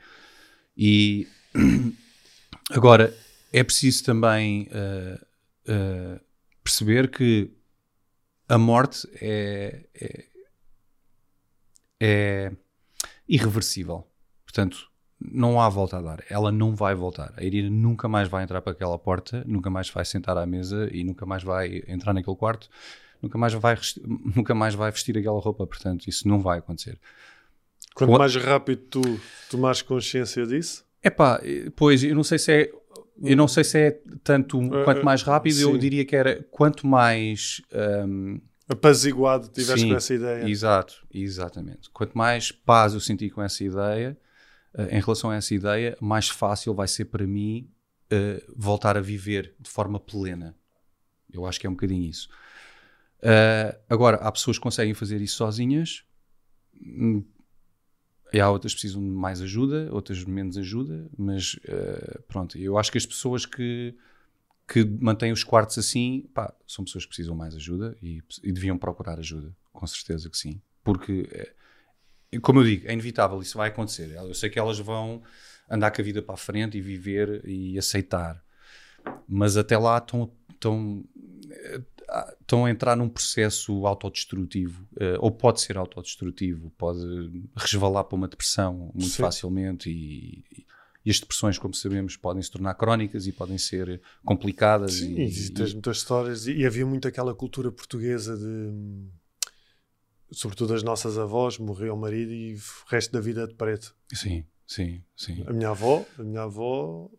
E 0.77 1.27
agora 2.71 3.17
é 3.53 3.65
preciso 3.65 4.05
também 4.05 4.69
uh, 4.69 5.25
uh, 5.73 6.21
perceber 6.63 7.11
que 7.11 7.51
a 8.49 8.59
morte 8.59 9.09
é, 9.21 9.87
é, 9.95 10.25
é 12.01 12.53
irreversível. 13.29 14.07
Portanto, 14.45 14.91
não 15.21 15.61
há 15.61 15.69
volta 15.69 15.99
a 15.99 16.03
dar. 16.03 16.25
Ela 16.31 16.53
não 16.53 16.75
vai 16.75 16.95
voltar. 16.95 17.33
A 17.37 17.43
Irina 17.43 17.69
nunca 17.71 18.09
mais 18.09 18.29
vai 18.29 18.45
entrar 18.45 18.61
para 18.63 18.73
aquela 18.73 18.99
porta, 18.99 19.43
nunca 19.47 19.69
mais 19.69 19.91
vai 19.91 20.05
sentar 20.05 20.37
à 20.37 20.47
mesa 20.47 20.89
e 20.93 21.03
nunca 21.05 21.27
mais 21.27 21.43
vai 21.43 21.83
entrar 21.89 22.13
naquele 22.13 22.37
quarto, 22.37 22.69
nunca 23.21 23.37
mais 23.37 23.53
vai, 23.55 23.77
nunca 24.37 24.55
mais 24.55 24.75
vai 24.75 24.91
vestir 24.91 25.17
aquela 25.19 25.41
roupa. 25.41 25.67
Portanto, 25.67 26.09
isso 26.09 26.27
não 26.29 26.41
vai 26.41 26.59
acontecer. 26.59 26.99
Quanto 27.95 28.11
Qua- 28.11 28.19
mais 28.19 28.37
rápido 28.37 28.83
tu 28.91 29.21
tomares 29.51 29.83
consciência 29.83 30.47
disso, 30.47 30.85
Epá, 31.03 31.41
eh, 31.43 31.71
pois 31.77 32.03
eu 32.03 32.15
não 32.15 32.25
sei 32.25 32.39
se 32.39 32.53
é 32.53 32.73
eu 33.23 33.37
não 33.37 33.49
sei 33.49 33.65
se 33.65 33.79
é 33.79 34.01
tanto 34.23 34.61
Eh, 34.63 34.85
quanto 34.85 35.05
mais 35.05 35.23
rápido, 35.23 35.59
eu 35.61 35.77
diria 35.77 36.05
que 36.05 36.15
era 36.15 36.43
quanto 36.51 36.87
mais 36.87 37.61
ahm, 37.73 38.39
apaziguado 38.69 39.49
tiveste 39.49 39.81
Sim, 39.81 39.89
com 39.89 39.97
essa 39.97 40.15
ideia. 40.15 40.49
Exato, 40.49 41.05
exatamente. 41.13 41.91
Quanto 41.91 42.17
mais 42.17 42.53
paz 42.53 42.95
eu 42.95 43.01
senti 43.01 43.29
com 43.31 43.43
essa 43.43 43.65
ideia, 43.65 44.17
em 44.91 45.01
relação 45.01 45.31
a 45.31 45.37
essa 45.37 45.55
ideia, 45.55 45.97
mais 46.01 46.29
fácil 46.29 46.75
vai 46.75 46.87
ser 46.87 47.07
para 47.07 47.27
mim 47.27 47.69
eh, 48.11 48.43
voltar 48.57 48.97
a 48.97 49.01
viver 49.01 49.55
de 49.59 49.69
forma 49.69 49.99
plena. 49.99 50.57
Eu 51.33 51.47
acho 51.47 51.61
que 51.61 51.67
é 51.67 51.71
um 51.71 51.75
bocadinho 51.75 52.05
isso. 52.05 52.29
Eh, 53.21 53.79
agora, 53.89 54.17
há 54.19 54.31
pessoas 54.31 54.57
que 54.57 54.63
conseguem 54.63 54.95
fazer 54.95 55.21
isso 55.21 55.37
sozinhas, 55.37 56.05
hum, 56.81 57.25
e 58.33 58.41
há 58.41 58.51
outras 58.51 58.73
que 58.75 58.81
precisam 58.81 59.03
de 59.03 59.09
mais 59.09 59.41
ajuda, 59.41 59.89
outras 59.93 60.23
menos 60.25 60.57
ajuda, 60.57 61.09
mas 61.17 61.59
eh, 61.65 62.21
pronto, 62.29 62.59
eu 62.59 62.79
acho 62.79 62.93
que 62.93 62.99
as 62.99 63.07
pessoas 63.07 63.47
que, 63.47 63.95
que 64.67 64.85
mantêm 64.85 65.33
os 65.33 65.43
quartos 65.43 65.79
assim, 65.79 66.29
pá, 66.35 66.55
são 66.67 66.85
pessoas 66.85 67.05
que 67.05 67.09
precisam 67.09 67.35
mais 67.35 67.55
ajuda 67.55 67.97
e, 68.03 68.23
e 68.43 68.53
deviam 68.53 68.77
procurar 68.77 69.19
ajuda, 69.19 69.55
com 69.73 69.87
certeza 69.87 70.29
que 70.29 70.37
sim. 70.37 70.61
Porque, 70.85 71.27
como 72.43 72.61
eu 72.61 72.65
digo, 72.65 72.87
é 72.89 72.93
inevitável, 72.93 73.41
isso 73.41 73.57
vai 73.57 73.69
acontecer. 73.69 74.11
Eu 74.11 74.35
sei 74.35 74.51
que 74.51 74.59
elas 74.59 74.79
vão 74.79 75.23
andar 75.71 75.91
com 75.91 76.01
a 76.01 76.05
vida 76.05 76.23
para 76.23 76.35
a 76.35 76.39
frente 76.39 76.77
e 76.77 76.81
viver 76.81 77.43
e 77.47 77.79
aceitar. 77.79 78.43
Mas 79.27 79.57
até 79.57 79.79
lá 79.79 79.99
estão, 79.99 80.31
estão, 80.51 81.05
estão 82.41 82.65
a 82.67 82.71
entrar 82.71 82.97
num 82.97 83.09
processo 83.09 83.87
autodestrutivo, 83.87 84.87
uh, 84.95 85.19
ou 85.21 85.31
pode 85.31 85.61
ser 85.61 85.79
autodestrutivo, 85.79 86.71
pode 86.77 87.01
resvalar 87.57 88.05
para 88.05 88.17
uma 88.17 88.29
depressão 88.29 88.91
muito 88.95 89.11
Sim. 89.11 89.23
facilmente 89.23 89.91
e, 89.91 90.45
e 91.05 91.11
as 91.11 91.21
depressões, 91.21 91.59
como 91.59 91.73
sabemos, 91.75 92.17
podem 92.17 92.43
se 92.43 92.51
tornar 92.51 92.75
crónicas 92.75 93.27
e 93.27 93.33
podem 93.33 93.57
ser 93.57 94.01
complicadas. 94.25 94.95
Sim, 94.95 95.15
e, 95.17 95.23
existem 95.23 95.67
e... 95.67 95.73
muitas 95.73 95.99
histórias 95.99 96.47
e 96.47 96.67
havia 96.67 96.85
muito 96.85 97.09
aquela 97.09 97.35
cultura 97.35 97.73
portuguesa 97.73 98.37
de, 98.37 98.71
sobretudo 100.31 100.75
as 100.75 100.83
nossas 100.83 101.19
avós, 101.19 101.59
morreu 101.59 101.95
o 101.95 101.97
marido 101.97 102.33
e 102.33 102.55
o 102.55 102.59
resto 102.89 103.13
da 103.13 103.21
vida 103.21 103.47
de 103.47 103.55
preto. 103.55 103.95
Sim, 104.13 104.45
sim, 104.67 105.03
sim. 105.17 105.45
A 105.47 105.53
minha 105.53 105.71
avó, 105.71 106.05
a 106.19 106.23
minha 106.23 106.43
avó, 106.43 107.11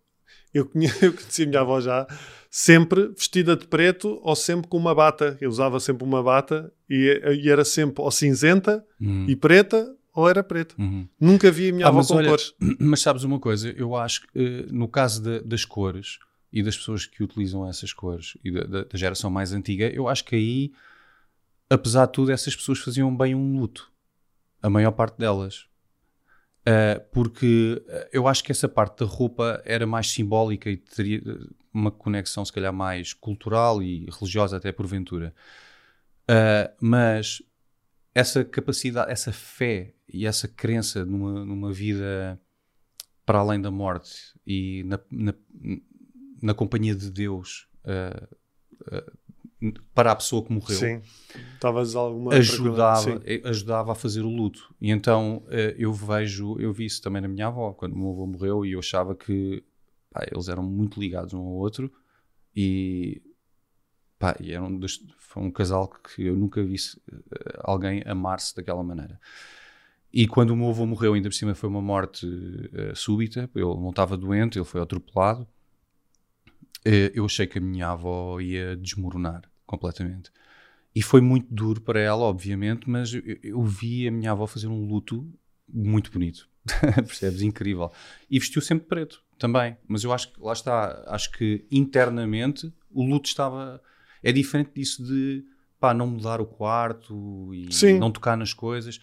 eu, 0.54 0.66
conheci, 0.66 0.98
eu 1.06 1.14
conheci 1.14 1.44
a 1.44 1.48
minha 1.48 1.62
avó 1.62 1.80
já 1.82 2.08
sempre 2.50 3.10
vestida 3.10 3.56
de 3.56 3.68
preto 3.68 4.20
ou 4.24 4.36
sempre 4.36 4.68
com 4.68 4.78
uma 4.78 4.96
bata. 4.96 5.38
Eu 5.40 5.50
usava 5.50 5.80
sempre 5.80 6.04
uma 6.04 6.24
bata 6.24 6.72
e, 6.90 7.22
e 7.44 7.50
era 7.50 7.64
sempre 7.64 8.02
ou 8.02 8.12
cinzenta 8.12 8.86
hum. 9.00 9.26
e 9.28 9.36
preta 9.36 9.96
ou 10.14 10.30
era 10.30 10.44
preto. 10.44 10.76
Uhum. 10.78 11.08
Nunca 11.20 11.52
vi 11.52 11.70
a 11.70 11.74
minha 11.74 11.86
ah, 11.86 11.90
avó 11.90 12.04
com 12.04 12.16
olha, 12.16 12.30
cores. 12.30 12.54
Mas 12.80 13.02
sabes 13.02 13.24
uma 13.24 13.40
coisa? 13.40 13.70
Eu 13.70 13.96
acho 13.96 14.28
que 14.28 14.40
uh, 14.40 14.74
no 14.74 14.88
caso 14.88 15.22
de, 15.22 15.42
das 15.42 15.64
cores 15.64 16.20
e 16.52 16.64
das 16.64 16.76
pessoas 16.78 17.06
que 17.06 17.24
utilizam 17.24 17.68
essas 17.68 17.94
cores 17.94 18.38
e 18.44 18.52
da, 18.52 18.84
da, 18.84 18.86
geração 18.94 19.30
mais 19.30 19.54
antiga, 19.54 19.88
eu 19.88 20.08
acho 20.08 20.26
que 20.26 20.36
aí, 20.36 20.72
apesar 21.70 22.08
de 22.08 22.14
tudo, 22.14 22.32
essas 22.32 22.56
pessoas 22.56 22.80
faziam 22.80 23.16
bem 23.16 23.36
um 23.36 23.58
luto. 23.58 23.92
A 24.62 24.70
maior 24.70 24.92
parte 24.92 25.18
delas. 25.18 25.68
Uh, 26.62 27.00
porque 27.12 27.82
eh, 27.88 28.10
eu 28.12 28.28
acho 28.28 28.44
que 28.44 28.52
essa 28.52 28.68
parte 28.68 29.00
da 29.00 29.06
roupa 29.06 29.62
era 29.66 29.88
mais 29.88 30.12
simbólica 30.12 30.70
e 30.70 30.78
teria 30.78 31.22
uma 31.74 31.90
conexão, 31.90 32.44
se 32.44 32.52
calhar, 32.52 32.74
mais 32.74 33.14
cultural 33.14 33.82
e 33.82 34.06
religiosa, 34.12 34.58
até 34.58 34.72
porventura. 34.72 35.34
Uh, 36.30 36.70
mas 36.82 37.42
essa 38.14 38.44
capacidade, 38.44 39.12
essa 39.12 39.32
fé 39.32 39.94
e 40.08 40.26
essa 40.26 40.48
crença 40.48 41.06
numa, 41.06 41.46
numa 41.46 41.72
vida 41.72 42.40
para 43.26 43.40
além 43.40 43.62
da 43.62 43.72
morte 43.72 44.34
e 44.46 44.84
na, 44.84 45.00
na, 45.10 45.34
na 46.42 46.54
companhia 46.54 46.96
de 46.96 47.10
Deus 47.10 47.68
uh, 47.86 48.28
para 49.94 50.12
a 50.12 50.16
pessoa 50.16 50.44
que 50.44 50.54
morreu 50.54 50.78
Sim. 50.78 51.02
Estavas 51.54 51.96
alguma 51.96 52.34
ajudava, 52.34 53.22
eh, 53.26 53.42
ajudava 53.44 53.92
a 53.92 53.96
fazer 53.96 54.22
o 54.22 54.30
luto. 54.30 54.74
E 54.80 54.90
então 54.90 55.44
uh, 55.48 55.76
eu 55.78 55.92
vejo, 55.92 56.58
eu 56.60 56.72
vi 56.72 56.86
isso 56.86 57.02
também 57.02 57.22
na 57.22 57.28
minha 57.28 57.48
avó, 57.48 57.74
quando 57.74 57.94
o 57.94 57.98
meu 57.98 58.12
avô 58.12 58.26
morreu, 58.26 58.66
e 58.66 58.72
eu 58.72 58.80
achava 58.80 59.14
que 59.14 59.64
pá, 60.10 60.26
eles 60.32 60.48
eram 60.48 60.64
muito 60.64 61.00
ligados 61.00 61.34
um 61.34 61.40
ao 61.40 61.54
outro 61.54 61.92
e 62.56 63.22
Pá, 64.20 64.36
e 64.42 64.52
era 64.52 64.62
um 64.62 64.78
dos, 64.78 65.02
foi 65.18 65.42
um 65.42 65.50
casal 65.50 65.88
que 65.88 66.26
eu 66.26 66.36
nunca 66.36 66.62
vi 66.62 66.76
alguém 67.60 68.04
amar-se 68.06 68.54
daquela 68.54 68.84
maneira. 68.84 69.18
E 70.12 70.28
quando 70.28 70.50
o 70.50 70.58
meu 70.58 70.70
avô 70.70 70.86
morreu, 70.86 71.14
ainda 71.14 71.30
por 71.30 71.36
cima 71.36 71.56
foi 71.56 71.70
uma 71.70 71.82
morte 71.82 72.26
uh, 72.26 72.94
súbita, 72.94 73.50
ele 73.56 73.64
não 73.64 73.92
estava 73.92 74.18
doente, 74.18 74.58
ele 74.58 74.66
foi 74.66 74.82
atropelado. 74.82 75.44
Uh, 76.86 77.12
eu 77.14 77.24
achei 77.24 77.48
que 77.48 77.60
a 77.60 77.62
minha 77.62 77.92
avó 77.92 78.42
ia 78.42 78.76
desmoronar 78.76 79.49
completamente. 79.70 80.32
E 80.96 81.02
foi 81.02 81.22
muito 81.22 81.48
duro 81.54 81.80
para 81.82 82.00
ela, 82.00 82.24
obviamente, 82.24 82.90
mas 82.90 83.14
eu, 83.14 83.22
eu 83.44 83.64
vi 83.64 84.08
a 84.08 84.12
minha 84.12 84.32
avó 84.32 84.48
fazer 84.48 84.68
um 84.68 84.86
luto 84.86 85.32
muito 85.68 86.12
bonito. 86.12 86.50
Percebes? 86.96 87.42
Incrível. 87.42 87.92
E 88.30 88.40
vestiu 88.40 88.62
sempre 88.62 88.88
preto 88.88 89.24
também. 89.38 89.78
Mas 89.88 90.04
eu 90.04 90.12
acho 90.12 90.34
que, 90.34 90.42
lá 90.42 90.54
está, 90.54 91.04
acho 91.08 91.32
que 91.32 91.66
internamente 91.72 92.74
o 92.92 93.04
luto 93.04 93.30
estava. 93.30 93.82
É 94.24 94.32
diferente 94.32 94.72
disso 94.76 95.04
de 95.04 95.46
pá, 95.80 95.94
não 95.94 96.08
mudar 96.08 96.42
o 96.42 96.46
quarto 96.46 97.54
e 97.54 97.72
Sim. 97.72 98.00
não 98.00 98.12
tocar 98.12 98.36
nas 98.36 98.54
coisas 98.54 99.00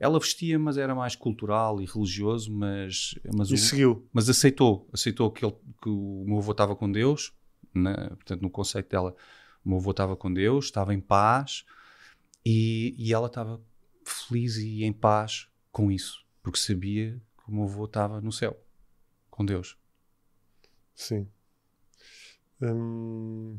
ela 0.00 0.18
vestia, 0.18 0.58
mas 0.58 0.78
era 0.78 0.94
mais 0.94 1.14
cultural 1.14 1.78
e 1.82 1.84
religioso, 1.84 2.50
mas, 2.50 3.14
mas, 3.34 3.50
e 3.50 3.54
o, 3.54 3.58
seguiu. 3.58 4.08
mas 4.10 4.30
aceitou, 4.30 4.88
aceitou 4.90 5.30
que, 5.30 5.44
ele, 5.44 5.54
que 5.82 5.90
o 5.90 6.24
meu 6.26 6.38
avô 6.38 6.52
estava 6.52 6.74
com 6.74 6.90
Deus, 6.90 7.34
né? 7.74 7.94
portanto, 8.08 8.40
no 8.40 8.48
conceito 8.48 8.88
dela, 8.88 9.14
o 9.64 9.68
meu 9.68 9.78
avô 9.78 9.90
estava 9.90 10.16
com 10.16 10.32
Deus, 10.32 10.66
estava 10.66 10.94
em 10.94 11.00
paz 11.00 11.64
e, 12.44 12.94
e 12.98 13.12
ela 13.12 13.26
estava 13.26 13.60
feliz 14.04 14.56
e 14.56 14.84
em 14.84 14.92
paz 14.92 15.48
com 15.70 15.90
isso, 15.90 16.24
porque 16.42 16.58
sabia 16.58 17.20
que 17.38 17.50
o 17.50 17.54
meu 17.54 17.64
avô 17.64 17.84
estava 17.84 18.20
no 18.20 18.32
céu, 18.32 18.58
com 19.30 19.44
Deus. 19.44 19.76
Sim. 20.94 21.28
Hum, 22.60 23.58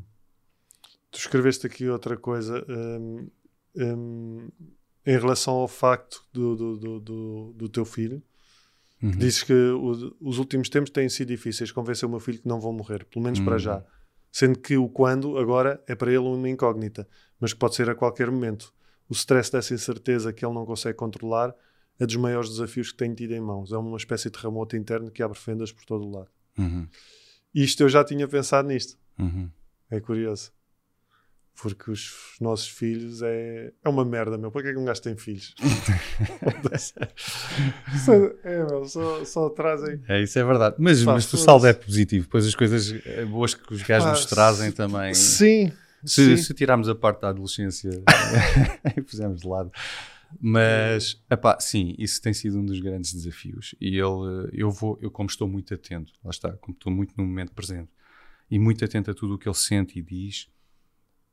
tu 1.10 1.18
escreveste 1.18 1.66
aqui 1.66 1.88
outra 1.88 2.16
coisa. 2.16 2.64
Hum, 2.68 3.28
hum, 3.76 4.48
em 5.04 5.18
relação 5.18 5.54
ao 5.54 5.68
facto 5.68 6.24
do, 6.32 6.54
do, 6.54 7.00
do, 7.00 7.52
do, 7.54 7.68
teu 7.68 7.84
filho. 7.84 8.22
Uhum. 9.02 9.10
Dizes 9.10 9.42
que 9.42 9.52
o, 9.52 10.14
os 10.20 10.38
últimos 10.38 10.68
tempos 10.68 10.90
têm 10.90 11.08
sido 11.08 11.28
difíceis 11.28 11.72
convencer 11.72 12.08
o 12.08 12.10
meu 12.10 12.20
filho 12.20 12.38
que 12.38 12.46
não 12.46 12.60
vão 12.60 12.72
morrer, 12.72 13.04
pelo 13.06 13.24
menos 13.24 13.40
uhum. 13.40 13.44
para 13.44 13.58
já. 13.58 13.84
Sendo 14.32 14.58
que 14.58 14.78
o 14.78 14.88
quando 14.88 15.36
agora 15.36 15.82
é 15.86 15.94
para 15.94 16.10
ele 16.10 16.18
uma 16.18 16.48
incógnita, 16.48 17.06
mas 17.38 17.52
que 17.52 17.58
pode 17.58 17.74
ser 17.74 17.90
a 17.90 17.94
qualquer 17.94 18.30
momento. 18.30 18.72
O 19.08 19.12
stress 19.12 19.52
dessa 19.52 19.74
incerteza 19.74 20.32
que 20.32 20.44
ele 20.44 20.54
não 20.54 20.64
consegue 20.64 20.96
controlar 20.96 21.54
é 22.00 22.06
dos 22.06 22.16
maiores 22.16 22.48
desafios 22.48 22.90
que 22.90 22.96
tem 22.96 23.14
tido 23.14 23.32
em 23.32 23.40
mãos. 23.40 23.72
É 23.72 23.76
uma 23.76 23.96
espécie 23.98 24.30
de 24.30 24.38
terremoto 24.38 24.74
interno 24.74 25.10
que 25.10 25.22
abre 25.22 25.38
fendas 25.38 25.70
por 25.70 25.84
todo 25.84 26.06
o 26.06 26.10
lado. 26.10 26.30
Uhum. 26.56 26.88
Isto 27.54 27.82
eu 27.82 27.88
já 27.90 28.02
tinha 28.02 28.26
pensado 28.26 28.68
nisto. 28.68 28.98
Uhum. 29.18 29.50
É 29.90 30.00
curioso. 30.00 30.50
Porque 31.60 31.90
os 31.90 32.36
nossos 32.40 32.68
filhos 32.68 33.22
é, 33.22 33.72
é 33.84 33.88
uma 33.88 34.04
merda, 34.04 34.36
meu. 34.36 34.50
Para 34.50 34.62
que 34.62 34.68
é 34.68 34.72
que 34.72 34.78
um 34.78 34.84
gajo 34.84 35.02
tem 35.02 35.16
filhos? 35.16 35.54
é, 38.42 38.64
meu, 38.64 38.84
só, 38.86 39.24
só 39.24 39.50
trazem. 39.50 40.00
É, 40.08 40.22
isso 40.22 40.38
é 40.38 40.44
verdade. 40.44 40.76
Mas, 40.78 41.04
Pá, 41.04 41.12
mas 41.12 41.32
o 41.32 41.36
saldo 41.36 41.66
é 41.66 41.72
positivo. 41.72 42.24
Depois 42.24 42.46
as 42.46 42.54
coisas 42.54 42.94
eh, 43.06 43.24
boas 43.24 43.54
que 43.54 43.72
os 43.72 43.82
gajos 43.82 44.06
Pá, 44.06 44.10
nos 44.10 44.26
trazem 44.26 44.72
também. 44.72 45.14
Sim. 45.14 45.70
Se, 46.04 46.36
se 46.36 46.52
tirarmos 46.54 46.88
a 46.88 46.94
parte 46.96 47.20
da 47.20 47.28
adolescência 47.28 47.90
e 48.96 49.00
pusemos 49.00 49.42
de 49.42 49.46
lado. 49.46 49.70
Mas, 50.40 51.22
epá, 51.30 51.58
sim, 51.60 51.94
isso 51.98 52.20
tem 52.20 52.32
sido 52.32 52.58
um 52.58 52.64
dos 52.64 52.80
grandes 52.80 53.12
desafios. 53.12 53.74
E 53.80 53.98
ele, 53.98 54.50
eu 54.52 54.70
vou, 54.70 54.98
eu 55.00 55.10
como 55.10 55.28
estou 55.28 55.46
muito 55.46 55.72
atento, 55.74 56.12
lá 56.24 56.30
está, 56.30 56.52
como 56.54 56.74
estou 56.74 56.92
muito 56.92 57.14
no 57.16 57.24
momento 57.24 57.52
presente 57.52 57.90
e 58.50 58.58
muito 58.58 58.84
atento 58.84 59.10
a 59.10 59.14
tudo 59.14 59.34
o 59.34 59.38
que 59.38 59.48
ele 59.48 59.56
sente 59.56 59.98
e 59.98 60.02
diz, 60.02 60.46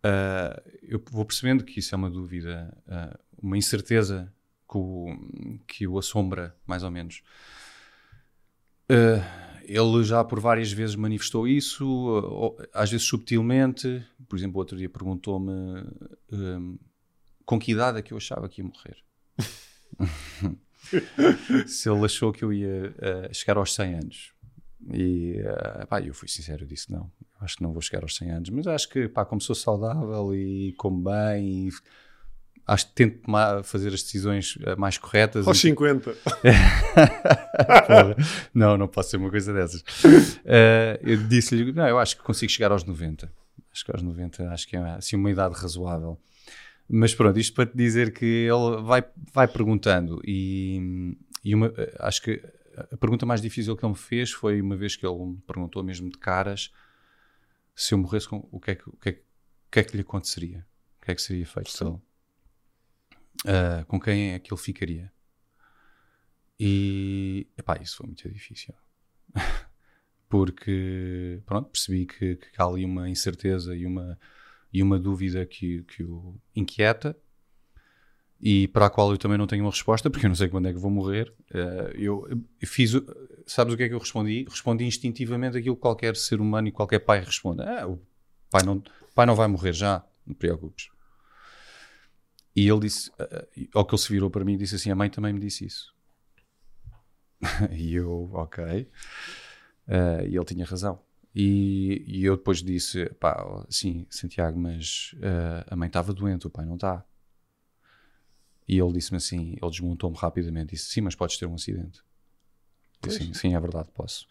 uh, 0.05 0.61
eu 0.81 1.01
vou 1.11 1.25
percebendo 1.25 1.63
que 1.63 1.79
isso 1.79 1.93
é 1.93 1.97
uma 1.97 2.09
dúvida, 2.09 2.75
uh, 2.87 3.19
uma 3.41 3.57
incerteza 3.57 4.31
que 4.69 4.77
o, 4.77 5.59
que 5.67 5.87
o 5.87 5.97
assombra, 5.97 6.55
mais 6.65 6.83
ou 6.83 6.91
menos. 6.91 7.21
Uh, 8.89 9.49
ele 9.63 10.03
já 10.03 10.23
por 10.23 10.39
várias 10.39 10.71
vezes 10.71 10.95
manifestou 10.95 11.47
isso, 11.47 12.57
às 12.73 12.89
vezes 12.89 13.05
subtilmente. 13.05 14.03
Por 14.27 14.35
exemplo, 14.35 14.57
outro 14.57 14.75
dia 14.75 14.89
perguntou-me 14.89 15.85
com 17.45 17.59
que 17.59 17.71
idade 17.71 17.99
é 17.99 18.01
que 18.01 18.13
eu 18.13 18.17
achava 18.17 18.49
que 18.49 18.61
ia 18.61 18.67
morrer. 18.67 18.97
Se 21.67 21.89
ele 21.89 22.05
achou 22.05 22.31
que 22.31 22.43
eu 22.43 22.53
ia 22.53 22.95
uh, 22.97 23.33
chegar 23.33 23.57
aos 23.57 23.73
100 23.73 23.93
anos. 23.95 24.33
E 24.91 25.41
uh, 25.41 25.87
pá, 25.87 26.01
eu 26.01 26.13
fui 26.13 26.27
sincero, 26.27 26.63
eu 26.63 26.67
disse 26.67 26.91
não, 26.91 27.11
acho 27.41 27.57
que 27.57 27.63
não 27.63 27.73
vou 27.73 27.81
chegar 27.81 28.03
aos 28.03 28.15
100 28.15 28.31
anos, 28.31 28.49
mas 28.49 28.67
acho 28.67 28.89
que 28.89 29.07
pá, 29.07 29.25
como 29.25 29.41
sou 29.41 29.55
saudável 29.55 30.33
e 30.33 30.73
como 30.77 31.03
bem, 31.03 31.67
e 31.67 31.71
acho 32.69 32.87
que 32.87 32.93
tento 32.93 33.21
tomar, 33.23 33.63
fazer 33.63 33.89
as 33.89 34.03
decisões 34.03 34.57
eh, 34.61 34.75
mais 34.75 34.97
corretas. 34.97 35.47
Aos 35.47 35.57
e... 35.57 35.61
50. 35.61 36.13
não, 38.53 38.77
não 38.77 38.87
posso 38.87 39.09
ser 39.09 39.17
uma 39.17 39.29
coisa 39.29 39.51
dessas. 39.51 39.81
Uh, 39.81 40.99
eu 41.01 41.17
disse-lhe, 41.27 41.71
não, 41.71 41.87
eu 41.87 41.99
acho 41.99 42.17
que 42.17 42.23
consigo 42.23 42.51
chegar 42.51 42.71
aos 42.71 42.83
90. 42.83 43.31
Acho 43.71 43.85
que 43.85 43.91
aos 43.91 44.01
90 44.01 44.49
acho 44.49 44.67
que 44.67 44.75
é 44.75 44.79
assim, 44.79 45.15
uma 45.15 45.31
idade 45.31 45.55
razoável. 45.55 46.19
Mas 46.87 47.13
pronto, 47.13 47.39
isto 47.39 47.53
para 47.53 47.67
te 47.67 47.77
dizer 47.77 48.13
que 48.13 48.25
ele 48.25 48.81
vai, 48.81 49.03
vai 49.33 49.47
perguntando 49.47 50.19
e, 50.25 51.15
e 51.43 51.53
uma, 51.53 51.71
acho 51.99 52.21
que 52.21 52.41
a 52.91 52.97
pergunta 52.97 53.25
mais 53.25 53.41
difícil 53.41 53.75
que 53.75 53.85
ele 53.85 53.93
me 53.93 53.97
fez 53.97 54.31
foi 54.31 54.61
uma 54.61 54.75
vez 54.75 54.95
que 54.95 55.05
ele 55.05 55.25
me 55.25 55.37
perguntou 55.41 55.83
mesmo 55.83 56.09
de 56.09 56.17
caras 56.17 56.71
se 57.75 57.93
eu 57.93 57.97
morresse, 57.97 58.27
com, 58.27 58.47
o, 58.51 58.59
que 58.59 58.71
é 58.71 58.75
que, 58.75 58.89
o, 58.89 58.93
que 58.93 59.09
é, 59.09 59.11
o 59.13 59.71
que 59.71 59.79
é 59.79 59.83
que 59.83 59.95
lhe 59.95 60.01
aconteceria? 60.01 60.67
O 60.97 61.05
que 61.05 61.11
é 61.11 61.15
que 61.15 61.21
seria 61.21 61.45
feito 61.45 61.69
se 61.69 61.83
ele, 61.83 61.91
uh, 61.91 63.85
com 63.87 63.99
quem 63.99 64.33
é 64.33 64.39
que 64.39 64.53
ele 64.53 64.61
ficaria? 64.61 65.11
E 66.59 67.47
epá, 67.57 67.79
isso 67.81 67.97
foi 67.97 68.07
muito 68.07 68.29
difícil. 68.29 68.73
porque 70.27 71.41
pronto, 71.45 71.69
percebi 71.69 72.05
que, 72.05 72.35
que 72.35 72.49
há 72.57 72.65
ali 72.65 72.83
uma 72.83 73.09
incerteza 73.09 73.75
e 73.75 73.85
uma, 73.85 74.19
e 74.71 74.83
uma 74.83 74.99
dúvida 74.99 75.45
que, 75.45 75.83
que 75.83 76.03
o 76.03 76.39
inquieta 76.55 77.17
e 78.41 78.67
para 78.69 78.85
a 78.85 78.89
qual 78.89 79.11
eu 79.11 79.17
também 79.17 79.37
não 79.37 79.47
tenho 79.47 79.63
uma 79.63 79.71
resposta, 79.71 80.09
porque 80.09 80.25
eu 80.25 80.29
não 80.29 80.35
sei 80.35 80.47
quando 80.47 80.67
é 80.67 80.73
que 80.73 80.79
vou 80.79 80.89
morrer. 80.89 81.33
Uh, 81.51 81.91
eu, 81.95 82.27
fiz, 82.65 82.93
sabes 83.45 83.73
o 83.73 83.77
que 83.77 83.83
é 83.83 83.89
que 83.89 83.93
eu 83.93 83.99
respondi? 83.99 84.45
Respondi 84.49 84.85
instintivamente 84.85 85.57
aquilo 85.57 85.75
que 85.75 85.81
qualquer 85.81 86.15
ser 86.15 86.39
humano 86.39 86.67
e 86.67 86.71
qualquer 86.71 86.99
pai 86.99 87.21
responde: 87.23 87.63
ah, 87.63 87.87
o 87.87 87.99
pai 88.49 88.63
não, 88.63 88.81
pai 89.13 89.25
não 89.25 89.35
vai 89.35 89.47
morrer 89.47 89.73
já, 89.73 90.05
não 90.25 90.33
te 90.33 90.37
preocupes. 90.37 90.89
E 92.55 92.67
ele 92.67 92.79
disse, 92.81 93.09
uh, 93.11 93.69
ao 93.73 93.85
que 93.85 93.93
ele 93.93 94.01
se 94.01 94.11
virou 94.11 94.29
para 94.29 94.45
mim, 94.45 94.57
disse 94.57 94.75
assim: 94.75 94.89
A 94.89 94.95
mãe 94.95 95.09
também 95.09 95.33
me 95.33 95.39
disse 95.39 95.65
isso. 95.65 95.93
e 97.71 97.93
eu, 97.93 98.29
ok. 98.33 98.89
Uh, 99.87 100.27
e 100.27 100.35
ele 100.35 100.45
tinha 100.45 100.65
razão. 100.65 101.01
E, 101.35 102.03
e, 102.07 102.25
eu 102.25 102.37
depois 102.37 102.63
disse: 102.63 103.05
pá, 103.19 103.65
sim, 103.69 104.05
Santiago, 104.09 104.59
mas 104.59 105.13
uh, 105.17 105.65
a 105.69 105.75
mãe 105.75 105.87
estava 105.87 106.13
doente, 106.13 106.47
o 106.47 106.49
pai 106.49 106.65
não 106.65 106.75
está. 106.75 107.05
E 108.69 108.79
ele 108.79 108.93
disse-me 108.93 109.17
assim: 109.17 109.57
ele 109.59 109.71
desmontou-me 109.71 110.15
rapidamente. 110.15 110.75
Disse: 110.75 110.91
sim, 110.91 111.01
mas 111.01 111.15
podes 111.15 111.37
ter 111.37 111.47
um 111.47 111.55
acidente. 111.55 112.03
Disse, 113.01 113.17
sim, 113.17 113.33
sim, 113.33 113.55
é 113.55 113.59
verdade, 113.59 113.89
posso. 113.95 114.27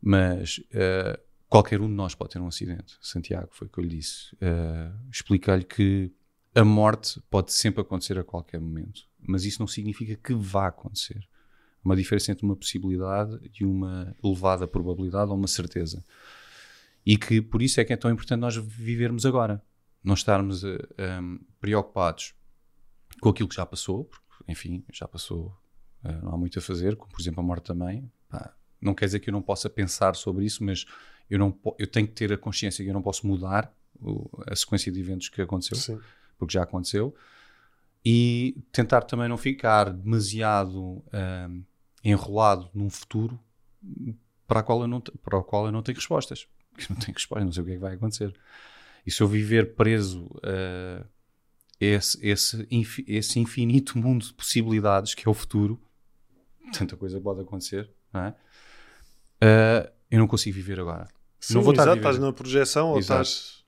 Mas 0.00 0.58
uh, 0.58 1.20
qualquer 1.48 1.80
um 1.80 1.88
de 1.88 1.94
nós 1.94 2.14
pode 2.14 2.30
ter 2.30 2.40
um 2.40 2.46
acidente. 2.46 2.96
Santiago, 3.02 3.48
foi 3.50 3.66
o 3.66 3.70
que 3.70 3.78
eu 3.80 3.82
lhe 3.82 3.96
disse. 3.96 4.32
Uh, 4.34 4.94
Expliquei-lhe 5.10 5.64
que 5.64 6.12
a 6.54 6.64
morte 6.64 7.20
pode 7.28 7.52
sempre 7.52 7.80
acontecer 7.80 8.16
a 8.16 8.22
qualquer 8.22 8.60
momento, 8.60 9.08
mas 9.18 9.44
isso 9.44 9.60
não 9.60 9.66
significa 9.66 10.14
que 10.14 10.34
vá 10.34 10.68
acontecer 10.68 11.28
uma 11.82 11.96
diferença 11.96 12.30
entre 12.30 12.44
uma 12.44 12.54
possibilidade 12.54 13.38
e 13.58 13.64
uma 13.64 14.14
elevada 14.22 14.68
probabilidade 14.68 15.30
ou 15.30 15.36
uma 15.36 15.48
certeza. 15.48 16.04
E 17.04 17.16
que 17.16 17.40
por 17.40 17.60
isso 17.60 17.80
é 17.80 17.84
que 17.84 17.92
é 17.92 17.96
tão 17.96 18.10
importante 18.10 18.40
nós 18.40 18.56
vivermos 18.56 19.26
agora. 19.26 19.60
Não 20.04 20.14
estarmos 20.14 20.62
uh, 20.62 20.78
eh, 20.96 21.20
um, 21.20 21.40
preocupados 21.60 22.34
com 23.20 23.28
aquilo 23.28 23.48
que 23.48 23.54
já 23.54 23.66
passou, 23.66 24.04
porque, 24.04 24.52
enfim, 24.52 24.84
já 24.92 25.06
passou, 25.06 25.56
uh, 26.04 26.24
não 26.24 26.34
há 26.34 26.36
muito 26.36 26.58
a 26.58 26.62
fazer, 26.62 26.96
como 26.96 27.10
por 27.10 27.20
exemplo 27.20 27.40
a 27.40 27.42
morte 27.42 27.64
também. 27.64 28.10
Pá, 28.28 28.54
não 28.80 28.94
quer 28.94 29.06
dizer 29.06 29.20
que 29.20 29.30
eu 29.30 29.32
não 29.32 29.42
possa 29.42 29.68
pensar 29.68 30.14
sobre 30.14 30.44
isso, 30.44 30.62
mas 30.64 30.84
eu, 31.28 31.38
não, 31.38 31.58
eu 31.78 31.86
tenho 31.86 32.06
que 32.06 32.14
ter 32.14 32.32
a 32.32 32.38
consciência 32.38 32.84
que 32.84 32.90
eu 32.90 32.94
não 32.94 33.02
posso 33.02 33.26
mudar 33.26 33.72
o, 34.00 34.30
a 34.46 34.54
sequência 34.54 34.92
de 34.92 35.00
eventos 35.00 35.28
que 35.28 35.42
aconteceu, 35.42 35.76
Sim. 35.76 36.00
porque 36.38 36.52
já 36.54 36.62
aconteceu 36.62 37.14
e 38.04 38.56
tentar 38.72 39.02
também 39.02 39.28
não 39.28 39.36
ficar 39.36 39.92
demasiado 39.92 41.02
um, 41.12 41.64
enrolado 42.04 42.70
num 42.72 42.88
futuro 42.88 43.38
para, 44.46 44.62
qual 44.62 44.80
eu 44.82 44.88
não, 44.88 45.00
para 45.00 45.38
o 45.38 45.44
qual 45.44 45.66
eu 45.66 45.72
não 45.72 45.82
tenho 45.82 45.96
respostas. 45.96 46.46
Porque 46.72 46.92
não 46.92 47.00
tenho 47.00 47.14
respostas, 47.14 47.44
não 47.44 47.52
sei 47.52 47.62
o 47.62 47.66
que 47.66 47.72
é 47.72 47.74
que 47.74 47.80
vai 47.80 47.94
acontecer. 47.94 48.32
E 49.04 49.10
se 49.10 49.20
eu 49.20 49.26
viver 49.26 49.74
preso 49.74 50.30
a 50.44 51.02
uh, 51.02 51.06
esse, 51.80 52.18
esse, 52.26 52.66
esse 53.06 53.38
infinito 53.38 53.98
mundo 53.98 54.26
de 54.26 54.34
possibilidades 54.34 55.14
que 55.14 55.28
é 55.28 55.30
o 55.30 55.34
futuro, 55.34 55.80
tanta 56.72 56.96
coisa 56.96 57.20
pode 57.20 57.40
acontecer, 57.40 57.90
não 58.12 58.22
é? 58.22 58.34
Uh, 59.42 59.90
eu 60.10 60.18
não 60.18 60.26
consigo 60.26 60.54
viver 60.54 60.80
agora. 60.80 61.08
Sim, 61.38 61.54
não 61.54 61.62
vou 61.62 61.72
estar 61.72 61.84
exato, 61.84 61.98
estás 61.98 62.18
na 62.18 62.32
projeção 62.32 62.90
ou 62.90 62.98
estás 62.98 63.58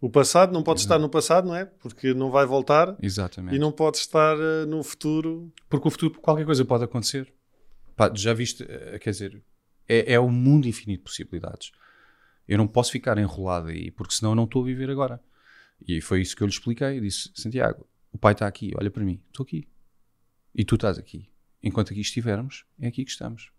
o 0.00 0.08
passado 0.08 0.52
não 0.52 0.62
pode 0.62 0.80
estar 0.80 0.98
no 0.98 1.08
passado, 1.08 1.48
não 1.48 1.56
é? 1.56 1.64
Porque 1.64 2.14
não 2.14 2.30
vai 2.30 2.46
voltar. 2.46 2.96
Exatamente. 3.02 3.56
E 3.56 3.58
não 3.58 3.72
pode 3.72 3.96
estar 3.96 4.36
uh, 4.36 4.64
no 4.66 4.82
futuro. 4.84 5.52
Porque 5.68 5.88
o 5.88 5.90
futuro, 5.90 6.20
qualquer 6.20 6.44
coisa 6.44 6.64
pode 6.64 6.84
acontecer. 6.84 7.32
Pá, 7.96 8.10
já 8.14 8.32
viste, 8.32 8.62
uh, 8.62 8.98
quer 9.00 9.10
dizer, 9.10 9.42
é, 9.88 10.14
é 10.14 10.20
um 10.20 10.30
mundo 10.30 10.68
infinito 10.68 10.98
de 10.98 11.04
possibilidades. 11.04 11.72
Eu 12.46 12.58
não 12.58 12.68
posso 12.68 12.92
ficar 12.92 13.18
enrolado 13.18 13.68
aí, 13.68 13.90
porque 13.90 14.14
senão 14.14 14.32
eu 14.32 14.36
não 14.36 14.44
estou 14.44 14.62
a 14.62 14.66
viver 14.66 14.88
agora. 14.88 15.20
E 15.86 16.00
foi 16.00 16.20
isso 16.20 16.36
que 16.36 16.42
eu 16.42 16.46
lhe 16.46 16.52
expliquei. 16.52 16.98
Eu 16.98 17.00
disse: 17.00 17.30
Santiago, 17.34 17.86
o 18.12 18.18
pai 18.18 18.32
está 18.32 18.46
aqui, 18.46 18.72
olha 18.76 18.90
para 18.90 19.04
mim, 19.04 19.20
estou 19.28 19.44
aqui. 19.44 19.68
E 20.54 20.64
tu 20.64 20.74
estás 20.74 20.98
aqui. 20.98 21.30
Enquanto 21.62 21.92
aqui 21.92 22.00
estivermos, 22.00 22.64
é 22.80 22.88
aqui 22.88 23.04
que 23.04 23.10
estamos. 23.10 23.50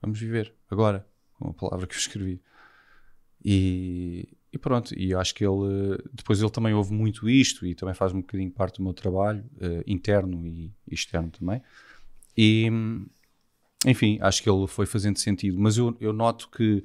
Vamos 0.00 0.18
viver 0.18 0.54
agora, 0.70 1.06
com 1.34 1.48
a 1.50 1.54
palavra 1.54 1.86
que 1.86 1.94
eu 1.94 1.98
escrevi. 1.98 2.40
E, 3.44 4.28
e 4.52 4.58
pronto, 4.58 4.94
e 4.98 5.14
acho 5.14 5.34
que 5.34 5.44
ele, 5.44 5.98
depois 6.12 6.40
ele 6.40 6.50
também 6.50 6.74
ouve 6.74 6.92
muito 6.92 7.28
isto 7.28 7.66
e 7.66 7.74
também 7.74 7.94
faz 7.94 8.12
um 8.12 8.20
bocadinho 8.20 8.50
parte 8.50 8.78
do 8.78 8.84
meu 8.84 8.92
trabalho, 8.92 9.44
uh, 9.56 9.82
interno 9.86 10.46
e 10.46 10.72
externo 10.90 11.30
também. 11.30 11.62
E, 12.36 12.68
enfim, 13.86 14.18
acho 14.20 14.42
que 14.42 14.48
ele 14.48 14.66
foi 14.66 14.86
fazendo 14.86 15.18
sentido, 15.18 15.58
mas 15.58 15.76
eu, 15.76 15.96
eu 16.00 16.12
noto 16.12 16.48
que 16.50 16.84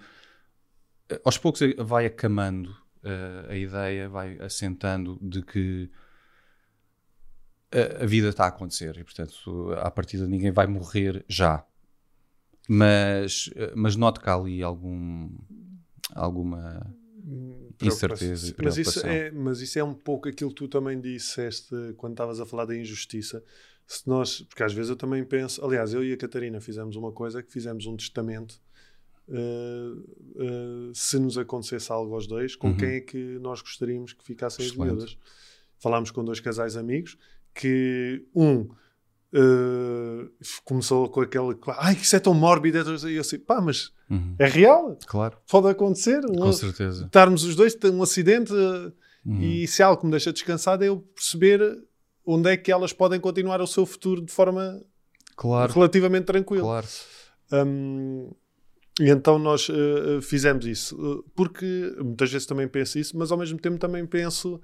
uh, 1.12 1.20
aos 1.24 1.38
poucos 1.38 1.62
vai 1.78 2.06
acamando 2.06 2.76
uh, 3.04 3.50
a 3.50 3.56
ideia, 3.56 4.10
vai 4.10 4.38
assentando 4.40 5.18
de 5.22 5.42
que 5.42 5.90
a, 7.72 8.04
a 8.04 8.06
vida 8.06 8.30
está 8.30 8.46
a 8.46 8.48
acontecer 8.48 8.98
e, 8.98 9.04
portanto, 9.04 9.74
a 9.78 9.92
partir 9.92 10.18
de 10.18 10.28
ninguém 10.28 10.52
vai 10.52 10.68
morrer 10.68 11.24
já. 11.28 11.66
Mas, 12.68 13.50
mas 13.76 13.98
noto 13.98 14.22
que 14.22 14.30
há 14.30 14.36
ali 14.36 14.64
algum, 14.64 15.30
alguma 16.16 16.96
incerteza 17.82 18.54
mas 18.62 18.78
isso, 18.78 19.06
é, 19.06 19.32
mas 19.32 19.62
isso 19.62 19.80
é 19.80 19.84
um 19.84 19.94
pouco 19.94 20.28
aquilo 20.28 20.50
que 20.50 20.56
tu 20.56 20.68
também 20.68 21.00
disseste 21.00 21.76
quando 21.98 22.14
estavas 22.14 22.40
a 22.40 22.46
falar 22.46 22.66
da 22.66 22.76
injustiça. 22.76 23.44
Se 23.88 24.08
nós, 24.08 24.42
porque 24.42 24.64
às 24.64 24.74
vezes 24.74 24.90
eu 24.90 24.96
também 24.96 25.24
penso, 25.24 25.64
aliás, 25.64 25.94
eu 25.94 26.04
e 26.04 26.14
a 26.14 26.18
Catarina 26.18 26.60
fizemos 26.62 26.96
uma 26.96 27.12
coisa 27.12 27.44
que 27.44 27.52
fizemos 27.52 27.86
um 27.86 27.96
testamento. 27.96 28.62
Uh, 29.28 30.00
uh, 30.36 30.92
se 30.94 31.18
nos 31.18 31.38
acontecesse 31.38 31.92
algo 31.92 32.14
aos 32.14 32.28
dois, 32.28 32.56
com 32.56 32.70
uhum. 32.70 32.78
quem 32.78 32.90
é 32.90 33.00
que 33.00 33.40
nós 33.40 33.62
gostaríamos 33.62 34.14
que 34.14 34.24
ficassem 34.24 34.66
Excelente. 34.66 34.90
as 34.90 34.98
miúdas? 34.98 35.18
Falámos 35.80 36.12
com 36.12 36.24
dois 36.24 36.40
casais 36.40 36.76
amigos 36.76 37.18
que 37.54 38.26
um 38.36 38.68
Uh, 39.36 40.30
começou 40.64 41.10
com 41.10 41.22
aquele 41.22 41.58
ai 41.80 41.96
que 41.96 42.04
isso 42.04 42.16
é 42.16 42.20
tão 42.20 42.36
mórbido 42.36 42.78
e 43.10 43.16
eu 43.16 43.22
assim, 43.22 43.40
pá, 43.40 43.60
mas 43.60 43.92
uhum. 44.08 44.36
é 44.38 44.46
real 44.46 44.96
claro. 45.08 45.40
pode 45.50 45.70
acontecer 45.70 46.22
com 46.22 46.50
um, 46.50 46.54
certeza 46.54 47.06
estarmos 47.06 47.44
os 47.44 47.56
dois, 47.56 47.74
ter 47.74 47.90
um 47.90 48.04
acidente 48.04 48.54
uhum. 48.54 49.42
e 49.42 49.68
se 49.68 49.82
algo 49.82 50.06
me 50.06 50.12
deixa 50.12 50.32
descansado 50.32 50.84
é 50.84 50.90
eu 50.90 50.98
perceber 51.16 51.84
onde 52.24 52.52
é 52.52 52.56
que 52.56 52.72
elas 52.72 52.94
podem 52.94 53.20
continuar 53.20 53.60
o 53.60 53.66
seu 53.66 53.88
futuro 53.88 54.24
de 54.24 54.32
forma 54.32 54.80
claro. 55.36 55.74
relativamente 55.74 56.26
tranquila 56.26 56.62
claro. 56.62 56.88
Um, 57.52 58.30
e 59.00 59.10
então 59.10 59.40
nós 59.40 59.70
uh, 59.70 60.22
fizemos 60.22 60.66
isso 60.66 60.96
uh, 60.96 61.24
porque 61.36 61.96
muitas 61.98 62.32
vezes 62.32 62.46
também 62.46 62.68
penso 62.68 63.00
isso 63.00 63.18
mas 63.18 63.32
ao 63.32 63.38
mesmo 63.38 63.58
tempo 63.60 63.78
também 63.78 64.06
penso 64.06 64.62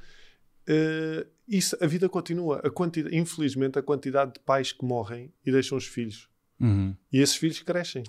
Uh, 0.69 1.27
isso, 1.47 1.75
a 1.81 1.87
vida 1.87 2.07
continua. 2.07 2.61
A 2.63 2.69
quantidade, 2.69 3.15
infelizmente, 3.15 3.79
a 3.79 3.81
quantidade 3.81 4.33
de 4.33 4.39
pais 4.41 4.71
que 4.71 4.85
morrem 4.85 5.33
e 5.43 5.51
deixam 5.51 5.75
os 5.75 5.87
filhos. 5.87 6.29
Uhum. 6.59 6.95
E 7.11 7.19
esses 7.19 7.35
filhos 7.35 7.59
crescem. 7.63 8.03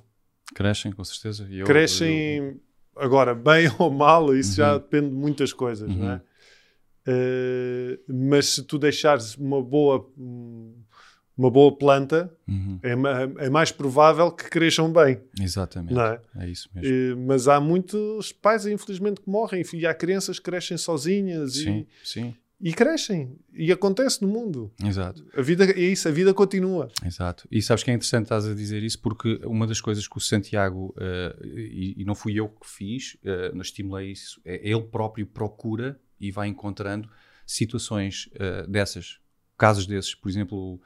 Crescem, 0.54 0.92
com 0.92 1.02
certeza. 1.02 1.48
Eu, 1.50 1.64
crescem, 1.64 2.36
eu... 2.36 2.60
agora, 2.96 3.34
bem 3.34 3.66
ou 3.78 3.90
mal, 3.90 4.34
isso 4.34 4.50
uhum. 4.50 4.56
já 4.56 4.78
depende 4.78 5.08
de 5.08 5.14
muitas 5.14 5.54
coisas, 5.54 5.88
uhum. 5.88 5.96
não 5.96 6.10
é? 6.10 6.22
Uh, 7.08 8.12
mas 8.12 8.46
se 8.50 8.62
tu 8.62 8.78
deixares 8.78 9.34
uma 9.36 9.62
boa 9.62 10.06
uma 11.40 11.50
boa 11.50 11.76
planta 11.76 12.32
uhum. 12.46 12.78
é, 12.82 13.44
é, 13.46 13.50
mais 13.50 13.72
provável 13.72 14.30
que 14.30 14.48
cresçam 14.50 14.92
bem 14.92 15.20
exatamente 15.40 15.98
é? 15.98 16.20
é 16.36 16.48
isso 16.48 16.68
mesmo 16.74 17.14
uh, 17.14 17.26
mas 17.26 17.48
há 17.48 17.60
muitos 17.60 18.32
pais 18.32 18.66
infelizmente 18.66 19.20
que 19.20 19.28
morrem 19.28 19.62
e 19.72 19.86
há 19.86 19.94
crianças 19.94 20.38
que 20.38 20.44
crescem 20.44 20.76
sozinhas 20.76 21.54
sim, 21.54 21.86
e, 22.02 22.06
sim 22.06 22.34
e 22.60 22.74
crescem. 22.74 23.38
E 23.54 23.72
acontece 23.72 24.20
no 24.20 24.28
mundo. 24.28 24.70
Exato. 24.84 25.24
A 25.34 25.40
vida 25.40 25.64
é 25.64 25.80
isso, 25.80 26.06
a 26.06 26.10
vida 26.10 26.34
continua. 26.34 26.90
Exato. 27.04 27.48
E 27.50 27.62
sabes 27.62 27.82
que 27.82 27.90
é 27.90 27.94
interessante 27.94 28.24
estás 28.24 28.46
a 28.46 28.54
dizer 28.54 28.82
isso 28.82 29.00
porque 29.00 29.40
uma 29.44 29.66
das 29.66 29.80
coisas 29.80 30.06
que 30.06 30.18
o 30.18 30.20
Santiago, 30.20 30.94
uh, 30.98 31.46
e, 31.46 31.94
e, 32.02 32.04
não 32.04 32.14
fui 32.14 32.38
eu 32.38 32.48
que 32.48 32.68
fiz, 32.68 33.16
uh, 33.24 33.54
não 33.54 33.62
estimulei 33.62 34.12
isso, 34.12 34.40
é 34.44 34.60
ele 34.68 34.82
próprio 34.82 35.26
procura 35.26 35.98
e 36.20 36.30
vai 36.30 36.48
encontrando 36.48 37.08
situações 37.46 38.28
uh, 38.34 38.70
dessas, 38.70 39.18
casos 39.56 39.86
desses. 39.86 40.14
Por 40.14 40.28
exemplo, 40.28 40.78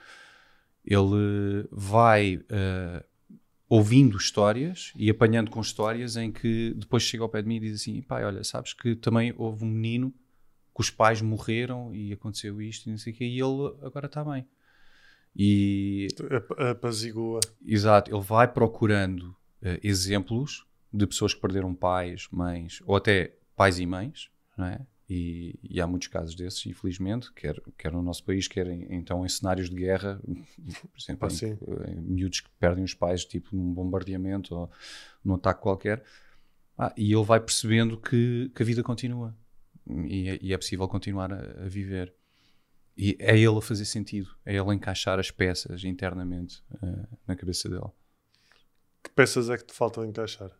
ele 0.85 1.67
vai 1.71 2.37
uh, 2.37 3.05
ouvindo 3.69 4.17
histórias 4.17 4.93
e 4.97 5.09
apanhando 5.09 5.51
com 5.51 5.61
histórias 5.61 6.17
em 6.17 6.31
que 6.31 6.75
depois 6.77 7.03
chega 7.03 7.23
ao 7.23 7.29
pé 7.29 7.43
de 7.43 7.49
mim 7.49 7.57
e 7.57 7.61
diz 7.61 7.81
assim: 7.81 8.03
pai, 8.03 8.25
olha, 8.25 8.45
sabes 8.45 8.73
que 8.73 8.95
também 8.95 9.35
houve 9.37 9.65
um 9.65 9.69
menino 9.69 10.13
que 10.75 10.81
os 10.81 10.91
pais 10.91 11.23
morreram 11.23 11.95
e 11.95 12.13
aconteceu 12.13 12.61
isto 12.61 12.89
e 12.89 12.91
não 12.91 12.99
sei 12.99 13.13
o 13.13 13.17
quê, 13.17 13.25
e 13.25 13.41
ele 13.41 13.75
agora 13.83 14.07
está 14.07 14.25
bem. 14.25 14.47
E. 15.37 16.09
Apazigua. 16.71 17.41
Exato, 17.65 18.15
ele 18.15 18.23
vai 18.23 18.47
procurando 18.47 19.31
uh, 19.63 19.79
exemplos 19.83 20.67
de 20.93 21.07
pessoas 21.07 21.35
que 21.35 21.41
perderam 21.41 21.75
pais, 21.75 22.29
mães, 22.31 22.81
ou 22.85 22.95
até 22.95 23.37
pais 23.57 23.79
e 23.79 23.87
mães, 23.87 24.31
não 24.57 24.67
é? 24.67 24.87
E, 25.15 25.55
e, 25.63 25.81
há 25.81 25.87
muitos 25.87 26.09
casos 26.09 26.35
desses, 26.35 26.67
infelizmente, 26.67 27.33
quer, 27.33 27.61
quer 27.79 27.93
no 27.93 28.03
nosso 28.03 28.25
país, 28.25 28.49
quer 28.49 28.67
em, 28.67 28.93
então 28.93 29.25
em 29.25 29.29
cenários 29.29 29.71
de 29.71 29.77
guerra, 29.77 30.21
por 30.27 30.99
exemplo, 31.01 31.29
ah, 31.29 31.91
em, 31.91 31.93
em 31.93 32.01
miúdos 32.01 32.41
que 32.41 32.51
perdem 32.59 32.83
os 32.83 32.95
pais, 32.95 33.25
tipo 33.25 33.55
num 33.55 33.73
bombardeamento 33.73 34.53
ou 34.57 34.71
num 35.25 35.35
ataque 35.35 35.63
qualquer. 35.63 36.03
Ah, 36.77 36.93
e 36.97 37.13
ele 37.13 37.23
vai 37.23 37.39
percebendo 37.39 37.97
que, 37.97 38.51
que 38.53 38.63
a 38.63 38.67
vida 38.67 38.83
continua 38.83 39.37
e, 39.87 40.29
é- 40.31 40.39
e 40.43 40.53
é 40.53 40.57
possível 40.57 40.89
continuar 40.89 41.33
a, 41.33 41.65
a 41.65 41.69
viver. 41.69 42.13
E 42.97 43.17
é 43.21 43.39
ele 43.39 43.57
a 43.59 43.61
fazer 43.63 43.85
sentido, 43.85 44.31
é 44.45 44.57
ele 44.57 44.69
a 44.69 44.75
encaixar 44.75 45.21
as 45.21 45.31
peças 45.31 45.85
internamente 45.85 46.61
eh, 46.83 47.07
na 47.27 47.37
cabeça 47.37 47.69
dele. 47.69 47.91
Que 49.03 49.11
peças 49.11 49.49
é 49.49 49.57
que 49.57 49.65
te 49.65 49.73
faltam 49.73 50.05
encaixar? 50.05 50.51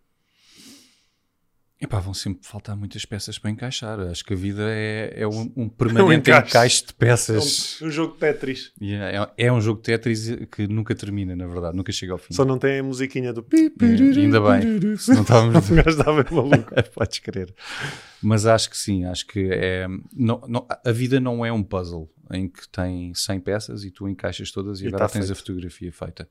Epá, 1.85 2.01
vão 2.01 2.15
sempre 2.15 2.47
faltar 2.47 2.75
muitas 2.77 3.05
peças 3.05 3.39
para 3.39 3.51
encaixar. 3.51 4.01
Acho 4.01 4.25
que 4.25 4.33
a 4.33 4.37
vida 4.37 4.63
é, 4.69 5.13
é 5.17 5.27
um, 5.29 5.53
um 5.55 5.69
permanente 5.71 6.31
encaixe. 6.31 6.49
encaixe 6.49 6.83
de 6.87 6.91
É 6.93 6.95
peças. 6.99 7.79
um, 7.83 7.87
um 7.87 7.91
jogo 7.91 8.15
de 8.15 8.21
Tetris. 8.21 8.73
E 8.81 8.95
É, 8.95 9.29
é 9.37 9.53
um 9.53 9.61
jogo 9.61 9.79
de 9.81 9.85
Tetris 9.85 10.31
que 10.51 10.67
nunca 10.67 10.95
termina, 10.95 11.37
na 11.37 11.47
verdade, 11.47 11.77
nunca 11.77 11.93
chega 11.93 12.13
ao 12.13 12.19
fim. 12.19 12.33
Só 12.33 12.45
não 12.45 12.59
tem 12.59 12.79
a 12.79 12.83
musiquinha 12.83 13.33
do 13.35 13.43
pi, 13.43 13.71
É, 13.81 13.85
ainda 14.19 14.41
bem. 14.41 14.97
Se 14.97 15.13
não 15.13 15.23
estávamos- 15.23 15.69
O 15.71 15.75
gajo 15.75 15.89
estava 15.91 16.25
maluco. 16.31 16.73
Podes 16.95 17.19
crer. 17.19 17.55
Mas 18.23 18.47
acho 18.47 18.71
que 18.71 18.79
sim, 18.79 19.05
acho 19.05 19.27
que 19.27 19.51
é. 19.53 19.87
Não, 20.13 20.41
não- 20.49 20.67
a 20.85 20.91
vida 20.93 21.21
não 21.21 21.45
é 21.45 21.53
um 21.53 21.63
puzzle 21.63 22.11
em 22.33 22.49
que 22.49 22.67
tem 22.71 23.13
100 23.15 23.41
peças 23.41 23.85
e 23.85 23.91
tu 23.91 24.09
encaixas 24.09 24.51
todas 24.51 24.81
e, 24.81 24.85
E 24.85 24.89
agora 24.89 25.05
tá 25.07 25.11
tens 25.13 25.25
a 25.25 25.35
feito. 25.35 25.39
fotografia 25.39 25.93
feita. 25.93 26.27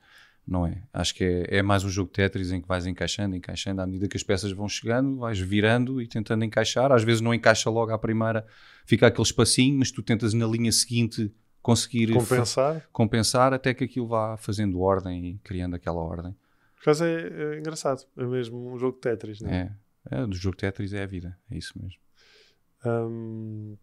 Não 0.45 0.67
é. 0.67 0.83
Acho 0.91 1.15
que 1.15 1.23
é, 1.23 1.57
é 1.57 1.61
mais 1.61 1.83
um 1.85 1.89
jogo 1.89 2.09
de 2.09 2.15
Tetris 2.15 2.51
em 2.51 2.61
que 2.61 2.67
vais 2.67 2.85
encaixando, 2.85 3.35
encaixando, 3.35 3.81
à 3.81 3.85
medida 3.85 4.07
que 4.07 4.17
as 4.17 4.23
peças 4.23 4.51
vão 4.51 4.67
chegando, 4.67 5.17
vais 5.17 5.39
virando 5.39 6.01
e 6.01 6.07
tentando 6.07 6.43
encaixar. 6.43 6.91
Às 6.91 7.03
vezes 7.03 7.21
não 7.21 7.33
encaixa 7.33 7.69
logo 7.69 7.91
à 7.91 7.97
primeira, 7.97 8.45
fica 8.85 9.07
aquele 9.07 9.23
espacinho, 9.23 9.79
mas 9.79 9.89
tu 9.89 10.03
tentas 10.03 10.33
na 10.33 10.45
linha 10.45 10.71
seguinte 10.71 11.33
conseguir 11.61 12.11
Compensar. 12.11 12.85
compensar 12.91 13.53
até 13.53 13.73
que 13.73 13.85
aquilo 13.85 14.05
vá 14.05 14.35
fazendo 14.35 14.81
ordem 14.81 15.25
e 15.25 15.37
criando 15.39 15.75
aquela 15.75 16.01
ordem. 16.01 16.35
Por 16.75 16.81
acaso 16.81 17.05
é, 17.05 17.55
é 17.55 17.59
engraçado. 17.59 18.03
É 18.17 18.25
mesmo 18.25 18.73
um 18.73 18.77
jogo 18.77 18.95
de 18.95 19.01
Tetris, 19.01 19.39
não 19.39 19.49
é? 19.49 19.73
É. 20.11 20.21
é 20.21 20.27
do 20.27 20.35
jogo 20.35 20.57
Tetris 20.57 20.91
é 20.91 21.03
a 21.03 21.05
vida, 21.05 21.37
é 21.49 21.57
isso 21.57 21.73
mesmo. 21.81 21.97
Hum, 22.85 23.77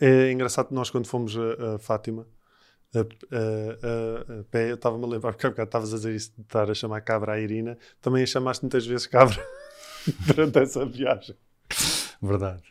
é 0.00 0.32
engraçado 0.32 0.72
nós, 0.72 0.90
quando 0.90 1.06
fomos 1.06 1.36
a, 1.38 1.76
a 1.76 1.78
Fátima, 1.78 2.26
a, 2.94 2.98
a- 3.00 4.40
a- 4.40 4.44
pé, 4.50 4.70
eu 4.70 4.74
estava-me 4.76 5.04
a 5.04 5.08
lembrar, 5.08 5.32
porque 5.32 5.46
há 5.46 5.50
bocado 5.50 5.68
estavas 5.68 5.92
a 5.92 5.96
dizer 5.96 6.14
isso 6.14 6.32
de 6.36 6.42
estar 6.42 6.70
a 6.70 6.74
chamar 6.74 7.00
cabra 7.02 7.32
à 7.34 7.40
Irina, 7.40 7.76
também 8.00 8.22
a 8.22 8.26
chamaste 8.26 8.64
muitas 8.64 8.86
vezes 8.86 9.06
cabra 9.06 9.36
durante 10.26 10.58
essa 10.58 10.84
viagem. 10.86 11.36
Verdade. 12.22 12.62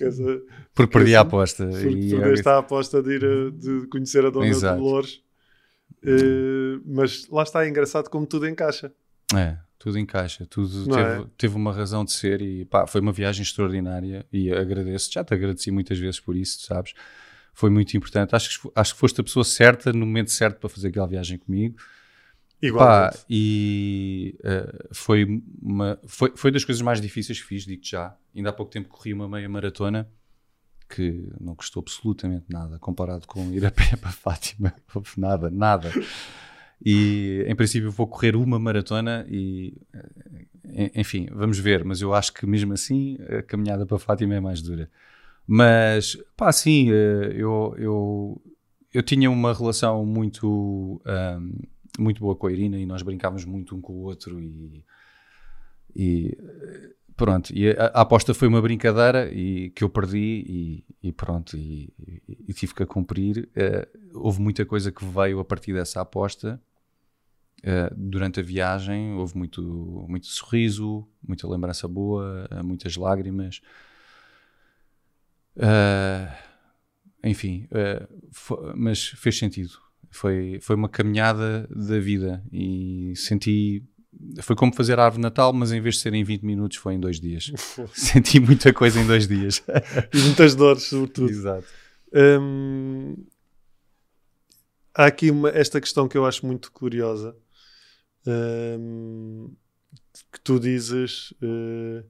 Essa- 0.00 0.42
Porque 0.74 0.92
perdi 0.92 1.14
a 1.16 1.20
aposta. 1.20 1.66
Porque 1.66 2.10
perdeste 2.16 2.48
a 2.48 2.58
aposta 2.58 3.02
de 3.02 3.10
ir 3.16 3.24
a- 3.24 3.50
de 3.50 3.86
conhecer 3.88 4.24
a 4.24 4.30
Dona 4.30 4.46
Exato. 4.46 4.80
Dolores. 4.80 5.22
Eh, 6.02 6.80
mas 6.86 7.28
lá 7.28 7.42
está, 7.42 7.64
é 7.64 7.68
engraçado 7.68 8.08
como 8.08 8.26
tudo 8.26 8.46
encaixa. 8.48 8.92
É, 9.34 9.58
tudo 9.78 9.98
encaixa, 9.98 10.46
tudo 10.48 10.84
teve, 10.86 11.00
é? 11.00 11.24
teve 11.36 11.54
uma 11.56 11.72
razão 11.72 12.04
de 12.04 12.12
ser 12.12 12.40
e 12.42 12.64
pá, 12.64 12.86
foi 12.86 13.00
uma 13.00 13.12
viagem 13.12 13.42
extraordinária 13.42 14.26
e 14.32 14.50
agradeço, 14.52 15.10
já 15.12 15.22
te 15.22 15.32
agradeci 15.34 15.70
muitas 15.70 15.98
vezes 15.98 16.18
por 16.18 16.34
isso, 16.34 16.60
sabes? 16.66 16.94
Foi 17.60 17.68
muito 17.68 17.94
importante. 17.94 18.34
Acho 18.34 18.62
que, 18.62 18.70
acho 18.74 18.94
que 18.94 18.98
foste 18.98 19.20
a 19.20 19.24
pessoa 19.24 19.44
certa 19.44 19.92
no 19.92 20.06
momento 20.06 20.30
certo 20.30 20.58
para 20.58 20.70
fazer 20.70 20.88
aquela 20.88 21.06
viagem 21.06 21.36
comigo. 21.36 21.76
Pá, 21.76 22.66
Igualmente. 22.66 23.18
e 23.28 24.34
eh, 24.42 24.88
foi, 24.92 25.42
uma, 25.60 26.00
foi, 26.06 26.32
foi 26.34 26.50
das 26.50 26.64
coisas 26.64 26.80
mais 26.80 27.02
difíceis 27.02 27.38
que 27.38 27.46
fiz, 27.46 27.66
digo-te 27.66 27.90
já. 27.90 28.16
Ainda 28.34 28.48
há 28.48 28.52
pouco 28.54 28.72
tempo 28.72 28.88
corri 28.88 29.12
uma 29.12 29.28
meia 29.28 29.46
maratona 29.46 30.08
que 30.88 31.28
não 31.38 31.54
custou 31.54 31.82
absolutamente 31.82 32.46
nada 32.48 32.78
comparado 32.78 33.26
com 33.26 33.50
ir 33.52 33.66
a 33.66 33.70
pé 33.70 33.94
para 34.00 34.10
Fátima. 34.10 34.72
Nada, 35.18 35.50
nada. 35.50 35.92
E 36.82 37.44
em 37.46 37.54
princípio 37.54 37.90
vou 37.90 38.06
correr 38.06 38.36
uma 38.36 38.58
maratona 38.58 39.26
e 39.28 39.76
eh, 40.64 40.92
enfim, 40.94 41.28
vamos 41.30 41.58
ver, 41.58 41.84
mas 41.84 42.00
eu 42.00 42.14
acho 42.14 42.32
que 42.32 42.46
mesmo 42.46 42.72
assim 42.72 43.18
a 43.38 43.42
caminhada 43.42 43.84
para 43.84 43.98
Fátima 43.98 44.34
é 44.34 44.40
mais 44.40 44.62
dura. 44.62 44.90
Mas 45.52 46.16
pá, 46.36 46.52
sim, 46.52 46.92
eh, 46.92 47.32
eu, 47.34 47.74
eu, 47.76 48.42
eu 48.94 49.02
tinha 49.02 49.28
uma 49.28 49.52
relação 49.52 50.06
muito, 50.06 51.02
ahm, 51.04 51.50
muito 51.98 52.20
boa 52.20 52.36
com 52.36 52.46
a 52.46 52.52
Irina 52.52 52.78
e 52.78 52.86
nós 52.86 53.02
brincávamos 53.02 53.44
muito 53.44 53.74
um 53.74 53.80
com 53.80 53.94
o 53.94 54.02
outro 54.02 54.40
e, 54.40 54.84
e, 55.96 56.38
pronto. 57.16 57.50
E 57.52 57.70
a, 57.70 57.86
a 57.86 58.00
aposta 58.02 58.32
foi 58.32 58.46
uma 58.46 58.62
brincadeira 58.62 59.28
e 59.32 59.70
que 59.70 59.82
eu 59.82 59.88
perdi 59.90 60.84
e, 61.02 61.08
e 61.08 61.12
pronto, 61.12 61.56
e, 61.56 61.92
e- 62.48 62.54
tive 62.54 62.72
que 62.72 62.84
a 62.84 62.86
cumprir. 62.86 63.48
Eh, 63.56 63.88
houve 64.14 64.40
muita 64.40 64.64
coisa 64.64 64.92
que 64.92 65.04
veio 65.04 65.40
a 65.40 65.44
partir 65.44 65.72
dessa 65.72 66.00
aposta. 66.00 66.60
Eh, 67.62 67.92
durante 67.96 68.38
a 68.40 68.42
viagem 68.42 69.14
houve 69.14 69.36
muito, 69.36 70.06
muito 70.08 70.26
sorriso, 70.26 71.06
muita 71.26 71.48
lembrança 71.48 71.88
boa, 71.88 72.48
muitas 72.64 72.96
lágrimas. 72.96 73.60
Eh, 75.56 76.28
enfim, 77.24 77.66
eh, 77.70 78.06
fo- 78.32 78.72
mas 78.76 79.04
fez 79.04 79.38
sentido. 79.38 79.72
Foi, 80.10 80.58
foi 80.60 80.74
uma 80.76 80.88
caminhada 80.88 81.68
da 81.70 81.98
vida 82.00 82.42
e 82.52 83.12
senti. 83.16 83.84
Foi 84.42 84.56
como 84.56 84.74
fazer 84.74 84.98
a 84.98 85.04
árvore 85.04 85.22
Natal, 85.22 85.52
mas 85.52 85.70
em 85.72 85.80
vez 85.80 85.94
de 85.96 86.00
ser 86.02 86.12
em 86.14 86.24
20 86.24 86.42
minutos, 86.44 86.76
foi 86.78 86.94
em 86.94 87.00
dois 87.00 87.20
dias. 87.20 87.52
senti 87.94 88.40
muita 88.40 88.72
coisa 88.72 89.00
em 89.00 89.06
dois 89.06 89.26
dias. 89.28 89.62
E 90.12 90.18
muitas 90.18 90.54
dores, 90.54 90.82
sobretudo. 90.84 91.30
Exato. 91.30 91.66
Hum, 92.12 93.16
há 94.94 95.06
aqui 95.06 95.30
uma- 95.30 95.50
esta 95.50 95.80
questão 95.80 96.08
que 96.08 96.16
eu 96.18 96.26
acho 96.26 96.44
muito 96.46 96.72
curiosa. 96.72 97.36
hum, 98.26 99.54
que 100.32 100.40
tu 100.40 100.60
dizes 100.60 101.32
eh, 101.42 102.04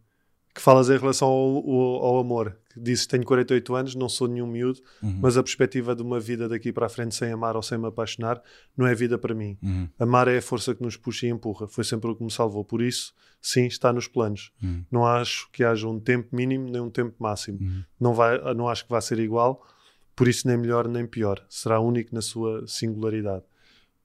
que 0.55 0.61
falas 0.61 0.91
em 0.91 0.99
relação 0.99 1.28
ao, 1.28 1.57
ao- 1.70 2.05
ao 2.05 2.18
amor. 2.18 2.59
Que 2.73 2.79
dizes 2.81 3.05
tenho 3.07 3.25
48 3.25 3.75
anos, 3.75 3.95
não 3.97 4.09
sou 4.09 4.29
nenhum 4.29 4.47
miúdo, 4.47 4.81
Uhum. 5.03 5.18
mas 5.21 5.37
a 5.37 5.43
perspectiva 5.43 5.95
de 5.95 6.03
uma 6.03 6.21
vida 6.21 6.49
daqui 6.49 6.73
para 6.73 6.87
a 6.87 6.89
frente 6.89 7.14
sem 7.16 7.33
amar 7.33 7.57
ou 7.57 7.62
sem 7.62 7.77
me 7.77 7.87
apaixonar 7.89 8.41
não 8.77 8.87
é 8.87 8.95
vida 8.95 9.18
para 9.18 9.35
mim. 9.35 9.59
Uhum. 9.62 9.89
Amar 9.99 10.29
é 10.29 10.39
a 10.39 10.43
força 10.43 10.75
que 10.75 10.83
nos 10.83 10.97
puxa 10.97 11.27
e 11.27 11.31
empurra. 11.31 11.66
Foi 11.66 11.83
sempre 11.83 12.09
o 12.11 12.14
que 12.14 12.23
me 12.23 12.31
salvou. 12.31 12.64
Por 12.64 12.81
isso, 12.81 13.12
sim, 13.43 13.66
está 13.66 13.93
nos 13.93 14.07
planos. 14.07 14.53
Uhum. 14.62 14.85
Não 14.91 15.05
acho 15.05 15.51
que 15.51 15.64
haja 15.64 15.89
um 15.89 15.99
tempo 15.99 16.35
mínimo 16.35 16.71
nem 16.71 16.81
um 16.81 16.91
tempo 16.91 17.14
máximo. 17.18 17.59
Uhum. 17.61 17.83
Não, 17.99 18.14
vai, 18.14 18.39
não 18.55 18.68
acho 18.68 18.85
que 18.85 18.91
vá 18.91 19.01
ser 19.01 19.18
igual. 19.18 19.66
Por 20.14 20.29
isso, 20.29 20.47
nem 20.47 20.57
melhor 20.57 20.87
nem 20.87 21.07
pior. 21.07 21.45
Será 21.49 21.81
único 21.81 22.14
na 22.14 22.21
sua 22.23 22.64
singularidade. 22.68 23.43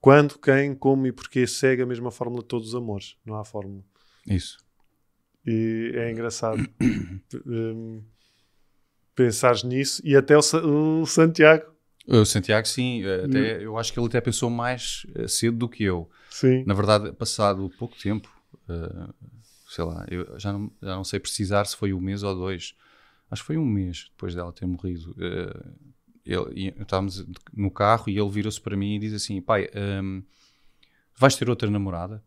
Quando, 0.01 0.39
quem, 0.39 0.73
como 0.73 1.05
e 1.07 1.11
porquê 1.11 1.45
segue 1.45 1.81
a 1.81 1.85
mesma 1.85 2.09
fórmula 2.11 2.41
de 2.41 2.47
todos 2.47 2.69
os 2.69 2.75
amores. 2.75 3.15
Não 3.25 3.35
há 3.35 3.43
fórmula. 3.45 3.83
Isso. 4.27 4.57
E 5.45 5.91
é 5.93 6.11
engraçado 6.11 6.67
hum, 7.45 8.01
pensares 9.15 9.63
nisso. 9.63 10.01
E 10.03 10.15
até 10.15 10.35
o, 10.37 11.01
o 11.01 11.05
Santiago. 11.05 11.73
O 12.07 12.23
Santiago, 12.23 12.67
sim, 12.67 13.03
eh, 13.03 13.25
até, 13.25 13.63
eu 13.63 13.77
acho 13.77 13.91
que 13.91 13.99
ele 13.99 14.07
até 14.07 14.21
pensou 14.21 14.49
mais 14.49 15.07
eh, 15.15 15.27
cedo 15.27 15.57
do 15.57 15.69
que 15.69 15.83
eu. 15.83 16.07
Sim. 16.29 16.63
Na 16.65 16.73
verdade, 16.73 17.11
passado 17.13 17.71
pouco 17.79 17.97
tempo, 17.97 18.29
eh, 18.69 19.07
sei 19.69 19.83
lá, 19.83 20.05
eu 20.09 20.39
já 20.39 20.53
não, 20.53 20.71
já 20.81 20.95
não 20.95 21.03
sei 21.03 21.19
precisar 21.19 21.65
se 21.65 21.75
foi 21.75 21.93
um 21.93 21.99
mês 21.99 22.21
ou 22.21 22.35
dois. 22.35 22.75
Acho 23.31 23.41
que 23.41 23.47
foi 23.47 23.57
um 23.57 23.65
mês 23.65 24.07
depois 24.11 24.35
dela 24.35 24.53
ter 24.53 24.67
morrido. 24.67 25.15
Eh, 25.19 25.69
ele, 26.25 26.73
estávamos 26.79 27.25
no 27.53 27.71
carro 27.71 28.05
e 28.07 28.17
ele 28.17 28.29
virou-se 28.29 28.61
para 28.61 28.77
mim 28.77 28.95
e 28.95 28.99
diz 28.99 29.13
assim: 29.13 29.41
Pai, 29.41 29.67
ehm, 29.73 30.21
vais 31.17 31.35
ter 31.35 31.49
outra 31.49 31.69
namorada? 31.69 32.23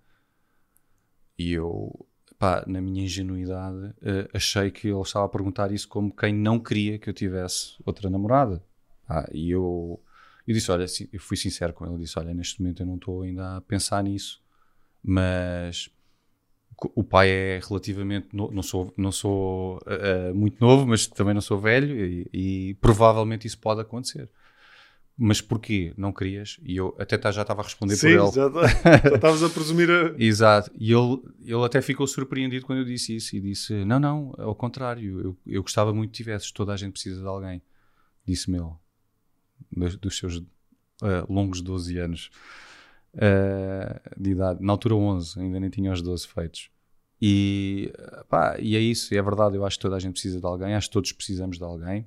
E 1.39 1.53
eu, 1.53 2.07
pá, 2.39 2.65
na 2.67 2.81
minha 2.81 3.05
ingenuidade, 3.05 3.95
eh, 4.03 4.29
achei 4.33 4.71
que 4.71 4.89
ele 4.89 5.01
estava 5.01 5.27
a 5.27 5.29
perguntar 5.29 5.73
isso 5.73 5.89
como 5.89 6.15
quem 6.15 6.33
não 6.35 6.59
queria 6.59 6.99
que 6.99 7.09
eu 7.11 7.15
tivesse 7.15 7.75
outra 7.85 8.09
namorada. 8.11 8.63
Ah, 9.09 9.29
e 9.33 9.51
eu, 9.51 10.01
eu 10.47 10.55
disse: 10.55 10.71
Olha, 10.71 10.87
eu 11.13 11.21
fui 11.21 11.37
sincero 11.37 11.73
com 11.73 11.85
ele. 11.85 11.95
Eu 11.95 11.99
disse: 11.99 12.19
Olha, 12.19 12.35
neste 12.35 12.61
momento 12.61 12.83
eu 12.83 12.87
não 12.87 12.97
estou 12.97 13.23
ainda 13.23 13.57
a 13.57 13.61
pensar 13.63 14.03
nisso, 14.05 14.41
mas 15.03 15.91
o 16.95 17.03
pai 17.03 17.29
é 17.31 17.61
relativamente 17.67 18.29
no- 18.33 18.53
não 18.53 18.63
sou 18.63 18.93
não 18.97 19.11
sou 19.11 19.81
ah, 19.87 20.33
muito 20.33 20.61
novo 20.61 20.87
mas 20.87 21.07
também 21.09 21.35
não 21.35 21.41
sou 21.41 21.59
velho 21.59 21.97
e, 21.99 22.29
e 22.33 22.75
provavelmente 22.75 23.47
isso 23.47 23.59
pode 23.59 23.81
acontecer 23.81 24.29
mas 25.21 25.41
porquê 25.41 25.93
não 25.97 26.13
querias 26.13 26.61
e 26.63 26.77
eu 26.77 26.95
até 26.97 27.19
tá- 27.19 27.33
já 27.33 27.43
estava 27.43 27.61
a 27.61 27.65
responder 27.65 27.97
Sim, 27.97 28.17
por 28.17 28.25
ele 28.25 28.31
já 28.31 28.51
tá- 28.51 28.67
já 29.11 29.17
estavas 29.17 29.43
a 29.43 29.49
presumir 29.51 29.91
a... 29.91 30.15
Exato, 30.17 30.71
e 30.79 30.93
ele, 30.93 31.21
ele 31.45 31.65
até 31.65 31.83
ficou 31.83 32.07
surpreendido 32.07 32.65
quando 32.65 32.79
eu 32.79 32.85
disse 32.85 33.17
isso 33.17 33.35
e 33.35 33.41
disse: 33.41 33.85
Não, 33.85 33.99
não, 33.99 34.33
ao 34.39 34.55
contrário, 34.55 35.21
eu, 35.21 35.37
eu 35.45 35.63
gostava 35.63 35.93
muito 35.93 36.11
que 36.13 36.17
tivesses, 36.19 36.53
toda 36.53 36.73
a 36.73 36.77
gente 36.77 36.93
precisa 36.93 37.21
de 37.21 37.27
alguém. 37.27 37.61
Disse-me 38.25 38.59
ele, 38.59 38.71
dos, 39.73 39.97
dos 39.97 40.17
seus 40.17 40.41
ah, 41.03 41.27
longos 41.29 41.61
12 41.61 41.99
anos 41.99 42.31
ah, 43.17 44.01
de 44.17 44.31
idade, 44.31 44.63
na 44.63 44.73
altura 44.73 44.95
11, 44.95 45.41
ainda 45.41 45.59
nem 45.59 45.69
tinha 45.71 45.93
os 45.93 46.01
12 46.01 46.29
feitos. 46.29 46.71
E, 47.21 47.93
pá, 48.29 48.57
e 48.61 48.77
é 48.77 48.79
isso, 48.81 49.13
é 49.13 49.21
verdade, 49.21 49.57
eu 49.57 49.67
acho 49.67 49.77
que 49.77 49.83
toda 49.83 49.97
a 49.97 49.99
gente 49.99 50.13
precisa 50.13 50.39
de 50.39 50.47
alguém, 50.47 50.75
acho 50.75 50.87
que 50.87 50.93
todos 50.93 51.11
precisamos 51.11 51.59
de 51.59 51.65
alguém. 51.65 52.07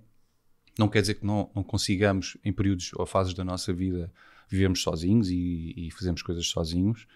Não 0.77 0.87
quer 0.87 1.01
dizer 1.01 1.15
que 1.15 1.25
não, 1.25 1.49
não 1.53 1.63
consigamos, 1.63 2.37
em 2.43 2.53
períodos 2.53 2.91
ou 2.95 3.05
fases 3.05 3.33
da 3.33 3.43
nossa 3.43 3.73
vida, 3.73 4.11
vivermos 4.47 4.81
sozinhos 4.81 5.29
e, 5.29 5.73
e 5.75 5.91
fazermos 5.91 6.21
coisas 6.21 6.45
sozinhos. 6.47 7.07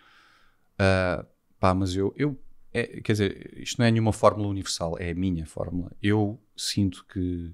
Ah, 0.77 1.25
pá, 1.59 1.73
mas 1.73 1.95
eu, 1.95 2.13
eu 2.17 2.37
é, 2.73 2.99
quer 3.01 3.13
dizer, 3.13 3.53
isto 3.57 3.79
não 3.79 3.85
é 3.85 3.91
nenhuma 3.91 4.11
fórmula 4.11 4.49
universal, 4.49 4.97
é 4.99 5.11
a 5.11 5.15
minha 5.15 5.45
fórmula. 5.45 5.91
Eu 6.03 6.37
sinto 6.57 7.05
que 7.05 7.53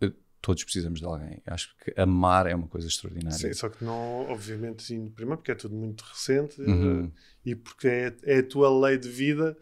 eh, 0.00 0.12
todos 0.40 0.62
precisamos 0.62 1.00
de 1.00 1.06
alguém. 1.06 1.42
Acho 1.44 1.74
que 1.78 1.92
amar 2.00 2.46
é 2.46 2.54
uma 2.54 2.68
coisa 2.68 2.86
extraordinária. 2.86 3.36
Sim, 3.36 3.52
só 3.54 3.68
que 3.68 3.84
não, 3.84 4.30
obviamente, 4.30 4.84
sim, 4.84 5.08
primeiro 5.08 5.38
porque 5.38 5.50
é 5.50 5.56
tudo 5.56 5.74
muito 5.74 6.02
recente 6.02 6.60
Uhum. 6.60 7.06
eh, 7.06 7.10
e 7.44 7.56
porque 7.56 7.88
é, 7.88 8.16
é 8.22 8.38
a 8.38 8.42
tua 8.46 8.70
lei 8.86 8.96
de 8.96 9.08
vida, 9.08 9.58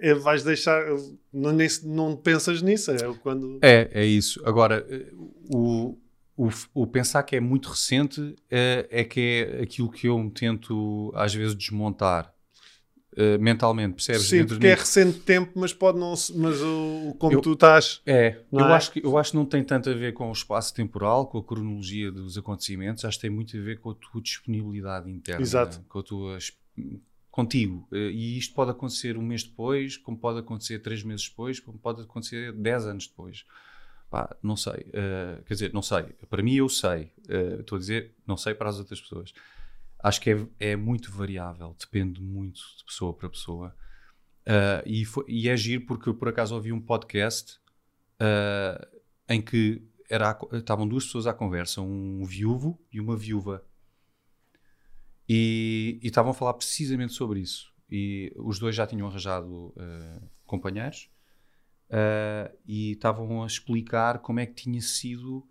é, 0.00 0.14
vais 0.14 0.42
deixar, 0.42 0.84
não, 1.32 1.52
nem, 1.52 1.68
não 1.84 2.16
pensas 2.16 2.62
nisso, 2.62 2.90
é 2.90 2.96
quando... 3.22 3.58
É, 3.62 3.90
é 3.92 4.04
isso. 4.04 4.40
Agora, 4.44 4.86
eh, 4.88 5.12
o, 5.54 5.98
o, 6.36 6.48
o 6.74 6.86
pensar 6.86 7.22
que 7.22 7.36
é 7.36 7.40
muito 7.40 7.68
recente 7.68 8.34
eh, 8.50 8.86
é 8.90 9.04
que 9.04 9.20
é 9.20 9.62
aquilo 9.62 9.90
que 9.90 10.08
eu 10.08 10.18
me 10.18 10.30
tento 10.30 11.12
às 11.14 11.34
vezes 11.34 11.54
desmontar 11.54 12.32
eh, 13.16 13.36
mentalmente, 13.38 13.94
percebes? 13.94 14.22
Sim, 14.22 14.38
Dentro 14.38 14.54
porque 14.56 14.66
é 14.68 14.74
recente 14.74 15.18
tempo, 15.20 15.52
mas 15.54 15.72
pode 15.74 15.98
não 15.98 16.14
mas 16.36 16.60
o, 16.62 17.14
como 17.18 17.34
Eu- 17.34 17.40
tu 17.42 17.52
estás... 17.52 18.00
É, 18.06 18.40
eu, 18.50 18.60
é? 18.60 18.72
Acho 18.72 18.92
que, 18.92 19.04
eu 19.04 19.18
acho 19.18 19.32
que 19.32 19.36
não 19.36 19.44
tem 19.44 19.62
tanto 19.62 19.90
a 19.90 19.94
ver 19.94 20.14
com 20.14 20.28
o 20.28 20.32
espaço 20.32 20.74
temporal, 20.74 21.26
com 21.26 21.38
a 21.38 21.44
cronologia 21.44 22.10
dos 22.10 22.38
acontecimentos, 22.38 23.04
acho 23.04 23.18
que 23.18 23.22
tem 23.22 23.30
muito 23.30 23.56
a 23.56 23.60
ver 23.60 23.80
com 23.80 23.90
a 23.90 23.94
tua 23.94 24.22
disponibilidade 24.22 25.10
interna, 25.10 25.42
Exato. 25.42 25.84
com 25.88 25.98
a 25.98 26.02
tua 26.02 26.38
contigo. 27.32 27.88
Eh, 27.90 28.10
E 28.12 28.38
isto 28.38 28.54
pode 28.54 28.70
acontecer 28.70 29.16
um 29.16 29.22
mês 29.22 29.42
depois, 29.42 29.96
como 29.96 30.16
pode 30.16 30.38
acontecer 30.38 30.78
três 30.80 31.02
meses 31.02 31.28
depois, 31.28 31.58
como 31.58 31.76
pode 31.78 32.02
acontecer 32.02 32.52
dez 32.52 32.86
anos 32.86 33.08
depois. 33.08 33.44
Pá, 34.10 34.36
não 34.42 34.54
sei. 34.56 34.86
eh, 34.92 35.42
quer 35.46 35.54
dizer, 35.54 35.72
não 35.72 35.82
sei. 35.82 36.02
Para 36.30 36.42
mim, 36.42 36.54
eu 36.54 36.68
sei. 36.68 37.10
Eh, 37.28 37.56
Estou 37.60 37.76
a 37.76 37.78
dizer, 37.80 38.14
não 38.26 38.36
sei 38.36 38.54
para 38.54 38.68
as 38.68 38.78
outras 38.78 39.00
pessoas. 39.00 39.32
Acho 39.98 40.20
que 40.20 40.30
é, 40.30 40.46
é 40.72 40.76
muito 40.76 41.10
variável, 41.10 41.74
depende 41.78 42.20
muito 42.20 42.60
de 42.78 42.84
pessoa 42.84 43.12
para 43.14 43.28
pessoa. 43.30 43.74
Uh, 44.44 44.82
e, 44.84 45.04
foi- 45.04 45.24
e 45.28 45.48
é 45.48 45.56
giro 45.56 45.86
porque 45.86 46.08
eu 46.08 46.14
por 46.16 46.28
acaso 46.28 46.52
ouvi 46.56 46.72
um 46.72 46.80
podcast 46.80 47.60
uh, 48.20 48.84
em 49.28 49.40
que 49.40 49.80
era 50.10 50.36
estavam 50.54 50.86
duas 50.88 51.04
pessoas 51.06 51.28
à 51.28 51.32
conversa, 51.32 51.80
um 51.80 52.24
viúvo 52.24 52.76
e 52.92 52.98
uma 53.00 53.16
viúva. 53.16 53.64
E, 55.28 56.00
estavam 56.02 56.32
a 56.32 56.34
falar 56.34 56.54
precisamente 56.54 57.12
sobre 57.12 57.40
isso. 57.40 57.72
E 57.90 58.32
os 58.36 58.58
dois 58.58 58.74
já 58.74 58.86
tinham 58.86 59.06
arranjado 59.06 59.68
uh, 59.68 60.22
companheiros 60.46 61.10
uh, 61.90 62.56
e 62.66 62.92
estavam 62.92 63.42
a 63.42 63.46
explicar 63.46 64.18
como 64.20 64.40
é 64.40 64.46
que 64.46 64.54
tinha 64.54 64.80
sido, 64.80 65.46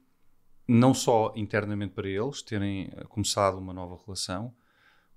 não 0.67 0.93
só 0.93 1.31
internamente 1.35 1.93
para 1.93 2.09
eles, 2.09 2.41
terem 2.41 2.87
uh, 2.87 3.07
começado 3.07 3.57
uma 3.57 3.73
nova 3.73 3.99
relação, 4.03 4.53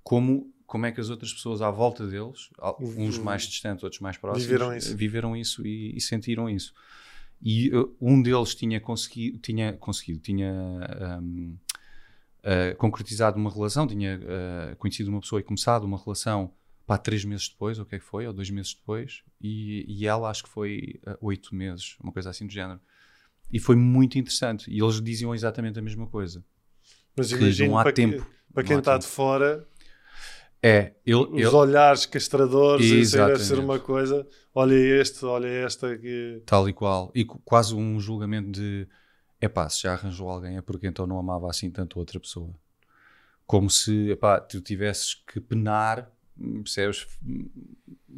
como, 0.03 0.53
como 0.67 0.85
é 0.85 0.93
que 0.93 1.01
as 1.01 1.09
outras 1.09 1.33
pessoas 1.33 1.63
à 1.63 1.71
volta 1.71 2.07
deles, 2.07 2.51
uns 2.79 3.19
mais 3.19 3.43
distantes, 3.43 3.83
outros 3.83 4.01
mais 4.01 4.19
próximos, 4.19 4.47
Viveram 4.47 4.77
isso. 4.77 4.93
eh, 4.93 4.95
viveram 4.95 5.37
isso 5.37 5.67
e, 5.67 5.97
e 5.97 6.01
sentiram 6.01 6.49
isso. 6.49 6.75
E 7.43 7.75
uh, 7.75 7.95
um 8.01 8.23
deles 8.23 8.55
tinha 8.55 8.81
conseguido, 8.81 9.39
tinha, 9.39 9.73
conseguido, 9.75 10.21
tinha 10.21 10.53
um, 11.21 11.57
uh, 12.45 12.77
concretizado 12.77 13.37
uma 13.39 13.51
relação, 13.51 13.87
tinha 13.87 14.19
uh, 14.21 14.77
conhecido 14.77 15.11
uma 15.11 15.21
pessoa 15.21 15.41
e 15.41 15.43
começado 15.43 15.85
uma 15.85 15.99
relação 15.99 16.53
pá, 16.87 16.99
três 16.99 17.25
meses 17.25 17.49
depois, 17.49 17.79
ou 17.79 17.85
o 17.85 17.89
que 17.89 17.97
é 17.97 17.99
que 17.99 18.05
foi, 18.05 18.27
ou 18.27 18.33
dois 18.33 18.51
meses 18.51 18.75
depois, 18.75 19.23
e, 19.41 19.85
e 19.89 20.07
ela 20.07 20.29
acho 20.31 20.45
que 20.45 20.51
foi 20.51 21.01
uh, 21.07 21.17
oito 21.27 21.55
meses, 21.55 21.97
uma 22.03 22.13
coisa 22.13 22.31
assim 22.31 22.47
do 22.47 22.53
género. 22.53 22.81
E 23.53 23.59
foi 23.59 23.77
muito 23.77 24.19
interessante. 24.19 24.71
E 24.71 24.83
eles 24.83 25.01
diziam 25.01 25.35
exatamente 25.35 25.79
a 25.79 25.83
mesma 25.83 26.07
coisa. 26.07 26.43
Mas 27.17 27.33
Que 27.33 27.39
imagino 27.39 27.71
não 27.73 27.79
há 27.79 27.83
para, 27.83 27.93
que- 27.93 28.03
tempo. 28.03 28.27
para 28.53 28.63
Não 28.63 28.69
quem 28.69 28.79
está 28.79 28.93
tempo. 28.93 29.05
de 29.05 29.11
fora, 29.11 29.69
É, 30.63 30.95
ele, 31.05 31.17
os 31.25 31.39
ele 31.39 31.47
olhares 31.49 32.07
castradores, 32.07 32.87
isso 32.87 33.17
deve 33.17 33.39
ser 33.39 33.59
uma 33.59 33.79
coisa. 33.79 34.27
Olha 34.55 34.75
este, 34.75 35.25
olha 35.27 35.47
esta 35.47 35.93
aqui. 35.93 36.43
tal 36.47 36.67
e 36.69 36.73
qual, 36.73 37.13
e 37.15 37.25
quase 37.25 37.75
um 37.75 38.01
julgamento 38.01 38.51
de 38.51 38.89
epá, 39.45 39.69
se 39.69 39.83
já 39.83 39.93
arranjou 39.93 40.29
alguém 40.29 40.57
é 40.57 40.63
porque 40.63 40.87
então 40.87 41.07
não 41.07 41.19
amava 41.19 41.49
assim 41.49 41.71
tanto 41.71 41.99
a 41.99 42.01
outra 42.01 42.19
pessoa. 42.19 42.55
Como 43.47 43.69
se 43.69 44.11
epá, 44.11 44.41
tu 44.41 44.61
tivesses 44.61 45.15
que 45.15 45.41
penar, 45.41 46.11
percebes? 46.63 47.07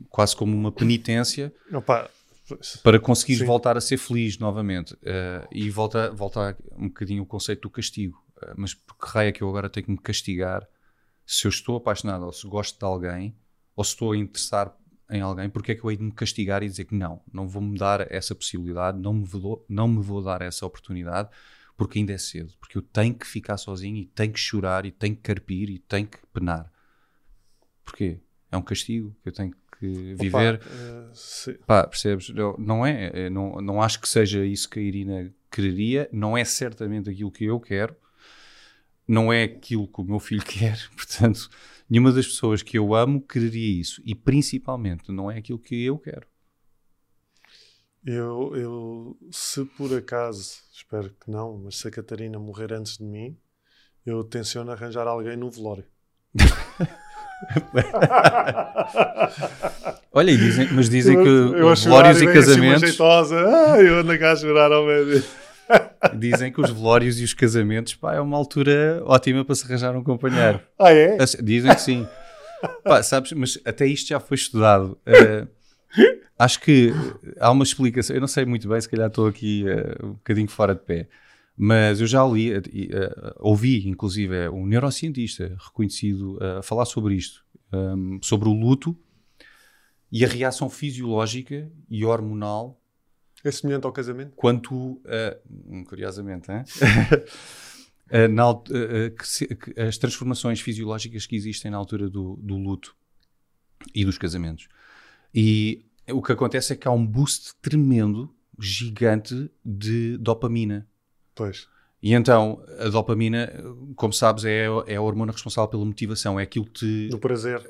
Quase 0.08 0.36
como 0.36 0.56
uma 0.56 0.70
penitência 0.70 1.52
Opa, 1.72 2.08
para 2.82 3.00
conseguires 3.00 3.40
Sim. 3.40 3.46
voltar 3.46 3.76
a 3.76 3.80
ser 3.80 3.96
feliz 3.96 4.38
novamente. 4.38 4.96
Eh, 5.02 5.48
e 5.50 5.70
volta, 5.70 6.10
volta 6.10 6.56
um 6.76 6.88
bocadinho 6.88 7.22
o 7.22 7.26
conceito 7.26 7.62
do 7.62 7.70
castigo. 7.70 8.22
Eh, 8.42 8.54
mas 8.56 8.74
por 8.74 8.96
que 8.96 9.06
raio 9.08 9.28
é 9.28 9.32
que 9.32 9.42
eu 9.42 9.48
agora 9.48 9.68
tenho 9.68 9.86
que 9.86 9.92
me 9.92 9.98
castigar 9.98 10.66
se 11.26 11.46
eu 11.46 11.48
estou 11.48 11.76
apaixonado 11.76 12.24
ou 12.24 12.32
se 12.32 12.46
gosto 12.46 12.78
de 12.78 12.84
alguém 12.84 13.36
ou 13.74 13.82
se 13.82 13.90
estou 13.90 14.12
a 14.12 14.16
interessar 14.16 14.76
em 15.10 15.20
alguém, 15.20 15.48
porque 15.48 15.72
é 15.72 15.74
que 15.74 15.84
eu 15.84 15.90
hei 15.90 15.96
de 15.96 16.02
me 16.02 16.12
castigar 16.12 16.62
e 16.62 16.68
dizer 16.68 16.84
que 16.84 16.94
não, 16.94 17.20
não 17.32 17.46
vou-me 17.48 17.78
dar 17.78 18.10
essa 18.12 18.34
possibilidade, 18.34 18.98
não 18.98 19.14
me, 19.14 19.24
vou, 19.24 19.64
não 19.68 19.86
me 19.86 20.02
vou 20.02 20.22
dar 20.22 20.42
essa 20.42 20.66
oportunidade 20.66 21.28
porque 21.76 21.98
ainda 21.98 22.12
é 22.12 22.18
cedo, 22.18 22.54
porque 22.58 22.78
eu 22.78 22.82
tenho 22.82 23.14
que 23.14 23.26
ficar 23.26 23.56
sozinho 23.58 23.96
e 23.98 24.06
tenho 24.06 24.32
que 24.32 24.40
chorar 24.40 24.86
e 24.86 24.90
tenho 24.90 25.14
que 25.14 25.22
carpir 25.22 25.68
e 25.68 25.78
tenho 25.78 26.06
que 26.06 26.18
penar. 26.32 26.72
Porquê? 27.84 28.18
É 28.50 28.56
um 28.56 28.62
castigo 28.62 29.14
que 29.22 29.28
eu 29.28 29.32
tenho 29.32 29.52
que 29.78 30.14
viver. 30.14 30.60
eh, 30.64 31.10
Pá, 31.66 31.86
percebes? 31.86 32.30
Eu- 32.34 32.56
não 32.58 32.84
é, 32.84 33.10
é, 33.26 33.30
não, 33.30 33.60
não 33.60 33.82
acho 33.82 34.00
que 34.00 34.08
seja 34.08 34.44
isso 34.44 34.68
que 34.70 34.78
a 34.78 34.82
Irina 34.82 35.32
quereria, 35.50 36.08
não 36.12 36.36
é 36.36 36.44
certamente 36.44 37.10
aquilo 37.10 37.30
que 37.30 37.44
eu 37.44 37.60
quero, 37.60 37.94
não 39.06 39.32
é 39.32 39.44
aquilo 39.44 39.86
que 39.86 40.00
o 40.00 40.04
meu 40.04 40.18
filho 40.18 40.42
quer, 40.44 40.78
portanto, 40.96 41.48
nenhuma 41.88 42.12
das 42.12 42.26
pessoas 42.26 42.62
que 42.62 42.78
eu 42.78 42.94
amo 42.94 43.20
quereria 43.20 43.80
isso, 43.80 44.02
e 44.04 44.14
principalmente 44.14 45.10
não 45.12 45.30
é 45.30 45.38
aquilo 45.38 45.58
que 45.58 45.84
eu 45.84 45.98
quero. 45.98 46.26
eu, 48.04 48.52
eu, 48.54 49.16
se 49.30 49.64
por 49.64 49.92
acaso, 49.96 50.62
espero 50.72 51.10
que 51.10 51.30
não, 51.30 51.58
mas 51.58 51.76
se 51.76 51.88
a 51.88 51.90
Catarina 51.90 52.38
morrer 52.38 52.72
antes 52.72 52.98
de 52.98 53.04
mim, 53.04 53.36
eu 54.04 54.22
tenciono 54.24 54.70
arranjar 54.70 55.06
alguém 55.06 55.36
no 55.36 55.50
velório. 55.50 55.84
Olha, 60.12 60.36
dizem, 60.36 60.72
mas 60.72 60.88
dizem 60.88 61.22
que 61.22 61.28
Eu 61.28 61.68
os 61.68 61.80
chorar 61.80 62.14
velórios 62.14 62.22
e 62.22 62.28
assim 62.28 62.34
casamentos. 62.34 63.00
Ah, 63.00 63.78
eu 63.80 63.98
ando 63.98 64.18
cá 64.18 64.32
a 64.32 64.36
chorar 64.36 64.72
ao 64.72 64.86
meio. 64.86 65.22
Dizem 66.18 66.52
que 66.52 66.60
os 66.60 66.70
velórios 66.70 67.20
e 67.20 67.24
os 67.24 67.34
casamentos, 67.34 67.94
pá, 67.94 68.14
é 68.14 68.20
uma 68.20 68.36
altura 68.36 69.02
ótima 69.04 69.44
para 69.44 69.54
se 69.54 69.64
arranjar 69.64 69.96
um 69.96 70.02
companheiro. 70.02 70.60
Ah, 70.78 70.92
é? 70.92 71.16
Dizem 71.42 71.74
que 71.74 71.80
sim. 71.80 72.06
Pá, 72.82 73.02
sabes, 73.02 73.32
mas 73.32 73.58
até 73.64 73.86
isto 73.86 74.08
já 74.08 74.20
foi 74.20 74.34
estudado. 74.34 74.98
Eh, 75.06 75.46
acho 76.38 76.60
que 76.60 76.92
há 77.40 77.50
uma 77.50 77.64
explicação. 77.64 78.14
Eu 78.16 78.20
não 78.20 78.28
sei 78.28 78.44
muito 78.44 78.68
bem, 78.68 78.80
se 78.80 78.88
calhar 78.88 79.08
estou 79.08 79.26
aqui 79.26 79.64
eh, 79.68 79.96
um 80.02 80.12
bocadinho 80.12 80.48
fora 80.48 80.74
de 80.74 80.82
pé. 80.82 81.08
Mas 81.56 82.00
eu 82.00 82.06
já 82.06 82.24
li, 82.26 82.52
eh, 82.52 82.62
ouvi, 83.38 83.88
inclusive, 83.88 84.48
um 84.48 84.66
neurocientista 84.66 85.56
reconhecido 85.58 86.38
a 86.42 86.62
falar 86.62 86.84
sobre 86.84 87.14
isto, 87.14 87.42
um, 87.72 88.18
sobre 88.22 88.48
o 88.48 88.52
luto 88.52 88.96
e 90.12 90.24
a 90.24 90.28
reação 90.28 90.68
fisiológica 90.68 91.70
e 91.88 92.04
hormonal 92.04 92.80
É 93.46 93.50
semelhante 93.52 93.84
ao 93.86 93.92
casamento? 93.92 94.32
quanto, 94.36 95.00
hum, 95.68 95.84
curiosamente, 95.84 96.50
hein? 96.50 96.64
Eh, 98.08 98.28
na 98.28 98.44
eh, 98.70 99.10
que 99.10 99.26
se- 99.26 99.46
que 99.56 99.80
as 99.80 99.98
transformações 99.98 100.60
fisiológicas 100.60 101.26
que 101.26 101.34
existem 101.34 101.72
na 101.72 101.76
altura 101.76 102.08
do, 102.08 102.36
do 102.40 102.56
luto 102.56 102.94
e 103.92 104.04
dos 104.04 104.16
casamentos. 104.16 104.68
E 105.34 105.84
o 106.08 106.22
que 106.22 106.30
acontece 106.30 106.72
é 106.72 106.76
que 106.76 106.86
há 106.86 106.92
um 106.92 107.04
boost 107.04 107.54
tremendo, 107.60 108.32
gigante, 108.60 109.50
de 109.64 110.16
dopamina. 110.18 110.86
Pois. 111.34 111.66
E 112.00 112.14
então, 112.14 112.62
a 112.78 112.88
dopamina, 112.88 113.52
como 113.96 114.12
sabes, 114.12 114.44
é, 114.44 114.66
é 114.86 114.94
a 114.94 115.02
hormona 115.02 115.32
responsável 115.32 115.68
pela 115.68 115.84
motivação, 115.84 116.38
é 116.38 116.44
aquilo 116.44 116.66
que 116.66 116.72
te, 116.72 117.08
Do 117.08 117.18
prazer. 117.18 117.60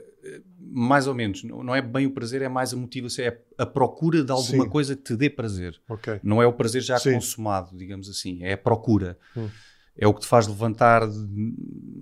Mais 0.78 1.06
ou 1.06 1.14
menos, 1.14 1.42
não 1.42 1.74
é 1.74 1.80
bem 1.80 2.04
o 2.04 2.10
prazer, 2.10 2.42
é 2.42 2.50
mais 2.50 2.74
a 2.74 2.76
motivação, 2.76 3.24
é 3.24 3.40
a 3.56 3.64
procura 3.64 4.22
de 4.22 4.30
alguma 4.30 4.64
Sim. 4.64 4.68
coisa 4.68 4.94
que 4.94 5.02
te 5.02 5.16
dê 5.16 5.30
prazer. 5.30 5.80
Ok. 5.88 6.20
Não 6.22 6.42
é 6.42 6.46
o 6.46 6.52
prazer 6.52 6.82
já 6.82 6.98
Sim. 6.98 7.14
consumado, 7.14 7.74
digamos 7.74 8.10
assim, 8.10 8.44
é 8.44 8.52
a 8.52 8.58
procura. 8.58 9.18
Hum. 9.34 9.48
É 9.96 10.06
o 10.06 10.12
que 10.12 10.20
te 10.20 10.26
faz 10.26 10.46
levantar 10.46 11.00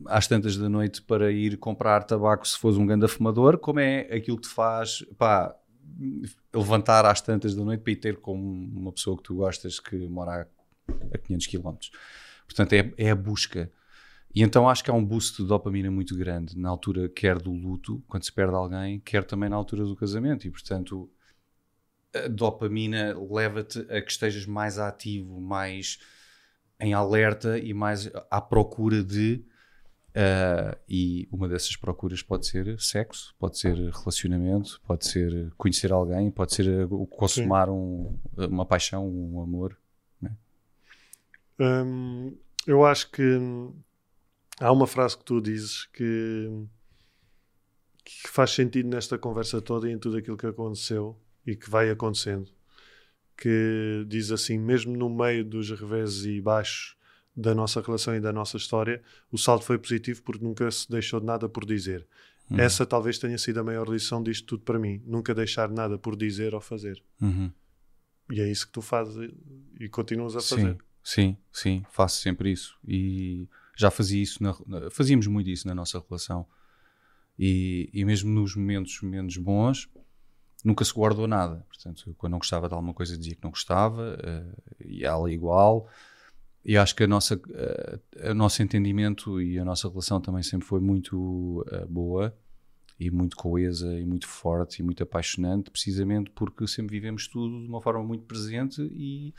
às 0.06 0.26
tantas 0.26 0.56
da 0.56 0.68
noite 0.68 1.00
para 1.02 1.30
ir 1.30 1.56
comprar 1.56 2.02
tabaco 2.02 2.48
se 2.48 2.58
fores 2.58 2.76
um 2.76 2.84
ganda 2.84 3.06
fumador, 3.06 3.58
como 3.58 3.78
é 3.78 4.12
aquilo 4.12 4.38
que 4.38 4.48
te 4.48 4.52
faz 4.52 5.04
pá, 5.16 5.54
levantar 6.52 7.06
às 7.06 7.20
tantas 7.20 7.54
da 7.54 7.62
noite 7.62 7.80
para 7.84 7.92
ir 7.92 7.96
ter 7.96 8.16
com 8.16 8.36
uma 8.36 8.90
pessoa 8.90 9.16
que 9.16 9.22
tu 9.22 9.36
gostas 9.36 9.78
que 9.78 9.96
mora 10.08 10.48
a, 10.88 11.14
a 11.14 11.18
500 11.18 11.46
km. 11.46 11.74
Portanto, 12.44 12.72
é, 12.72 12.92
é 12.98 13.10
a 13.12 13.14
busca. 13.14 13.70
E 14.34 14.42
então 14.42 14.68
acho 14.68 14.82
que 14.82 14.90
há 14.90 14.94
um 14.94 15.04
boost 15.04 15.40
de 15.40 15.48
dopamina 15.48 15.90
muito 15.90 16.16
grande 16.16 16.58
na 16.58 16.68
altura, 16.68 17.08
quer 17.08 17.38
do 17.38 17.52
luto, 17.52 18.02
quando 18.08 18.24
se 18.24 18.32
perde 18.32 18.54
alguém, 18.54 18.98
quer 19.00 19.24
também 19.24 19.48
na 19.48 19.56
altura 19.56 19.84
do 19.84 19.94
casamento. 19.94 20.46
E 20.46 20.50
portanto, 20.50 21.08
a 22.12 22.26
dopamina 22.26 23.16
leva-te 23.30 23.80
a 23.90 24.02
que 24.02 24.10
estejas 24.10 24.44
mais 24.44 24.78
ativo, 24.78 25.40
mais 25.40 25.98
em 26.80 26.92
alerta 26.92 27.58
e 27.58 27.72
mais 27.72 28.10
à 28.30 28.40
procura 28.40 29.02
de 29.02 29.44
Uh, 30.16 30.78
e 30.88 31.28
uma 31.32 31.48
dessas 31.48 31.74
procuras 31.74 32.22
pode 32.22 32.46
ser 32.46 32.80
sexo, 32.80 33.34
pode 33.36 33.58
ser 33.58 33.74
relacionamento, 33.74 34.80
pode 34.86 35.08
ser 35.08 35.52
conhecer 35.56 35.90
alguém, 35.90 36.30
pode 36.30 36.54
ser 36.54 36.86
consumar 37.10 37.68
um, 37.68 38.16
uma 38.36 38.64
paixão, 38.64 39.08
um 39.08 39.40
amor. 39.42 39.76
Né? 40.22 40.30
Hum, 41.58 42.36
eu 42.64 42.86
acho 42.86 43.10
que 43.10 43.40
há 44.60 44.72
uma 44.72 44.86
frase 44.86 45.16
que 45.16 45.24
tu 45.24 45.40
dizes 45.40 45.86
que, 45.86 46.48
que 48.04 48.28
faz 48.28 48.50
sentido 48.50 48.88
nesta 48.88 49.18
conversa 49.18 49.60
toda 49.60 49.88
e 49.88 49.92
em 49.92 49.98
tudo 49.98 50.16
aquilo 50.16 50.36
que 50.36 50.46
aconteceu 50.46 51.18
e 51.46 51.56
que 51.56 51.68
vai 51.68 51.90
acontecendo. 51.90 52.50
Que 53.36 54.04
diz 54.06 54.30
assim: 54.30 54.58
mesmo 54.58 54.96
no 54.96 55.10
meio 55.10 55.44
dos 55.44 55.70
reveses 55.70 56.24
e 56.24 56.40
baixos 56.40 56.96
da 57.36 57.54
nossa 57.54 57.80
relação 57.80 58.14
e 58.14 58.20
da 58.20 58.32
nossa 58.32 58.56
história, 58.56 59.02
o 59.30 59.36
saldo 59.36 59.64
foi 59.64 59.76
positivo 59.76 60.22
porque 60.22 60.44
nunca 60.44 60.70
se 60.70 60.88
deixou 60.88 61.18
de 61.18 61.26
nada 61.26 61.48
por 61.48 61.64
dizer. 61.64 62.06
Uhum. 62.50 62.60
Essa 62.60 62.86
talvez 62.86 63.18
tenha 63.18 63.38
sido 63.38 63.58
a 63.58 63.64
maior 63.64 63.88
lição 63.88 64.22
disto 64.22 64.46
tudo 64.46 64.62
para 64.62 64.78
mim. 64.78 65.02
Nunca 65.04 65.34
deixar 65.34 65.68
nada 65.68 65.98
por 65.98 66.14
dizer 66.14 66.54
ou 66.54 66.60
fazer. 66.60 67.02
Uhum. 67.20 67.50
E 68.30 68.40
é 68.40 68.50
isso 68.50 68.66
que 68.66 68.72
tu 68.72 68.82
fazes 68.82 69.30
e 69.80 69.88
continuas 69.88 70.36
a 70.36 70.40
fazer. 70.40 70.76
Sim, 71.02 71.36
sim, 71.36 71.36
sim. 71.52 71.86
Faço 71.90 72.20
sempre 72.20 72.52
isso. 72.52 72.78
E 72.86 73.48
já 73.76 73.90
fazia 73.90 74.22
isso, 74.22 74.42
na, 74.42 74.54
fazíamos 74.90 75.26
muito 75.26 75.50
isso 75.50 75.66
na 75.66 75.74
nossa 75.74 76.02
relação. 76.06 76.46
E, 77.38 77.90
e 77.92 78.04
mesmo 78.04 78.30
nos 78.30 78.54
momentos 78.54 79.00
menos 79.02 79.36
bons, 79.36 79.88
nunca 80.64 80.84
se 80.84 80.92
guardou 80.92 81.28
nada. 81.28 81.64
Portanto, 81.68 82.14
quando 82.16 82.32
não 82.32 82.38
gostava 82.38 82.68
de 82.68 82.74
alguma 82.74 82.94
coisa, 82.94 83.18
dizia 83.18 83.34
que 83.34 83.42
não 83.42 83.50
gostava, 83.50 84.16
uh, 84.16 84.62
e 84.84 85.04
ela 85.04 85.30
igual. 85.30 85.88
E 86.64 86.78
acho 86.78 86.96
que 86.96 87.04
a 87.04 87.06
nossa, 87.06 87.36
uh, 87.36 88.30
o 88.30 88.34
nosso 88.34 88.62
entendimento 88.62 89.40
e 89.40 89.58
a 89.58 89.64
nossa 89.64 89.88
relação 89.88 90.20
também 90.20 90.42
sempre 90.42 90.66
foi 90.66 90.80
muito 90.80 91.60
uh, 91.62 91.86
boa 91.88 92.36
e 92.98 93.10
muito 93.10 93.36
coesa 93.36 93.92
e 93.98 94.04
muito 94.06 94.26
forte 94.26 94.80
e 94.80 94.82
muito 94.82 95.02
apaixonante, 95.02 95.70
precisamente 95.70 96.30
porque 96.30 96.66
sempre 96.66 96.96
vivemos 96.96 97.28
tudo 97.28 97.60
de 97.60 97.68
uma 97.68 97.82
forma 97.82 98.02
muito 98.02 98.24
presente 98.24 98.80
e, 98.80 99.34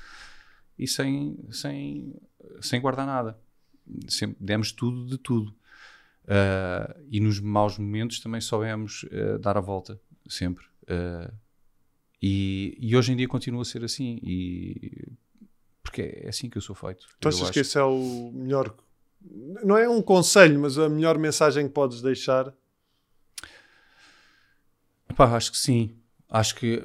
e 0.78 0.88
sem, 0.88 1.40
sem, 1.50 2.14
sem 2.62 2.82
guardar 2.82 3.08
nada. 3.08 3.40
Sempre 4.08 4.38
demos 4.40 4.72
tudo 4.72 5.06
de 5.06 5.18
tudo. 5.18 5.56
Uh, 6.26 7.06
e 7.10 7.20
nos 7.20 7.40
maus 7.40 7.78
momentos 7.78 8.20
também 8.20 8.42
soubemos 8.42 9.04
uh, 9.04 9.38
dar 9.40 9.58
a 9.58 9.62
volta, 9.62 10.00
sempre. 10.28 10.66
Uh, 10.84 11.32
e, 12.22 12.76
e, 12.80 12.96
hoje 12.96 13.12
em 13.12 13.16
dia 13.16 13.28
continua 13.28 13.62
a 13.62 13.66
ser 13.66 13.84
assim. 13.84 14.20
E 14.24 15.12
porque 15.84 16.02
é 16.24 16.30
assim 16.30 16.50
que 16.50 16.58
eu 16.58 16.62
sou 16.62 16.76
feito. 16.76 17.06
Tu 17.20 17.28
achas 17.28 17.50
que 17.52 17.60
esse 17.60 17.78
é 17.78 17.84
o 17.84 18.32
melhor. 18.34 18.76
Não 19.64 19.78
é 19.78 19.88
um 19.88 20.02
conselho, 20.02 20.60
mas 20.60 20.78
a 20.78 20.90
melhor 20.90 21.18
mensagem 21.18 21.68
que 21.68 21.74
podes 21.74 22.02
deixar? 22.02 22.54
Pá, 25.16 25.36
acho 25.36 25.52
que 25.52 25.58
sim. 25.58 25.96
Acho 26.36 26.56
que, 26.56 26.84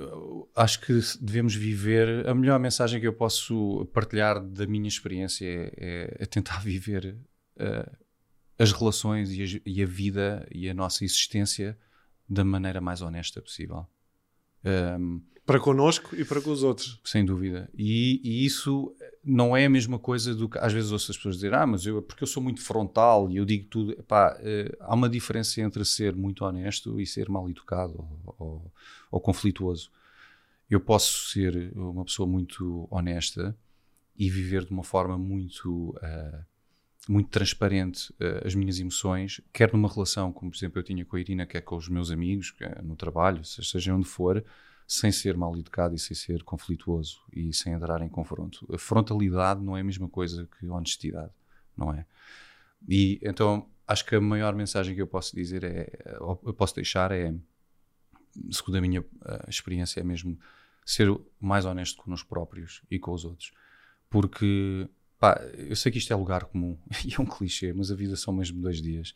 acho 0.54 0.80
que 0.80 1.00
devemos 1.20 1.56
viver. 1.56 2.24
A 2.28 2.32
melhor 2.32 2.60
mensagem 2.60 3.00
que 3.00 3.06
eu 3.08 3.12
posso 3.12 3.84
partilhar 3.92 4.40
da 4.40 4.64
minha 4.64 4.86
experiência 4.86 5.44
é, 5.44 5.72
é, 5.76 6.16
é 6.20 6.26
tentar 6.26 6.60
viver 6.62 7.18
uh, 7.56 7.96
as 8.56 8.70
relações 8.70 9.32
e 9.32 9.42
a, 9.42 9.60
e 9.66 9.82
a, 9.82 9.86
vida 9.86 10.46
e 10.52 10.68
a 10.68 10.74
nossa 10.74 11.04
existência 11.04 11.76
da 12.28 12.44
maneira 12.44 12.80
mais 12.80 13.02
honesta 13.02 13.42
possível. 13.42 13.84
Um, 14.64 15.20
para 15.44 15.58
connosco 15.58 16.14
e 16.14 16.24
para 16.24 16.40
com 16.40 16.52
os 16.52 16.62
outros. 16.62 17.00
Sem 17.02 17.24
dúvida. 17.24 17.68
E, 17.74 18.20
e, 18.22 18.46
isso 18.46 18.94
não 19.22 19.56
é 19.56 19.66
a 19.66 19.70
mesma 19.70 19.98
coisa 19.98 20.34
do 20.34 20.48
que 20.48 20.58
às 20.58 20.72
vezes 20.72 20.90
ouço 20.90 21.10
as 21.10 21.16
pessoas 21.16 21.36
dizer, 21.36 21.52
ah, 21.52 21.66
mas 21.66 21.84
eu, 21.84 22.00
porque 22.02 22.22
eu 22.22 22.26
sou 22.26 22.42
muito 22.42 22.62
frontal 22.62 23.30
e 23.30 23.36
eu 23.36 23.44
digo 23.44 23.66
tudo. 23.68 23.92
Uh, 23.92 24.76
há 24.80 24.94
uma 24.94 25.08
diferença 25.08 25.60
entre 25.60 25.84
ser 25.84 26.16
muito 26.16 26.44
honesto 26.44 26.98
e 27.00 27.06
ser 27.06 27.28
mal 27.28 27.48
educado 27.48 27.94
ou, 27.98 28.34
ou, 28.38 28.72
ou, 29.10 29.20
conflituoso. 29.20 29.90
Eu 30.70 30.80
posso 30.80 31.30
ser 31.30 31.72
uma 31.74 32.04
pessoa 32.04 32.26
muito 32.26 32.88
honesta 32.90 33.56
e 34.16 34.30
viver 34.30 34.64
de 34.64 34.72
uma 34.72 34.84
forma 34.84 35.18
muito. 35.18 35.90
Uh, 35.96 36.50
muito 37.08 37.30
transparente 37.30 38.12
uh, 38.12 38.46
as 38.46 38.54
minhas 38.54 38.78
emoções, 38.78 39.40
quer 39.52 39.72
numa 39.72 39.88
relação, 39.88 40.32
como 40.32 40.50
por 40.50 40.56
exemplo 40.56 40.78
eu 40.78 40.82
tinha 40.84 41.04
com 41.04 41.16
a 41.16 41.20
Irina, 41.20 41.46
quer 41.46 41.62
com 41.62 41.74
os 41.74 41.88
meus 41.88 42.10
amigos, 42.10 42.54
no 42.84 42.94
trabalho, 42.94 43.42
seja 43.42 43.94
onde 43.94 44.06
for, 44.06 44.44
sem 44.90 45.12
ser 45.12 45.36
mal 45.36 45.56
educado 45.56 45.94
e 45.94 45.98
sem 46.00 46.16
ser 46.16 46.42
conflituoso 46.42 47.22
e 47.32 47.52
sem 47.54 47.72
entrar 47.72 48.02
em 48.02 48.08
confronto. 48.08 48.66
A 48.74 48.76
frontalidade 48.76 49.62
não 49.62 49.76
é 49.76 49.82
a 49.82 49.84
mesma 49.84 50.08
coisa 50.08 50.48
que 50.58 50.66
honestidade, 50.66 51.30
não 51.76 51.94
é? 51.94 52.04
E 52.88 53.20
então 53.22 53.70
acho 53.86 54.04
que 54.04 54.16
a 54.16 54.20
maior 54.20 54.52
mensagem 54.52 54.92
que 54.92 55.00
eu 55.00 55.06
posso 55.06 55.36
dizer 55.36 55.62
é, 55.62 56.16
eu 56.44 56.52
posso 56.52 56.74
deixar 56.74 57.12
é, 57.12 57.32
segundo 58.50 58.78
a 58.78 58.80
minha 58.80 59.04
experiência, 59.46 60.00
é 60.00 60.02
mesmo 60.02 60.36
ser 60.84 61.08
mais 61.38 61.64
honesto 61.64 62.02
connosco 62.02 62.28
próprios 62.28 62.82
e 62.90 62.98
com 62.98 63.12
os 63.12 63.24
outros. 63.24 63.52
Porque, 64.08 64.88
pá, 65.20 65.40
eu 65.56 65.76
sei 65.76 65.92
que 65.92 65.98
isto 65.98 66.12
é 66.12 66.16
lugar 66.16 66.46
comum 66.46 66.76
e 67.06 67.14
é 67.14 67.20
um 67.20 67.26
clichê, 67.26 67.72
mas 67.72 67.92
a 67.92 67.94
vida 67.94 68.16
são 68.16 68.34
mesmo 68.34 68.60
dois 68.60 68.82
dias. 68.82 69.14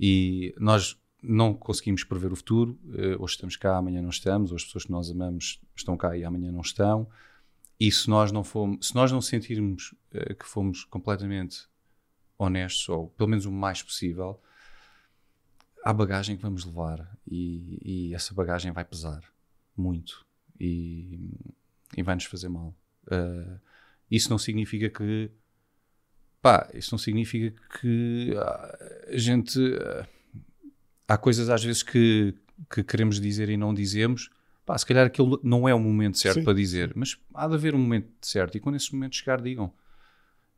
E 0.00 0.52
nós 0.58 1.00
não 1.22 1.54
conseguimos 1.54 2.04
prever 2.04 2.32
o 2.32 2.36
futuro. 2.36 2.78
Uh, 2.84 3.22
hoje 3.22 3.34
estamos 3.34 3.56
cá, 3.56 3.76
amanhã 3.76 4.02
não 4.02 4.10
estamos. 4.10 4.50
Ou 4.50 4.56
as 4.56 4.64
pessoas 4.64 4.84
que 4.84 4.90
nós 4.90 5.10
amamos 5.10 5.60
estão 5.74 5.96
cá 5.96 6.16
e 6.16 6.24
amanhã 6.24 6.52
não 6.52 6.60
estão. 6.60 7.08
E 7.78 7.90
se 7.90 8.08
nós 8.08 8.32
não 8.32 8.42
fomos, 8.42 8.88
se 8.88 8.94
nós 8.94 9.12
não 9.12 9.20
sentirmos 9.20 9.94
uh, 10.14 10.34
que 10.34 10.46
fomos 10.46 10.84
completamente 10.84 11.66
honestos, 12.38 12.88
ou 12.88 13.08
pelo 13.10 13.30
menos 13.30 13.46
o 13.46 13.52
mais 13.52 13.82
possível, 13.82 14.40
há 15.84 15.92
bagagem 15.92 16.36
que 16.36 16.42
vamos 16.42 16.64
levar 16.64 17.16
e, 17.26 17.78
e 18.10 18.14
essa 18.14 18.34
bagagem 18.34 18.72
vai 18.72 18.84
pesar 18.84 19.22
muito 19.76 20.26
e, 20.58 21.30
e 21.96 22.02
vai 22.02 22.14
nos 22.14 22.24
fazer 22.24 22.48
mal. 22.48 22.74
Uh, 23.06 23.58
isso 24.10 24.30
não 24.30 24.38
significa 24.38 24.88
que 24.88 25.30
pá, 26.40 26.70
isso 26.74 26.92
não 26.92 26.98
significa 26.98 27.60
que 27.80 28.32
a 28.36 29.16
gente 29.16 29.58
há 31.08 31.16
coisas 31.16 31.48
às 31.48 31.62
vezes 31.62 31.82
que, 31.82 32.34
que 32.70 32.82
queremos 32.82 33.20
dizer 33.20 33.48
e 33.48 33.56
não 33.56 33.72
dizemos. 33.72 34.30
Pá, 34.64 34.76
se 34.76 34.84
calhar 34.84 35.06
aquilo 35.06 35.40
não 35.42 35.68
é 35.68 35.74
o 35.74 35.78
momento 35.78 36.18
certo 36.18 36.40
Sim. 36.40 36.44
para 36.44 36.54
dizer, 36.54 36.92
mas 36.96 37.16
há 37.32 37.46
de 37.46 37.54
haver 37.54 37.74
um 37.74 37.78
momento 37.78 38.08
certo 38.20 38.56
e 38.56 38.60
quando 38.60 38.74
esse 38.74 38.92
momento 38.92 39.14
chegar, 39.14 39.40
digam. 39.40 39.72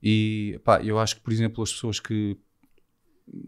E 0.03 0.59
pá, 0.65 0.83
eu 0.83 0.99
acho 0.99 1.17
que, 1.17 1.21
por 1.21 1.33
exemplo, 1.33 1.63
as 1.63 1.73
pessoas 1.73 2.01
que 2.01 2.37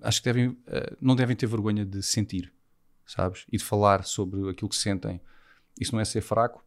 acho 0.03 0.21
que 0.21 0.25
devem, 0.25 0.49
uh, 0.49 0.97
não 1.01 1.17
devem 1.17 1.35
ter 1.35 1.47
vergonha 1.47 1.87
de 1.87 2.03
sentir, 2.03 2.53
sabes? 3.07 3.47
E 3.51 3.57
de 3.57 3.65
falar 3.65 4.05
sobre 4.05 4.51
aquilo 4.51 4.69
que 4.69 4.77
sentem. 4.77 5.21
Isso 5.81 5.95
não 5.95 6.01
é 6.01 6.05
ser 6.05 6.21
fraco, 6.21 6.63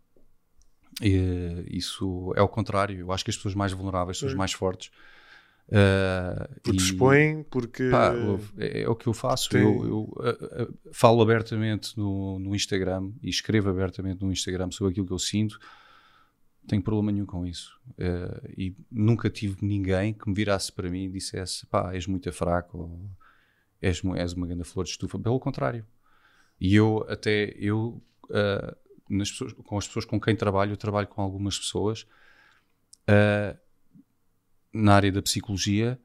e, 1.02 1.66
isso 1.70 2.34
é 2.36 2.42
o 2.42 2.48
contrário. 2.48 3.00
Eu 3.00 3.12
acho 3.12 3.24
que 3.24 3.30
as 3.30 3.36
pessoas 3.36 3.54
mais 3.56 3.72
vulneráveis 3.72 4.18
são 4.18 4.28
as 4.28 4.34
mais 4.34 4.54
fortes 4.54 4.92
Uh, 5.68 6.60
porque 6.62 6.72
e, 6.72 6.76
expõem, 6.76 7.44
porque. 7.44 7.90
Pá, 7.90 8.14
é, 8.58 8.82
é, 8.82 8.90
o 8.90 8.96
que 8.96 9.08
eu 9.08 9.14
faço. 9.14 9.50
Tem... 9.50 9.62
Eu, 9.62 9.86
eu 9.86 10.00
uh, 10.02 10.64
uh, 10.64 10.80
falo 10.92 11.22
abertamente 11.22 11.98
no, 11.98 12.38
no, 12.38 12.54
Instagram 12.54 13.12
e 13.22 13.30
escrevo 13.30 13.70
abertamente 13.70 14.22
no 14.22 14.32
Instagram 14.32 14.70
sobre 14.72 14.92
aquilo 14.92 15.08
que 15.08 15.14
eu 15.14 15.20
sinto. 15.20 15.58
Tenho 16.68 16.82
problema 16.82 17.12
nenhum 17.12 17.26
com 17.26 17.46
isso. 17.46 17.78
e 18.58 18.74
nunca 18.90 19.30
tive 19.30 19.58
ninguém 19.62 20.14
que 20.14 20.30
me 20.30 20.34
virasse 20.34 20.72
para 20.72 20.90
mim 20.90 21.06
e 21.06 21.10
dissesse: 21.10 21.66
pá, 21.68 21.94
és 21.94 22.08
muito 22.08 22.32
fraco 22.32 22.78
ou 22.78 23.10
és, 23.82 24.02
és 24.16 24.34
uma 24.34 24.48
grande 24.48 24.64
flor 24.64 24.86
de 24.86 24.92
estufa. 24.92 25.20
Pelo 25.20 25.40
contrário. 25.40 25.86
E 26.60 26.74
eu, 26.74 27.06
até, 27.10 27.54
eu, 27.58 28.02
pessoas, 29.10 29.52
com 29.54 29.78
as 29.78 29.88
pessoas 29.88 30.06
com 30.06 30.22
quem 30.22 30.36
trabalho, 30.36 30.72
eu 30.72 30.78
trabalho 30.78 31.08
com 31.08 31.22
algumas 31.22 31.58
pessoas. 31.58 32.04
Uh, 33.10 33.58
na 34.74 34.96
área 34.96 35.12
da 35.12 35.22
psicologia, 35.22 36.00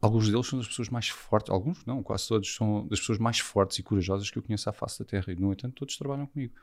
alguns 0.00 0.28
deles 0.28 0.46
são 0.46 0.58
das 0.58 0.68
pessoas 0.68 0.88
mais 0.88 1.08
fortes, 1.08 1.50
alguns 1.50 1.84
não, 1.84 2.02
quase 2.02 2.26
todos 2.26 2.54
são 2.54 2.86
das 2.88 2.98
pessoas 2.98 3.18
mais 3.18 3.38
fortes 3.38 3.78
e 3.78 3.82
corajosas 3.82 4.30
que 4.30 4.38
eu 4.38 4.42
conheço 4.42 4.68
à 4.68 4.72
face 4.72 4.98
da 4.98 5.04
Terra 5.04 5.32
e, 5.32 5.36
no 5.36 5.52
entanto, 5.52 5.74
todos 5.74 5.96
trabalham 5.96 6.26
comigo. 6.26 6.54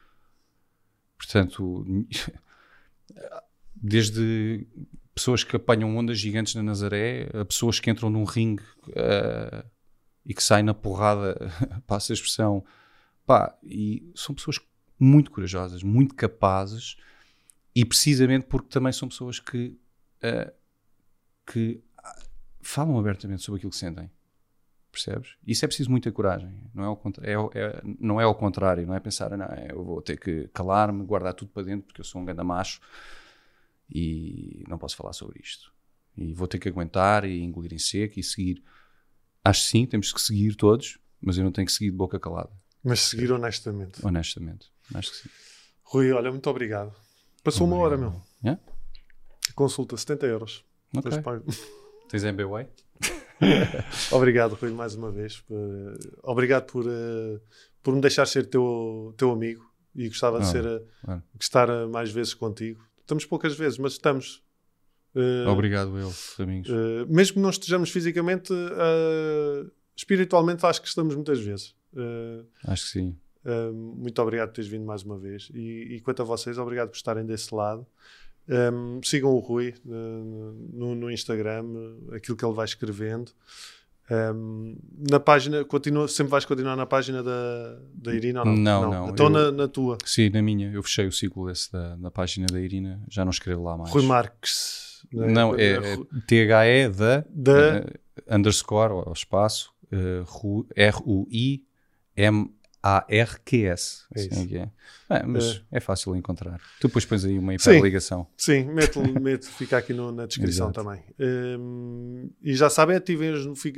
Portanto, 1.17 1.86
desde 3.75 4.67
pessoas 5.13 5.43
que 5.43 5.55
apanham 5.55 5.95
ondas 5.95 6.17
gigantes 6.17 6.55
na 6.55 6.63
Nazaré, 6.63 7.30
a 7.34 7.45
pessoas 7.45 7.80
que 7.80 7.89
entram 7.89 8.09
num 8.09 8.23
ringue 8.23 8.63
uh, 8.89 9.69
e 10.25 10.34
que 10.34 10.43
saem 10.43 10.63
na 10.63 10.73
porrada, 10.73 11.36
passa 11.86 12.11
a 12.11 12.15
expressão, 12.15 12.63
pá, 13.25 13.57
e 13.63 14.11
são 14.15 14.34
pessoas 14.34 14.59
muito 14.99 15.32
corajosas, 15.32 15.84
muito 15.84 16.15
capazes 16.15 16.97
e 17.75 17.86
precisamente 17.86 18.45
porque 18.45 18.67
também 18.69 18.91
são 18.91 19.07
pessoas 19.07 19.39
que 19.39 19.77
uh, 20.23 20.59
que 21.52 21.82
falam 22.62 22.97
abertamente 23.00 23.41
sobre 23.41 23.58
aquilo 23.60 23.72
que 23.72 23.78
sentem. 23.78 24.10
Percebes? 24.91 25.36
Isso 25.45 25.66
é 25.66 25.68
preciso 25.68 25.89
muita 25.89 26.12
coragem. 26.12 26.52
Não 26.74 26.84
é, 26.84 27.34
ao, 27.34 27.52
é, 27.54 27.60
é, 27.60 27.82
não 28.00 28.22
é 28.22 28.24
ao 28.24 28.36
contrário. 28.36 28.86
Não 28.86 28.95
é 28.95 29.00
pensar, 29.00 29.36
não, 29.38 29.45
eu 29.68 29.84
vou 29.84 30.02
ter 30.02 30.20
que 30.20 30.47
calar-me, 30.50 31.04
guardar 31.04 31.34
tudo 31.34 31.52
para 31.52 31.64
dentro 31.64 31.88
porque 31.88 32.02
eu 32.02 32.06
sou 32.06 32.22
um 32.22 32.26
grande 32.26 32.43
macho 32.43 32.80
e 33.89 34.64
não 34.68 34.78
posso 34.78 34.95
falar 34.95 35.14
sobre 35.14 35.39
isto. 35.41 35.72
E 36.18 36.34
vou 36.34 36.47
ter 36.47 36.60
que 36.60 36.70
aguentar 36.70 37.24
e 37.24 37.41
engolir 37.41 37.74
em 37.74 37.80
seco 37.80 38.20
e 38.20 38.24
seguir. 38.24 38.64
Acho 39.43 39.64
que 39.64 39.70
sim, 39.70 39.86
temos 39.86 40.12
que 40.12 40.22
seguir 40.22 40.56
todos, 40.56 41.00
mas 41.22 41.38
eu 41.38 41.43
não 41.43 41.52
tenho 41.52 41.66
que 41.66 41.74
seguir 41.74 41.91
de 41.91 41.97
boca 41.97 42.20
calada. 42.20 42.52
Mas 42.84 43.02
seguir 43.02 43.32
honestamente. 43.32 44.06
Honestamente. 44.06 44.72
Acho 44.93 45.12
que 45.12 45.18
sim. 45.18 45.30
Rui, 45.84 46.12
olha, 46.12 46.32
muito 46.32 46.50
obrigado. 46.50 46.93
Passou 47.43 47.68
uma 47.68 47.78
hora, 47.78 47.97
meu. 47.97 48.22
Yeah? 48.43 48.62
Consulta, 49.56 49.95
70 49.95 50.26
euros. 50.26 50.68
Depois 50.93 51.17
pago. 51.19 51.45
Tens 52.09 52.23
MBWay? 52.23 52.67
Obrigado, 54.11 54.55
Rui, 54.55 54.71
mais 54.71 54.95
uma 54.95 55.11
vez. 55.11 55.39
por- 55.41 55.55
obrigado 56.23 56.65
por, 56.65 56.85
eh, 56.87 57.39
por 57.81 57.93
me 57.95 58.01
deixar 58.01 58.25
ser 58.25 58.45
teu, 58.47 59.13
teu 59.17 59.31
amigo 59.31 59.63
e 59.95 60.07
gostava 60.07 60.39
de 60.39 60.45
Ah, 60.45 60.47
ser 60.51 60.65
eh, 60.65 60.81
de 61.35 61.43
estar 61.43 61.69
eh, 61.69 61.85
mais 61.85 62.11
vezes 62.11 62.33
contigo. 62.33 62.83
Estamos 62.99 63.25
poucas 63.25 63.55
vezes, 63.55 63.77
mas 63.77 63.93
estamos. 63.93 64.43
Eh, 65.15 65.45
Obrigado, 65.47 65.97
eu, 65.97 66.11
amigos. 66.39 66.69
eh, 66.69 67.05
mesmo 67.07 67.35
que 67.35 67.39
não 67.39 67.49
estejamos 67.49 67.89
fisicamente, 67.91 68.53
eh, 68.53 69.65
espiritualmente 69.95 70.65
acho 70.65 70.81
que 70.81 70.87
estamos 70.87 71.15
muitas 71.15 71.39
vezes. 71.39 71.75
Eh, 71.95 72.43
Acho 72.65 72.85
que 72.85 72.91
sim. 72.91 73.17
Uh, 73.45 73.71
muito 73.73 74.21
obrigado 74.21 74.49
por 74.49 74.55
teres 74.55 74.69
vindo 74.69 74.85
mais 74.85 75.01
uma 75.03 75.17
vez. 75.17 75.49
E, 75.53 75.95
e 75.95 76.01
quanto 76.01 76.21
a 76.21 76.25
vocês, 76.25 76.57
obrigado 76.57 76.89
por 76.89 76.97
estarem 76.97 77.25
desse 77.25 77.55
lado. 77.55 77.87
Um, 78.50 79.00
sigam 79.04 79.30
o 79.32 79.39
Rui 79.39 79.76
uh, 79.86 80.70
no, 80.74 80.95
no 80.95 81.12
Instagram, 81.12 81.66
uh, 81.66 82.16
aquilo 82.16 82.36
que 82.36 82.43
ele 82.43 82.54
vai 82.56 82.66
escrevendo. 82.66 83.32
Um, 84.12 84.76
na 85.12 85.20
página, 85.20 85.64
continua, 85.64 86.08
sempre 86.08 86.32
vais 86.32 86.43
continuar 86.45 86.76
na 86.76 86.88
página 86.88 87.22
da, 87.22 87.78
da 87.93 88.12
Irina 88.16 88.39
ou 88.39 88.45
não? 88.47 88.56
Não, 88.56 88.91
não, 88.91 89.10
Então 89.10 89.28
eu- 89.28 89.30
na, 89.32 89.52
na 89.52 89.68
tua. 89.68 90.00
Sim, 90.04 90.32
na 90.32 90.41
minha. 90.41 90.72
Eu 90.72 90.82
fechei 90.82 91.06
o 91.06 91.12
ciclo 91.12 91.45
desse 91.47 91.72
da, 91.72 91.95
da 91.95 92.10
página 92.10 92.47
da 92.47 92.60
Irina. 92.60 93.00
Já 93.08 93.24
não 93.24 93.30
escrevo 93.30 93.62
lá 93.64 93.78
mais. 93.78 93.91
Rui 93.91 94.04
Marques. 94.04 95.04
Não, 95.14 95.54
é, 95.56 95.74
é 95.74 95.97
T-H-E 96.28 96.89
da, 96.89 97.24
Da- 97.30 97.76
eh, 97.78 98.36
underscore, 98.36 98.93
ao 98.93 99.14
espaço, 99.14 99.72
eh, 99.91 100.24
Ru- 100.26 100.68
R-U-I-M-A-R-Q-S. 102.84 104.03
É 104.15 104.19
Assim 104.19 104.30
isso. 104.32 104.39
é 104.41 104.45
que 104.45 104.57
é. 104.57 104.69
É, 105.09 105.23
mas 105.23 105.61
é. 105.71 105.80
fácil 105.80 106.15
encontrar. 106.15 106.59
Tu 106.80 106.88
depois 106.88 107.03
pões 107.05 107.25
aí 107.25 107.38
uma 107.38 107.57
Sim. 107.57 107.71
hiperligação. 107.71 108.27
Sim, 108.38 108.65
mete, 108.65 108.99
mete, 109.19 109.45
fica 109.47 109.77
aqui 109.77 109.93
no- 109.93 110.11
na 110.11 110.25
descrição 110.25 110.67
Exato. 110.69 110.84
também. 110.84 111.03
Um, 111.19 112.30
e 112.43 112.53
já 112.55 112.69
sabem, 112.69 112.95
ativem 112.95 113.32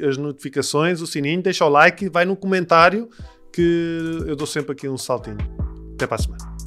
as 0.08 0.18
notificações, 0.18 1.02
o 1.02 1.08
sininho, 1.08 1.42
deixa 1.42 1.66
o 1.66 1.70
like, 1.70 2.10
vai 2.10 2.26
no 2.26 2.36
comentário 2.36 3.10
que 3.54 4.22
eu 4.28 4.36
dou 4.36 4.48
sempre 4.48 4.74
aqui 4.74 4.88
um 4.88 4.98
saltinho. 4.98 5.38
Até 5.96 6.06
para 6.08 6.16
a 6.16 6.20
semana. 6.20 6.61